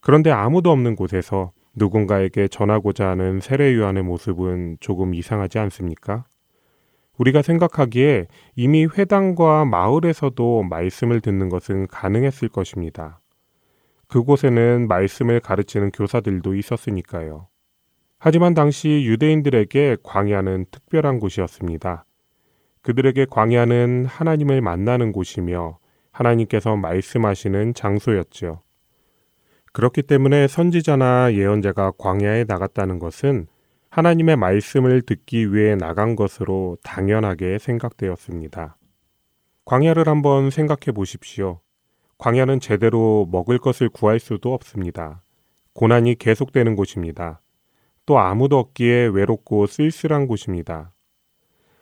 그런데 0.00 0.30
아무도 0.30 0.70
없는 0.70 0.94
곳에서 0.94 1.50
누군가에게 1.74 2.46
전하고자 2.46 3.08
하는 3.08 3.40
세례 3.40 3.74
요한의 3.74 4.04
모습은 4.04 4.76
조금 4.78 5.14
이상하지 5.14 5.58
않습니까? 5.58 6.26
우리가 7.18 7.42
생각하기에 7.42 8.28
이미 8.54 8.86
회당과 8.86 9.64
마을에서도 9.64 10.62
말씀을 10.62 11.20
듣는 11.22 11.48
것은 11.48 11.88
가능했을 11.88 12.50
것입니다. 12.50 13.18
그곳에는 14.08 14.88
말씀을 14.88 15.40
가르치는 15.40 15.90
교사들도 15.90 16.54
있었으니까요. 16.54 17.48
하지만 18.18 18.54
당시 18.54 19.04
유대인들에게 19.04 19.98
광야는 20.02 20.66
특별한 20.70 21.20
곳이었습니다. 21.20 22.04
그들에게 22.82 23.26
광야는 23.28 24.06
하나님을 24.06 24.60
만나는 24.60 25.12
곳이며 25.12 25.78
하나님께서 26.12 26.76
말씀하시는 26.76 27.74
장소였죠. 27.74 28.62
그렇기 29.72 30.02
때문에 30.02 30.48
선지자나 30.48 31.34
예언자가 31.34 31.92
광야에 31.98 32.44
나갔다는 32.48 32.98
것은 32.98 33.46
하나님의 33.90 34.36
말씀을 34.36 35.02
듣기 35.02 35.52
위해 35.52 35.74
나간 35.74 36.16
것으로 36.16 36.78
당연하게 36.82 37.58
생각되었습니다. 37.58 38.78
광야를 39.64 40.08
한번 40.08 40.50
생각해 40.50 40.92
보십시오. 40.94 41.60
광야는 42.18 42.60
제대로 42.60 43.28
먹을 43.30 43.58
것을 43.58 43.88
구할 43.88 44.18
수도 44.18 44.54
없습니다. 44.54 45.22
고난이 45.74 46.16
계속되는 46.16 46.74
곳입니다. 46.74 47.40
또 48.06 48.18
아무도 48.18 48.58
없기에 48.58 49.06
외롭고 49.06 49.66
쓸쓸한 49.66 50.26
곳입니다. 50.26 50.92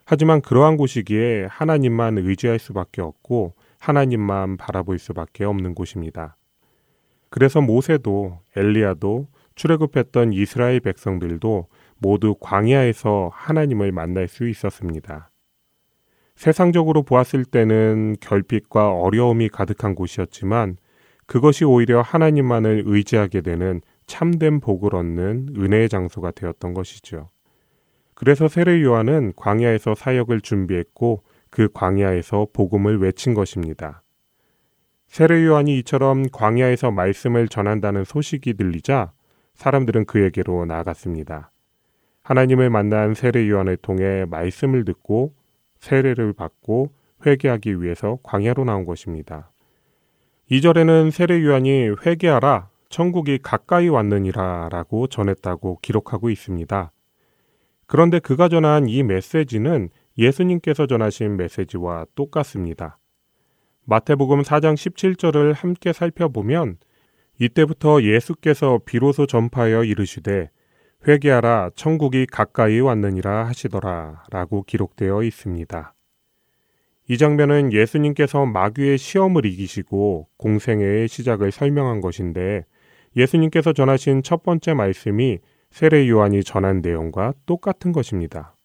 하지만 0.05 0.41
그러한 0.41 0.77
곳이기에 0.77 1.47
하나님만 1.49 2.17
의지할 2.17 2.59
수밖에 2.59 3.01
없고 3.01 3.53
하나님만 3.79 4.57
바라볼 4.57 4.99
수밖에 4.99 5.45
없는 5.45 5.73
곳입니다. 5.73 6.35
그래서 7.29 7.61
모세도 7.61 8.39
엘리야도 8.55 9.27
출애굽했던 9.55 10.33
이스라엘 10.33 10.79
백성들도 10.79 11.67
모두 11.97 12.35
광야에서 12.39 13.31
하나님을 13.33 13.91
만날 13.91 14.27
수 14.27 14.47
있었습니다. 14.47 15.31
세상적으로 16.35 17.03
보았을 17.03 17.45
때는 17.45 18.17
결핍과 18.19 18.93
어려움이 18.93 19.49
가득한 19.49 19.95
곳이었지만 19.95 20.77
그것이 21.25 21.65
오히려 21.65 22.01
하나님만을 22.01 22.83
의지하게 22.85 23.41
되는 23.41 23.81
참된 24.05 24.59
복을 24.59 24.95
얻는 24.95 25.55
은혜의 25.57 25.89
장소가 25.89 26.31
되었던 26.31 26.73
것이죠. 26.73 27.29
그래서 28.13 28.47
세례 28.47 28.81
요한은 28.83 29.33
광야에서 29.35 29.95
사역을 29.95 30.41
준비했고 30.41 31.23
그 31.49 31.69
광야에서 31.73 32.47
복음을 32.53 32.99
외친 32.99 33.33
것입니다. 33.33 34.03
세례 35.07 35.45
요한이 35.45 35.77
이처럼 35.79 36.25
광야에서 36.31 36.91
말씀을 36.91 37.47
전한다는 37.47 38.03
소식이 38.03 38.55
들리자 38.55 39.11
사람들은 39.55 40.05
그에게로 40.05 40.65
나아갔습니다. 40.65 41.51
하나님을 42.21 42.69
만난 42.69 43.13
세례 43.13 43.49
요한을 43.49 43.77
통해 43.77 44.25
말씀을 44.29 44.83
듣고 44.85 45.33
세례를 45.85 46.33
받고 46.33 46.91
회개하기 47.25 47.81
위해서 47.81 48.17
광야로 48.23 48.65
나온 48.65 48.85
것입니다. 48.85 49.51
2절에는 50.49 51.11
세례 51.11 51.43
요한이 51.43 51.95
회개하라 52.05 52.69
천국이 52.89 53.39
가까이 53.41 53.87
왔느니라 53.89 54.69
라고 54.71 55.07
전했다고 55.07 55.79
기록하고 55.81 56.29
있습니다. 56.29 56.91
그런데 57.87 58.19
그가 58.19 58.49
전한 58.49 58.89
이 58.89 59.03
메시지는 59.03 59.89
예수님께서 60.17 60.87
전하신 60.87 61.37
메시지와 61.37 62.05
똑같습니다. 62.15 62.97
마태복음 63.85 64.41
4장 64.41 64.73
17절을 64.73 65.53
함께 65.53 65.93
살펴보면 65.93 66.77
이때부터 67.39 68.01
예수께서 68.01 68.79
비로소 68.85 69.27
전파하여 69.27 69.83
이르시되 69.83 70.49
회개하라 71.07 71.71
천국이 71.75 72.25
가까이 72.25 72.79
왔느니라 72.79 73.45
하시더라 73.45 74.23
라고 74.31 74.63
기록되어 74.63 75.21
있습니다. 75.23 75.93
이 77.07 77.17
장면은 77.19 77.71
예수님께서 77.71 78.45
마귀의 78.47 78.97
시험을 78.97 79.45
이기시고 79.45 80.27
공생애의 80.37 81.07
시작을 81.07 81.51
설명한 81.51 82.01
것인데 82.01 82.65
예수님께서 83.15 83.73
전하신 83.73 84.23
첫 84.23 84.41
번째 84.41 84.73
말씀이 84.73 85.39
세례 85.69 86.09
요한이 86.09 86.43
전한 86.43 86.81
내용과 86.81 87.33
똑같은 87.45 87.91
것입니다. 87.91 88.55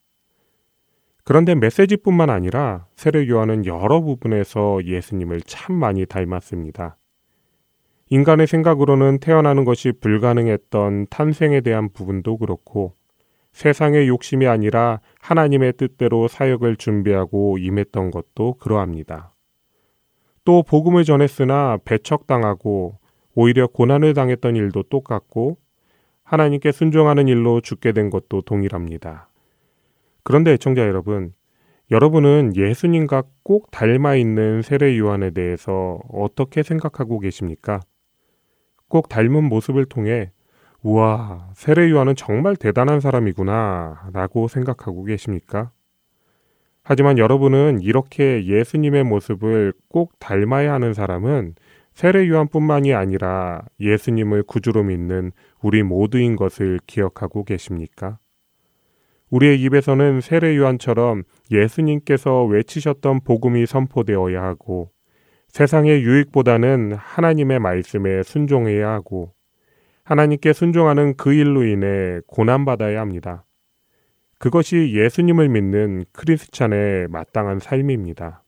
그런데 1.25 1.55
메시지뿐만 1.55 2.31
아니라 2.31 2.87
세례 2.97 3.29
요한은 3.29 3.67
여러 3.67 4.01
부분에서 4.01 4.81
예수님을 4.85 5.43
참 5.43 5.75
많이 5.75 6.07
닮았습니다. 6.07 6.97
인간의 8.13 8.49
생각으로는 8.49 9.21
태어나는 9.21 9.65
것이 9.65 9.93
불가능했던 9.93 11.07
탄생에 11.11 11.61
대한 11.61 11.89
부분도 11.93 12.39
그렇고 12.39 12.95
세상의 13.53 14.09
욕심이 14.09 14.49
아니라 14.49 15.01
하나님의 15.21 15.75
뜻대로 15.75 16.27
사역을 16.27 16.75
준비하고 16.77 17.59
임했던 17.59 18.11
것도 18.11 18.55
그러합니다. 18.55 19.33
또 20.45 20.65
복음을 20.65 21.05
전했으나 21.05 21.79
배척당하고 21.85 22.99
오히려 23.35 23.69
고난을 23.69 24.15
당했던 24.15 24.57
일도 24.57 24.85
똑같고 24.85 25.59
하나님께 26.25 26.73
순종하는 26.73 27.29
일로 27.29 27.61
죽게 27.61 27.93
된 27.93 28.11
것도 28.11 28.43
동일합니다. 28.43 29.29
그런데 30.25 30.53
애청자 30.53 30.83
여러분, 30.83 31.33
여러분은 31.93 32.57
예수님과 32.57 33.23
꼭 33.45 33.71
닮아 33.71 34.17
있는 34.17 34.63
세례 34.63 34.99
요한에 34.99 35.31
대해서 35.31 36.01
어떻게 36.13 36.65
생각하고 36.65 37.21
계십니까? 37.21 37.81
꼭 38.91 39.09
닮은 39.09 39.45
모습을 39.45 39.87
통해 39.87 40.33
우와, 40.83 41.51
세례 41.55 41.89
요한은 41.91 42.17
정말 42.17 42.57
대단한 42.57 43.01
사람이구나 43.01 44.11
라고 44.13 44.49
생각하고 44.49 45.05
계십니까? 45.05 45.71
하지만 46.83 47.19
여러분은 47.19 47.81
이렇게 47.83 48.45
예수님의 48.45 49.05
모습을 49.05 49.73
꼭 49.89 50.19
닮아야 50.19 50.73
하는 50.73 50.93
사람은 50.93 51.55
세례 51.93 52.29
요한뿐만이 52.29 52.93
아니라 52.95 53.63
예수님을 53.79 54.43
구주로 54.43 54.83
믿는 54.83 55.33
우리 55.63 55.83
모두인 55.83 56.35
것을 56.35 56.81
기억하고 56.87 57.45
계십니까? 57.45 58.19
우리의 59.31 59.61
입에서는 59.63 60.21
세례 60.21 60.57
요한처럼 60.57 61.23
예수님께서 61.53 62.45
외치셨던 62.45 63.21
복음이 63.21 63.67
선포되어야 63.67 64.43
하고 64.43 64.91
세상의 65.51 66.03
유익보다는 66.03 66.95
하나님의 66.95 67.59
말씀에 67.59 68.23
순종해야 68.23 68.89
하고 68.89 69.33
하나님께 70.05 70.53
순종하는 70.53 71.17
그 71.17 71.33
일로 71.33 71.65
인해 71.65 72.21
고난받아야 72.27 73.01
합니다. 73.01 73.45
그것이 74.39 74.93
예수님을 74.95 75.49
믿는 75.49 76.05
크리스찬의 76.13 77.09
마땅한 77.09 77.59
삶입니다. 77.59 78.43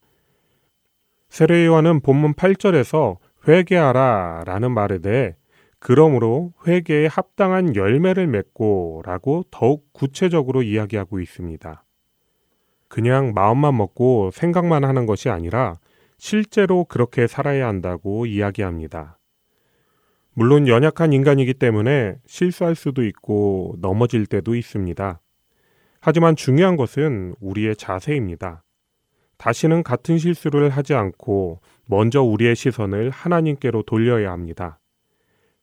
세례 1.29 1.67
요한은 1.67 2.01
본문 2.01 2.35
8절에서 2.35 3.17
회개하라 3.47 4.45
라는 4.47 4.71
말에 4.73 4.99
대해 4.99 5.35
그러므로 5.81 6.53
회개에 6.67 7.09
합당한 7.09 7.75
열매를 7.75 8.29
맺고 8.29 9.03
라고 9.05 9.45
더욱 9.51 9.93
구체적으로 9.93 10.63
이야기하고 10.63 11.21
있습니다. 11.21 11.85
그냥 12.89 13.33
마음만 13.35 13.77
먹고 13.77 14.31
생각만 14.33 14.85
하는 14.85 15.07
것이 15.07 15.29
아니라 15.29 15.79
실제로 16.25 16.85
그렇게 16.85 17.27
살아야 17.27 17.67
한다고 17.67 18.27
이야기합니다. 18.27 19.19
물론 20.35 20.69
연약한 20.69 21.13
인간이기 21.13 21.55
때문에 21.55 22.15
실수할 22.27 22.77
수도 22.77 23.03
있고 23.05 23.75
넘어질 23.81 24.27
때도 24.27 24.55
있습니다. 24.55 25.21
하지만 26.01 26.37
중요한 26.37 26.77
것은 26.77 27.35
우리의 27.41 27.75
자세입니다. 27.75 28.63
다시는 29.37 29.83
같은 29.83 30.17
실수를 30.17 30.71
하지 30.71 30.95
않고 30.95 31.61
먼저 31.87 32.23
우리의 32.23 32.55
시선을 32.55 33.11
하나님께로 33.11 33.83
돌려야 33.83 34.31
합니다. 34.31 34.79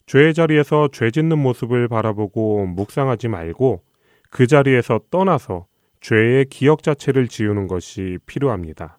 죄의 0.08 0.34
자리에서 0.34 0.90
죄 0.92 1.10
짓는 1.10 1.40
모습을 1.40 1.88
바라보고 1.88 2.66
묵상하지 2.66 3.30
말고 3.30 3.86
그 4.30 4.46
자리에서 4.46 5.00
떠나서 5.10 5.68
죄의 6.02 6.48
기억 6.50 6.84
자체를 6.84 7.30
지우는 7.30 7.68
것이 7.68 8.18
필요합니다. 8.26 8.99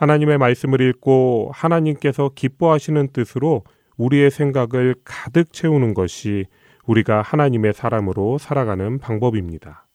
하나님의 0.00 0.38
말씀을 0.38 0.80
읽고 0.80 1.50
하나님께서 1.52 2.30
기뻐하시는 2.34 3.08
뜻으로 3.12 3.64
우리의 3.98 4.30
생각을 4.30 4.94
가득 5.04 5.52
채우는 5.52 5.92
것이 5.92 6.46
우리가 6.86 7.20
하나님의 7.20 7.74
사람으로 7.74 8.38
살아가는 8.38 8.98
방법입니다. 8.98 9.86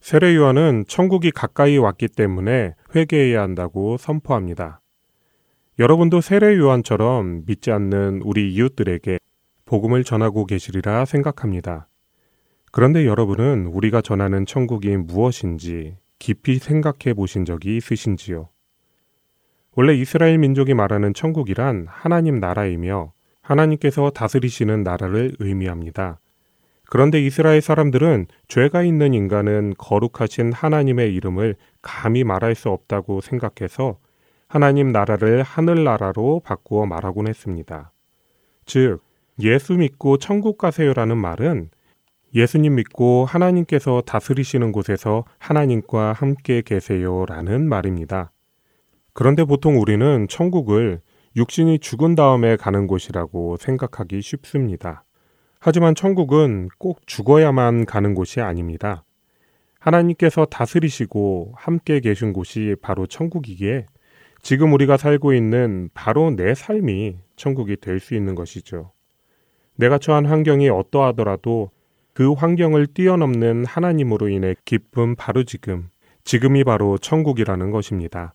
세례 0.00 0.36
요한은 0.36 0.84
천국이 0.86 1.32
가까이 1.32 1.76
왔기 1.76 2.06
때문에 2.06 2.74
회개해야 2.94 3.42
한다고 3.42 3.96
선포합니다. 3.96 4.80
여러분도 5.80 6.20
세례 6.20 6.56
요한처럼 6.56 7.42
믿지 7.46 7.72
않는 7.72 8.22
우리 8.24 8.54
이웃들에게 8.54 9.18
복음을 9.64 10.04
전하고 10.04 10.46
계시리라 10.46 11.04
생각합니다. 11.04 11.88
그런데 12.70 13.06
여러분은 13.06 13.66
우리가 13.66 14.02
전하는 14.02 14.46
천국이 14.46 14.96
무엇인지 14.96 15.96
깊이 16.22 16.58
생각해 16.58 17.14
보신 17.16 17.44
적이 17.44 17.78
있으신지요? 17.78 18.48
원래 19.74 19.92
이스라엘 19.92 20.38
민족이 20.38 20.72
말하는 20.72 21.14
천국이란 21.14 21.86
하나님 21.88 22.38
나라이며 22.38 23.12
하나님께서 23.40 24.10
다스리시는 24.10 24.84
나라를 24.84 25.32
의미합니다. 25.40 26.20
그런데 26.88 27.20
이스라엘 27.20 27.60
사람들은 27.60 28.26
죄가 28.46 28.84
있는 28.84 29.14
인간은 29.14 29.74
거룩하신 29.78 30.52
하나님의 30.52 31.12
이름을 31.12 31.56
감히 31.80 32.22
말할 32.22 32.54
수 32.54 32.68
없다고 32.68 33.20
생각해서 33.20 33.98
하나님 34.46 34.92
나라를 34.92 35.42
하늘나라로 35.42 36.42
바꾸어 36.44 36.86
말하곤 36.86 37.26
했습니다. 37.26 37.90
즉, 38.64 39.00
예수 39.40 39.72
믿고 39.72 40.18
천국 40.18 40.56
가세요라는 40.56 41.16
말은 41.16 41.70
예수님 42.34 42.76
믿고 42.76 43.26
하나님께서 43.26 44.02
다스리시는 44.06 44.72
곳에서 44.72 45.24
하나님과 45.38 46.14
함께 46.14 46.62
계세요라는 46.62 47.68
말입니다. 47.68 48.32
그런데 49.12 49.44
보통 49.44 49.78
우리는 49.78 50.26
천국을 50.28 51.00
육신이 51.36 51.78
죽은 51.80 52.14
다음에 52.14 52.56
가는 52.56 52.86
곳이라고 52.86 53.56
생각하기 53.58 54.22
쉽습니다. 54.22 55.04
하지만 55.60 55.94
천국은 55.94 56.68
꼭 56.78 57.06
죽어야만 57.06 57.84
가는 57.84 58.14
곳이 58.14 58.40
아닙니다. 58.40 59.04
하나님께서 59.78 60.46
다스리시고 60.46 61.52
함께 61.56 62.00
계신 62.00 62.32
곳이 62.32 62.76
바로 62.80 63.06
천국이기에 63.06 63.86
지금 64.40 64.72
우리가 64.72 64.96
살고 64.96 65.34
있는 65.34 65.90
바로 65.94 66.30
내 66.30 66.54
삶이 66.54 67.18
천국이 67.36 67.76
될 67.76 68.00
수 68.00 68.14
있는 68.14 68.34
것이죠. 68.34 68.92
내가 69.76 69.98
처한 69.98 70.26
환경이 70.26 70.68
어떠하더라도 70.68 71.70
그 72.14 72.32
환경을 72.32 72.88
뛰어넘는 72.88 73.64
하나님으로 73.64 74.28
인해 74.28 74.54
기쁨 74.64 75.14
바로 75.16 75.44
지금, 75.44 75.88
지금이 76.24 76.64
바로 76.64 76.98
천국이라는 76.98 77.70
것입니다. 77.70 78.34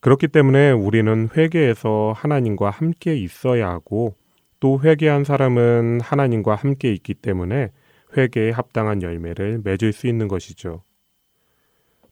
그렇기 0.00 0.28
때문에 0.28 0.70
우리는 0.70 1.28
회개에서 1.36 2.12
하나님과 2.14 2.70
함께 2.70 3.16
있어야 3.16 3.70
하고 3.70 4.14
또 4.60 4.80
회개한 4.80 5.24
사람은 5.24 6.00
하나님과 6.02 6.54
함께 6.54 6.92
있기 6.92 7.14
때문에 7.14 7.70
회개에 8.16 8.50
합당한 8.50 9.02
열매를 9.02 9.62
맺을 9.64 9.92
수 9.92 10.06
있는 10.06 10.28
것이죠. 10.28 10.82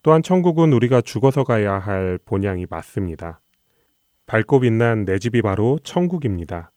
또한 0.02 0.22
천국은 0.22 0.72
우리가 0.72 1.00
죽어서 1.00 1.44
가야 1.44 1.78
할 1.78 2.18
본향이 2.24 2.66
맞습니다. 2.68 3.40
밝고 4.26 4.60
빛난 4.60 5.04
내 5.04 5.18
집이 5.18 5.42
바로 5.42 5.78
천국입니다. 5.84 6.72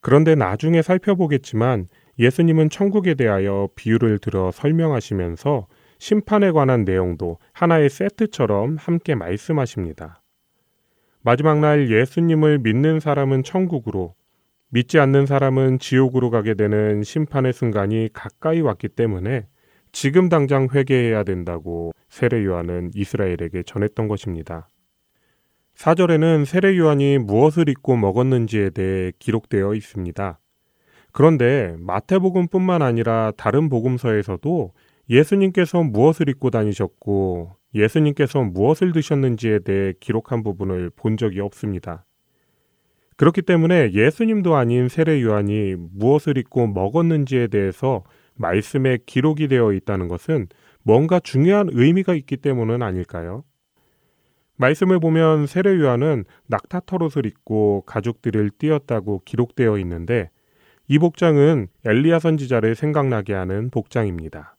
그런데 0.00 0.34
나중에 0.34 0.82
살펴보겠지만 0.82 1.88
예수님은 2.18 2.70
천국에 2.70 3.14
대하여 3.14 3.68
비유를 3.74 4.18
들어 4.18 4.50
설명하시면서 4.52 5.66
심판에 5.98 6.52
관한 6.52 6.84
내용도 6.84 7.38
하나의 7.52 7.90
세트처럼 7.90 8.76
함께 8.78 9.14
말씀하십니다. 9.14 10.22
마지막 11.22 11.58
날 11.60 11.90
예수님을 11.90 12.58
믿는 12.58 13.00
사람은 13.00 13.42
천국으로, 13.42 14.14
믿지 14.68 14.98
않는 14.98 15.26
사람은 15.26 15.78
지옥으로 15.78 16.30
가게 16.30 16.54
되는 16.54 17.02
심판의 17.02 17.52
순간이 17.52 18.10
가까이 18.12 18.60
왔기 18.60 18.88
때문에 18.88 19.46
지금 19.92 20.28
당장 20.28 20.68
회개해야 20.72 21.22
된다고 21.22 21.92
세례 22.08 22.44
요한은 22.44 22.90
이스라엘에게 22.94 23.62
전했던 23.64 24.08
것입니다. 24.08 24.68
사절에는 25.76 26.44
세례 26.44 26.76
요한이 26.76 27.18
무엇을 27.18 27.68
입고 27.68 27.96
먹었는지에 27.96 28.70
대해 28.70 29.12
기록되어 29.18 29.74
있습니다. 29.74 30.38
그런데 31.14 31.76
마태복음뿐만 31.78 32.82
아니라 32.82 33.32
다른 33.36 33.68
복음서에서도 33.68 34.72
예수님께서 35.08 35.84
무엇을 35.84 36.28
입고 36.28 36.50
다니셨고 36.50 37.52
예수님께서 37.72 38.42
무엇을 38.42 38.90
드셨는지에 38.90 39.60
대해 39.60 39.92
기록한 40.00 40.42
부분을 40.42 40.90
본 40.90 41.16
적이 41.16 41.38
없습니다. 41.38 42.04
그렇기 43.16 43.42
때문에 43.42 43.92
예수님도 43.92 44.56
아닌 44.56 44.88
세례 44.88 45.22
요한이 45.22 45.76
무엇을 45.92 46.36
입고 46.36 46.66
먹었는지에 46.66 47.46
대해서 47.46 48.02
말씀에 48.34 48.98
기록이 49.06 49.46
되어 49.46 49.72
있다는 49.72 50.08
것은 50.08 50.48
뭔가 50.82 51.20
중요한 51.20 51.68
의미가 51.70 52.16
있기 52.16 52.38
때문은 52.38 52.82
아닐까요? 52.82 53.44
말씀을 54.56 54.98
보면 54.98 55.46
세례 55.46 55.78
요한은 55.78 56.24
낙타 56.48 56.80
털옷을 56.86 57.24
입고 57.24 57.84
가족들을 57.86 58.50
띄었다고 58.58 59.22
기록되어 59.24 59.78
있는데 59.78 60.30
이 60.86 60.98
복장은 60.98 61.68
엘리야 61.84 62.18
선지자를 62.18 62.74
생각나게 62.74 63.32
하는 63.32 63.70
복장입니다. 63.70 64.56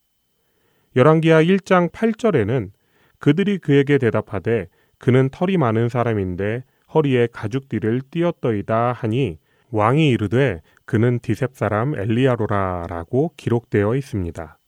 열왕기하 0.96 1.42
1장 1.42 1.90
8절에는 1.90 2.70
그들이 3.18 3.58
그에게 3.58 3.98
대답하되 3.98 4.68
그는 4.98 5.28
털이 5.30 5.56
많은 5.56 5.88
사람인데 5.88 6.64
허리에 6.94 7.28
가죽띠를 7.32 8.00
띄었더이다 8.10 8.92
하니 8.92 9.38
왕이 9.70 10.08
이르되 10.08 10.62
그는 10.84 11.18
디셉 11.20 11.54
사람 11.54 11.94
엘리야로라라고 11.94 13.32
기록되어 13.36 13.94
있습니다. 13.96 14.58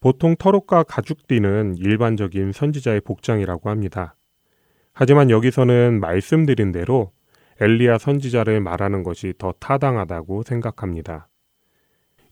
보통 0.00 0.36
털옷과 0.36 0.84
가죽띠는 0.84 1.76
일반적인 1.76 2.52
선지자의 2.52 3.00
복장이라고 3.02 3.70
합니다. 3.70 4.16
하지만 4.92 5.30
여기서는 5.30 6.00
말씀드린 6.00 6.72
대로 6.72 7.12
엘리야 7.60 7.98
선지자를 7.98 8.60
말하는 8.60 9.02
것이 9.02 9.34
더 9.38 9.52
타당하다고 9.58 10.42
생각합니다. 10.42 11.28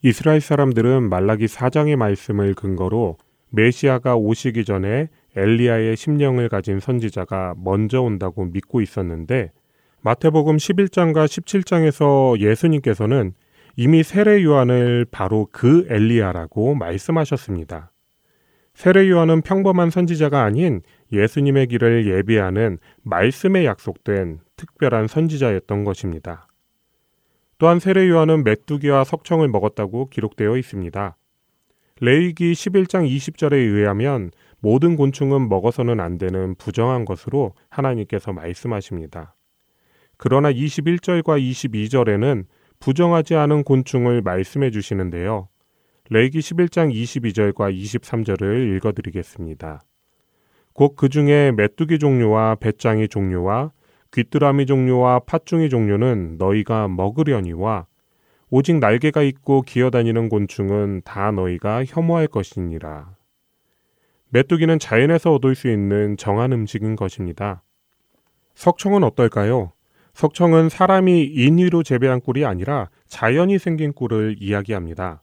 이스라엘 0.03 0.41
사람들은 0.41 1.09
말라기 1.09 1.47
4장의 1.47 1.97
말씀을 1.97 2.55
근거로 2.55 3.17
메시아가 3.51 4.17
오시기 4.17 4.65
전에 4.65 5.09
엘리야의 5.37 5.97
심령을 5.97 6.49
가진 6.49 6.81
선지자가 6.81 7.55
먼저 7.59 8.01
온다고 8.01 8.45
믿고 8.45 8.81
있었는데 8.81 9.53
마태복음 10.01 10.57
11장과 10.57 11.27
17장에서 11.27 12.39
예수님께서는 12.41 13.33
이미 13.77 14.03
세례 14.03 14.43
요한을 14.43 15.07
바로 15.11 15.49
그 15.53 15.87
엘리야라고 15.89 16.75
말씀하셨습니다. 16.75 17.93
세례 18.75 19.09
요한은 19.09 19.43
평범한 19.43 19.91
선지자가 19.91 20.43
아닌 20.43 20.83
예수님의 21.13 21.67
길을 21.67 22.07
예비하는 22.07 22.79
말씀에 23.03 23.65
약속된 23.65 24.39
특별한 24.59 25.07
선지자였던 25.07 25.85
것입니다. 25.85 26.47
또한 27.57 27.81
세례 27.81 28.09
요한은 28.09 28.45
메뚜기와 28.45 29.05
석청을 29.05 29.49
먹었다고 29.49 30.11
기록되어 30.11 30.59
있습니다. 30.59 31.17
레이기 32.01 32.53
11장 32.53 33.09
20절에 33.09 33.55
의하면 33.55 34.31
모든 34.61 34.97
곤충은 34.97 35.49
먹어서는 35.49 36.01
안 36.01 36.19
되는 36.19 36.55
부정한 36.57 37.05
것으로 37.05 37.55
하나님께서 37.71 38.33
말씀하십니다. 38.33 39.35
그러나 40.17 40.53
21절과 40.53 41.41
22절에는 41.41 42.45
부정하지 42.81 43.35
않은 43.35 43.65
곤충을 43.65 44.23
말씀해 44.23 44.71
주시는데요. 44.71 45.49
레이기 46.11 46.39
11장 46.39 46.93
22절과 46.93 47.75
23절을 47.75 48.77
읽어 48.77 48.93
드리겠습니다. 48.93 49.83
곧 50.73 50.95
그 50.97 51.09
중에 51.09 51.53
메뚜기 51.53 51.99
종류와 51.99 52.55
배짱이 52.57 53.09
종류와 53.09 53.73
귀뚜라미 54.13 54.67
종류와 54.67 55.21
팥중이 55.21 55.69
종류는 55.69 56.37
너희가 56.39 56.89
먹으려니와 56.89 57.87
오직 58.51 58.77
날개가 58.79 59.23
있고 59.23 59.63
기어다니는 59.63 60.29
곤충은 60.29 61.03
다 61.05 61.31
너희가 61.31 61.85
혐오할 61.85 62.27
것이니라. 62.27 63.15
메뚜기는 64.31 64.79
자연에서 64.79 65.35
얻을 65.35 65.55
수 65.55 65.69
있는 65.69 66.17
정한 66.17 66.53
음식인 66.53 66.97
것입니다. 66.97 67.63
석청은 68.55 69.05
어떨까요? 69.05 69.73
석청은 70.15 70.69
사람이 70.69 71.25
인위로 71.25 71.83
재배한 71.83 72.21
꿀이 72.21 72.45
아니라 72.45 72.89
자연이 73.07 73.59
생긴 73.59 73.93
꿀을 73.93 74.37
이야기합니다. 74.41 75.23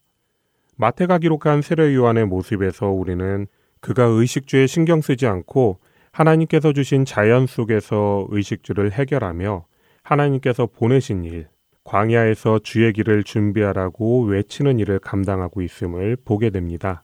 마태가 0.77 1.17
기록한 1.19 1.61
세례 1.61 1.93
요한의 1.93 2.25
모습에서 2.27 2.87
우리는 2.87 3.47
그가 3.81 4.03
의식주에 4.03 4.67
신경 4.67 5.01
쓰지 5.01 5.27
않고 5.27 5.79
하나님께서 6.15 6.71
주신 6.71 7.03
자연 7.03 7.45
속에서 7.45 8.25
의식주를 8.29 8.93
해결하며 8.93 9.65
하나님께서 10.01 10.65
보내신 10.65 11.25
일, 11.25 11.47
광야에서 11.83 12.59
주의 12.59 12.93
길을 12.93 13.25
준비하라고 13.25 14.23
외치는 14.23 14.79
일을 14.79 14.99
감당하고 14.99 15.61
있음을 15.61 16.15
보게 16.23 16.51
됩니다. 16.51 17.03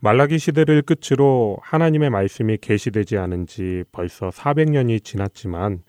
말라기 0.00 0.38
시대를 0.38 0.82
끝으로 0.82 1.58
하나님의 1.62 2.10
말씀이 2.10 2.58
계시되지 2.60 3.18
않은 3.18 3.46
지 3.46 3.84
벌써 3.92 4.30
400년이 4.30 5.04
지났지만 5.04 5.82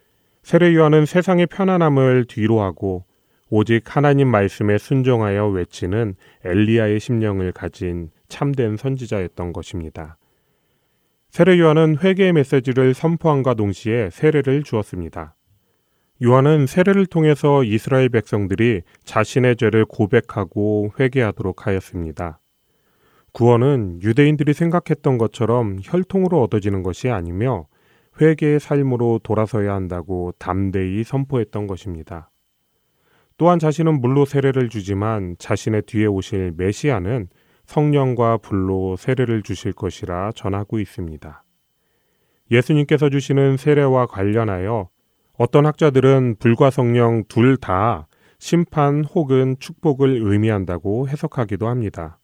세례 0.43 0.76
요한은 0.76 1.07
세상의 1.07 1.47
편안함을 1.47 2.26
뒤로하고 2.26 3.05
오직 3.49 3.95
하나님 3.95 4.28
말씀에 4.28 4.78
순종하여 4.78 5.47
외치는 5.47 6.14
엘리야의 6.45 6.99
심령을 6.99 7.53
가진 7.53 8.11
참된 8.28 8.78
선지자였던 8.78 9.51
것입니다. 9.51 10.18
세례 11.34 11.57
요한은 11.57 11.97
회개의 11.97 12.31
메시지를 12.31 12.93
선포함과 12.93 13.55
동시에 13.55 14.11
세례를 14.11 14.61
주었습니다. 14.61 15.34
요한은 16.23 16.67
세례를 16.67 17.07
통해서 17.07 17.63
이스라엘 17.63 18.09
백성들이 18.09 18.84
자신의 19.03 19.55
죄를 19.55 19.86
고백하고 19.86 20.91
회개하도록 20.99 21.65
하였습니다. 21.65 22.39
구원은 23.31 24.03
유대인들이 24.03 24.53
생각했던 24.53 25.17
것처럼 25.17 25.79
혈통으로 25.81 26.39
얻어지는 26.39 26.84
것이 26.84 27.09
아니며 27.09 27.65
회개의 28.21 28.59
삶으로 28.59 29.19
돌아서야 29.23 29.73
한다고 29.73 30.34
담대히 30.38 31.03
선포했던 31.03 31.65
것입니다. 31.65 32.29
또한 33.38 33.57
자신은 33.57 34.01
물로 34.01 34.25
세례를 34.25 34.69
주지만 34.69 35.36
자신의 35.39 35.81
뒤에 35.88 36.05
오실 36.05 36.53
메시아는 36.57 37.29
성령과 37.74 38.38
불로 38.38 38.95
세례를 38.97 39.41
주실 39.41 39.74
것이라 39.74 40.34
전하고 40.36 40.80
있습니다. 40.80 41.43
예수님께서 42.51 43.09
주시는 43.09 43.57
세례와 43.57 44.05
관련하여 44.05 44.89
어떤 45.39 45.65
학자들은 45.65 46.36
불과 46.38 46.69
성령 46.69 47.24
둘 47.28 47.57
다 47.57 48.07
심판 48.38 49.03
혹은 49.03 49.55
축복을 49.57 50.19
의미한다고 50.21 51.07
해석하기도 51.09 51.67
합니다. 51.67 52.19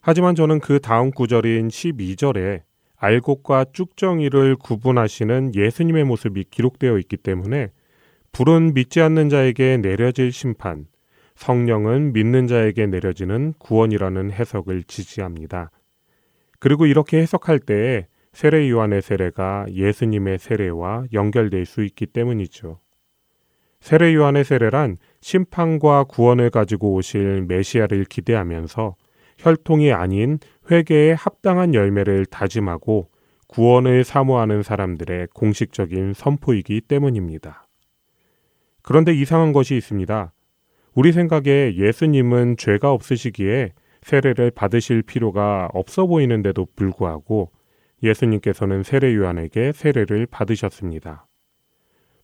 하지만 0.00 0.34
저는 0.34 0.58
그 0.58 0.80
다음 0.80 1.12
구절인 1.12 1.68
12절에 1.68 2.62
알곡과 2.96 3.66
쭉정이를 3.72 4.56
구분하시는 4.56 5.54
예수님의 5.54 6.04
모습이 6.04 6.44
기록되어 6.50 6.98
있기 6.98 7.18
때문에 7.18 7.70
불은 8.32 8.74
믿지 8.74 9.00
않는 9.00 9.28
자에게 9.28 9.76
내려질 9.76 10.32
심판, 10.32 10.86
성령은 11.36 12.12
믿는 12.12 12.46
자에게 12.46 12.86
내려지는 12.86 13.54
구원이라는 13.58 14.32
해석을 14.32 14.82
지지합니다. 14.84 15.70
그리고 16.58 16.86
이렇게 16.86 17.18
해석할 17.18 17.60
때에 17.60 18.06
세례 18.32 18.68
요한의 18.68 19.02
세례가 19.02 19.66
예수님의 19.70 20.38
세례와 20.38 21.04
연결될 21.12 21.64
수 21.64 21.84
있기 21.84 22.06
때문이죠. 22.06 22.80
세례 23.80 24.14
요한의 24.14 24.44
세례란 24.44 24.96
심판과 25.20 26.04
구원을 26.04 26.50
가지고 26.50 26.94
오실 26.94 27.42
메시아를 27.42 28.04
기대하면서 28.04 28.96
혈통이 29.38 29.92
아닌 29.92 30.38
회개에 30.70 31.12
합당한 31.12 31.74
열매를 31.74 32.26
다짐하고 32.26 33.10
구원을 33.48 34.04
사모하는 34.04 34.62
사람들의 34.62 35.28
공식적인 35.34 36.14
선포이기 36.14 36.80
때문입니다. 36.80 37.66
그런데 38.82 39.12
이상한 39.12 39.52
것이 39.52 39.76
있습니다. 39.76 40.32
우리 40.96 41.12
생각에 41.12 41.74
예수님은 41.76 42.56
죄가 42.56 42.90
없으시기에 42.90 43.72
세례를 44.00 44.50
받으실 44.50 45.02
필요가 45.02 45.68
없어 45.74 46.06
보이는데도 46.06 46.68
불구하고 46.74 47.52
예수님께서는 48.02 48.82
세례 48.82 49.14
요한에게 49.14 49.72
세례를 49.72 50.24
받으셨습니다. 50.24 51.26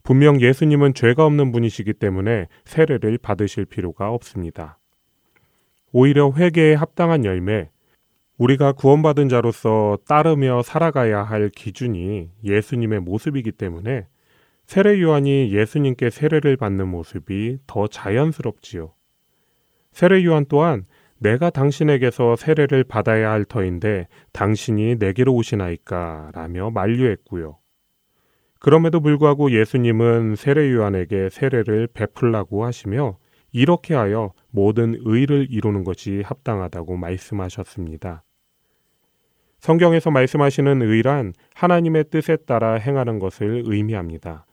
분명 0.03 0.41
예수님은 0.41 0.95
죄가 0.95 1.27
없는 1.27 1.53
분이시기 1.53 1.93
때문에 1.93 2.47
세례를 2.65 3.19
받으실 3.19 3.67
필요가 3.67 4.11
없습니다. 4.11 4.79
오히려 5.93 6.33
회개에 6.33 6.73
합당한 6.73 7.27
열매, 7.27 7.69
우리가 8.39 8.73
구원받은 8.73 9.29
자로서 9.29 9.99
따르며 10.09 10.63
살아가야 10.63 11.25
할 11.25 11.51
기준이 11.51 12.31
예수님의 12.43 13.01
모습이기 13.01 13.53
때문에 13.53 14.07
세례 14.73 15.03
요한이 15.03 15.53
예수님께 15.53 16.09
세례를 16.09 16.57
받는 16.57 16.89
모습이 16.89 17.59
더 17.67 17.89
자연스럽지요. 17.89 18.95
세례 19.93 20.25
요한 20.25 20.47
또한 20.49 20.87
내가 21.19 21.51
당신에게서 21.51 22.37
세례를 22.37 22.85
받아야 22.85 23.33
할 23.33 23.45
터인데 23.45 24.09
당신이 24.33 24.97
내게로 24.99 25.35
오시나이까 25.35 26.31
라며 26.33 26.71
만류했고요. 26.71 27.59
그럼에도 28.61 29.03
불구하고 29.03 29.51
예수님은 29.51 30.37
세례 30.37 30.73
요한에게 30.73 31.29
세례를 31.29 31.89
베풀라고 31.93 32.65
하시며 32.65 33.19
이렇게 33.53 33.93
하여 33.93 34.33
모든 34.51 34.97
의를 35.01 35.49
이루는 35.51 35.85
것이 35.85 36.23
합당하다고 36.25 36.97
말씀하셨습니다. 36.97 38.25
성경에서 39.59 40.11
말씀하시는 40.11 40.81
의란 40.81 41.35
하나님의 41.53 42.05
뜻에 42.09 42.37
따라 42.37 42.77
행하는 42.77 43.19
것을 43.19 43.65
의미합니다. 43.67 44.47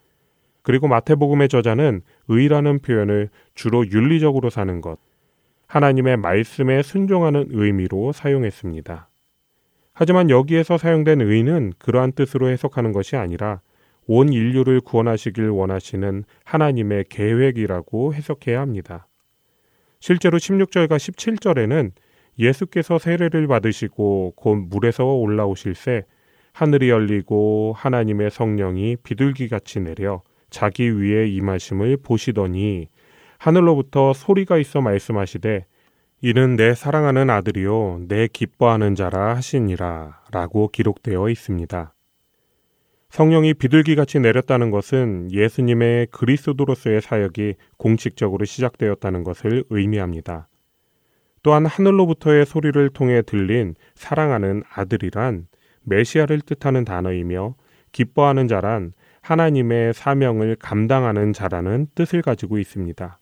그리고 0.70 0.88
마태복음의 0.88 1.50
저자는 1.50 2.02
의라는 2.28 2.78
표현을 2.84 3.30
주로 3.56 3.90
윤리적으로 3.90 4.52
사는 4.52 4.82
것, 4.82 5.00
하나님의 5.66 6.18
말씀에 6.18 6.84
순종하는 6.84 7.48
의미로 7.50 8.12
사용했습니다. 8.12 9.10
하지만 9.94 10.30
여기에서 10.30 10.78
사용된 10.78 11.22
의는 11.22 11.74
그러한 11.80 12.12
뜻으로 12.12 12.50
해석하는 12.50 12.92
것이 12.92 13.16
아니라 13.16 13.62
온 14.06 14.32
인류를 14.32 14.82
구원하시길 14.82 15.50
원하시는 15.50 16.24
하나님의 16.44 17.06
계획이라고 17.10 18.14
해석해야 18.14 18.62
합니다. 18.62 19.08
실제로 20.00 20.38
16절과 20.38 20.98
17절에는 20.98 21.94
예수께서 22.38 23.00
세례를 23.00 23.48
받으시고 23.48 24.34
곧 24.36 24.56
물에서 24.70 25.16
올라오실 25.16 25.74
새 25.74 26.06
하늘이 26.54 26.92
열리고 26.92 27.74
하나님의 27.76 28.30
성령이 28.30 28.98
비둘기같이 28.98 29.80
내려 29.80 30.22
자기 30.50 30.90
위에 30.90 31.28
임하심을 31.28 31.98
보시더니 32.04 32.88
하늘로부터 33.38 34.14
소리가 34.14 34.58
있어 34.58 34.82
말씀하시되 34.82 35.66
이는 36.22 36.56
내 36.58 36.74
사랑하는 36.74 37.30
아들이요 37.30 38.02
내 38.08 38.28
기뻐하는 38.28 38.96
자라 38.96 39.36
하시니라 39.36 40.22
라고 40.32 40.68
기록되어 40.68 41.30
있습니다. 41.30 41.94
성령이 43.10 43.56
비둘기같이 43.56 44.20
내렸다는 44.20 44.70
것은 44.70 45.32
예수님의 45.32 46.08
그리스도로서의 46.12 47.02
사역이 47.02 47.56
공식적으로 47.78 48.46
시작되었다는 48.46 49.24
것을 49.24 49.64
의미합니다. 49.70 50.48
또한 51.42 51.66
하늘로부터의 51.66 52.46
소리를 52.46 52.90
통해 52.90 53.22
들린 53.22 53.76
사랑하는 53.96 54.64
아들이란 54.72 55.48
메시아를 55.84 56.42
뜻하는 56.42 56.86
단어이며 56.86 57.56
기뻐하는 57.92 58.48
자란 58.48 58.94
하나님의 59.22 59.94
사명을 59.94 60.56
감당하는 60.60 61.34
자라는 61.34 61.88
뜻을 61.96 62.22
가지고 62.22 62.58
있습니다. 62.58 63.20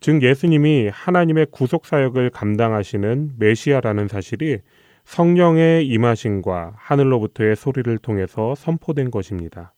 즉 0.00 0.22
예수님이 0.22 0.88
하나님의 0.92 1.48
구속 1.50 1.86
사역을 1.86 2.30
감당하시는 2.30 3.32
메시아라는 3.38 4.08
사실이 4.08 4.58
성령의 5.04 5.86
임하심과 5.86 6.74
하늘로부터의 6.76 7.56
소리를 7.56 7.98
통해서 7.98 8.54
선포된 8.54 9.10
것입니다. 9.10 9.74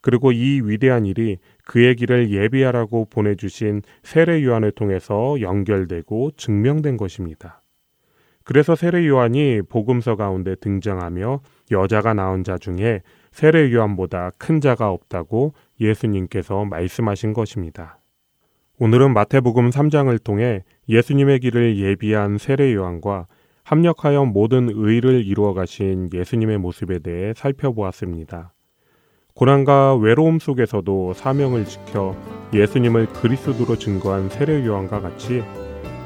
그리고 0.00 0.32
이 0.32 0.60
위대한 0.62 1.06
일이 1.06 1.38
그의 1.64 1.96
길을 1.96 2.30
예비하라고 2.30 3.06
보내주신 3.10 3.82
세례 4.02 4.44
요한을 4.44 4.72
통해서 4.72 5.40
연결되고 5.40 6.32
증명된 6.36 6.96
것입니다. 6.96 7.62
그래서 8.44 8.74
세례 8.74 9.06
요한이 9.06 9.62
복음서 9.68 10.16
가운데 10.16 10.54
등장하며 10.54 11.40
여자가 11.70 12.14
낳은 12.14 12.44
자 12.44 12.58
중에 12.58 13.02
세례 13.30 13.72
요한보다 13.72 14.32
큰 14.38 14.60
자가 14.60 14.90
없다고 14.90 15.54
예수님께서 15.80 16.64
말씀하신 16.64 17.32
것입니다. 17.32 17.98
오늘은 18.78 19.12
마태복음 19.12 19.70
3장을 19.70 20.22
통해 20.22 20.64
예수님의 20.88 21.40
길을 21.40 21.78
예비한 21.78 22.38
세례 22.38 22.74
요한과 22.74 23.26
합력하여 23.64 24.24
모든 24.24 24.70
의를 24.72 25.26
이루어 25.26 25.52
가신 25.52 26.08
예수님의 26.12 26.58
모습에 26.58 27.00
대해 27.00 27.34
살펴보았습니다. 27.34 28.54
고난과 29.34 29.96
외로움 29.96 30.38
속에서도 30.38 31.12
사명을 31.12 31.64
지켜 31.64 32.16
예수님을 32.54 33.06
그리스도로 33.06 33.76
증거한 33.76 34.30
세례 34.30 34.64
요한과 34.64 35.00
같이 35.00 35.42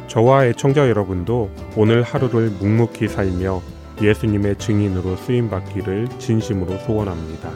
저와 0.06 0.46
애청자 0.46 0.88
여러분도 0.88 1.50
오늘 1.76 2.02
하루를 2.02 2.50
묵묵히 2.50 3.08
살며 3.08 3.62
예수님의 4.02 4.56
증인으로 4.56 5.16
쓰임 5.16 5.48
받기를 5.48 6.08
진심으로 6.18 6.78
소원합니다. 6.78 7.50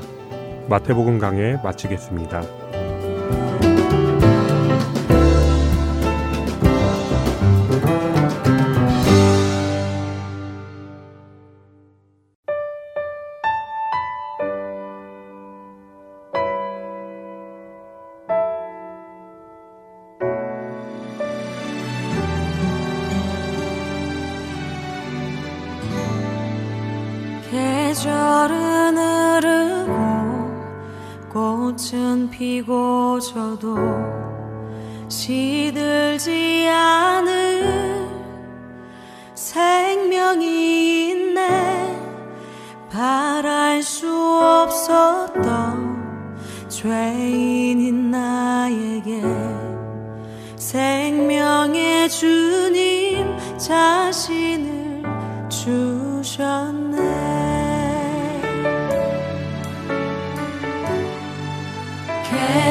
마태복음 0.68 1.18
강해 1.18 1.58
마치겠습니다. 1.62 2.42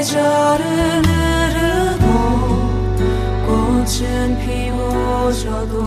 계절은 0.06 1.03
흐르고 1.06 2.06
꽃은 3.48 4.38
피고 4.40 5.32
저도 5.34 5.84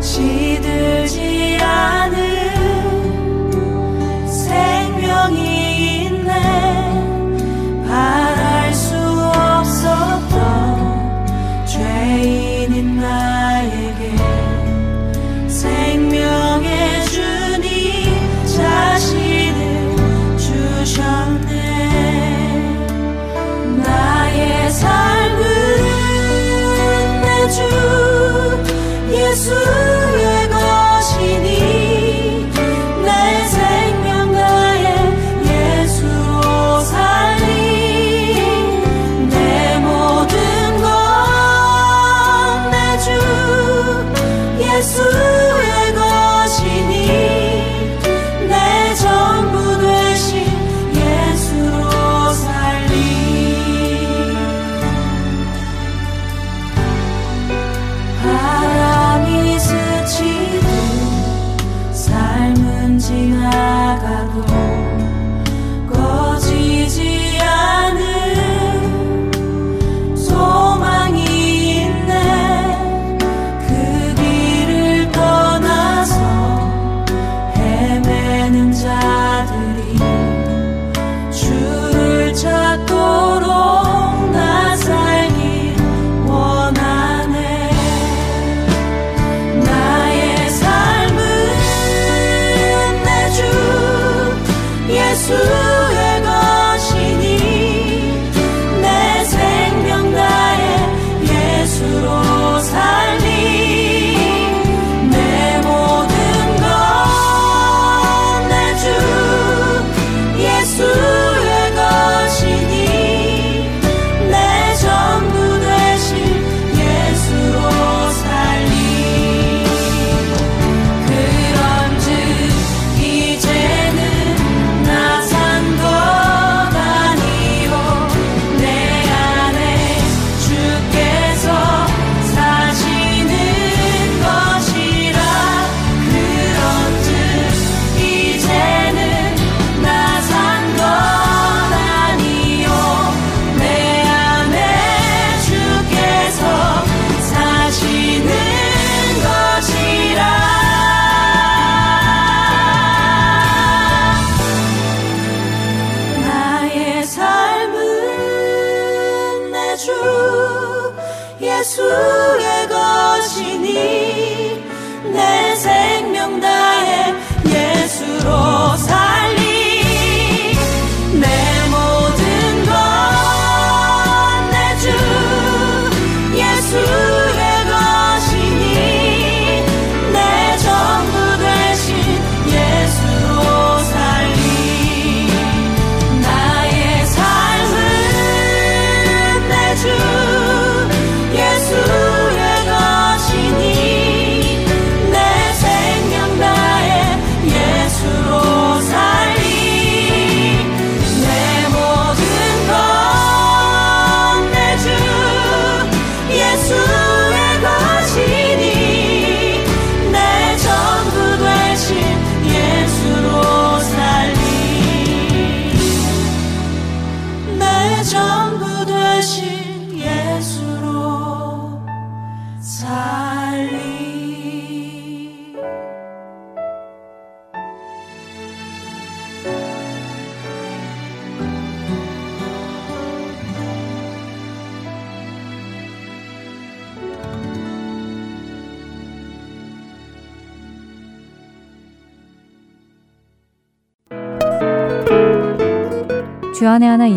시들지 0.00 1.58
않은 1.60 2.35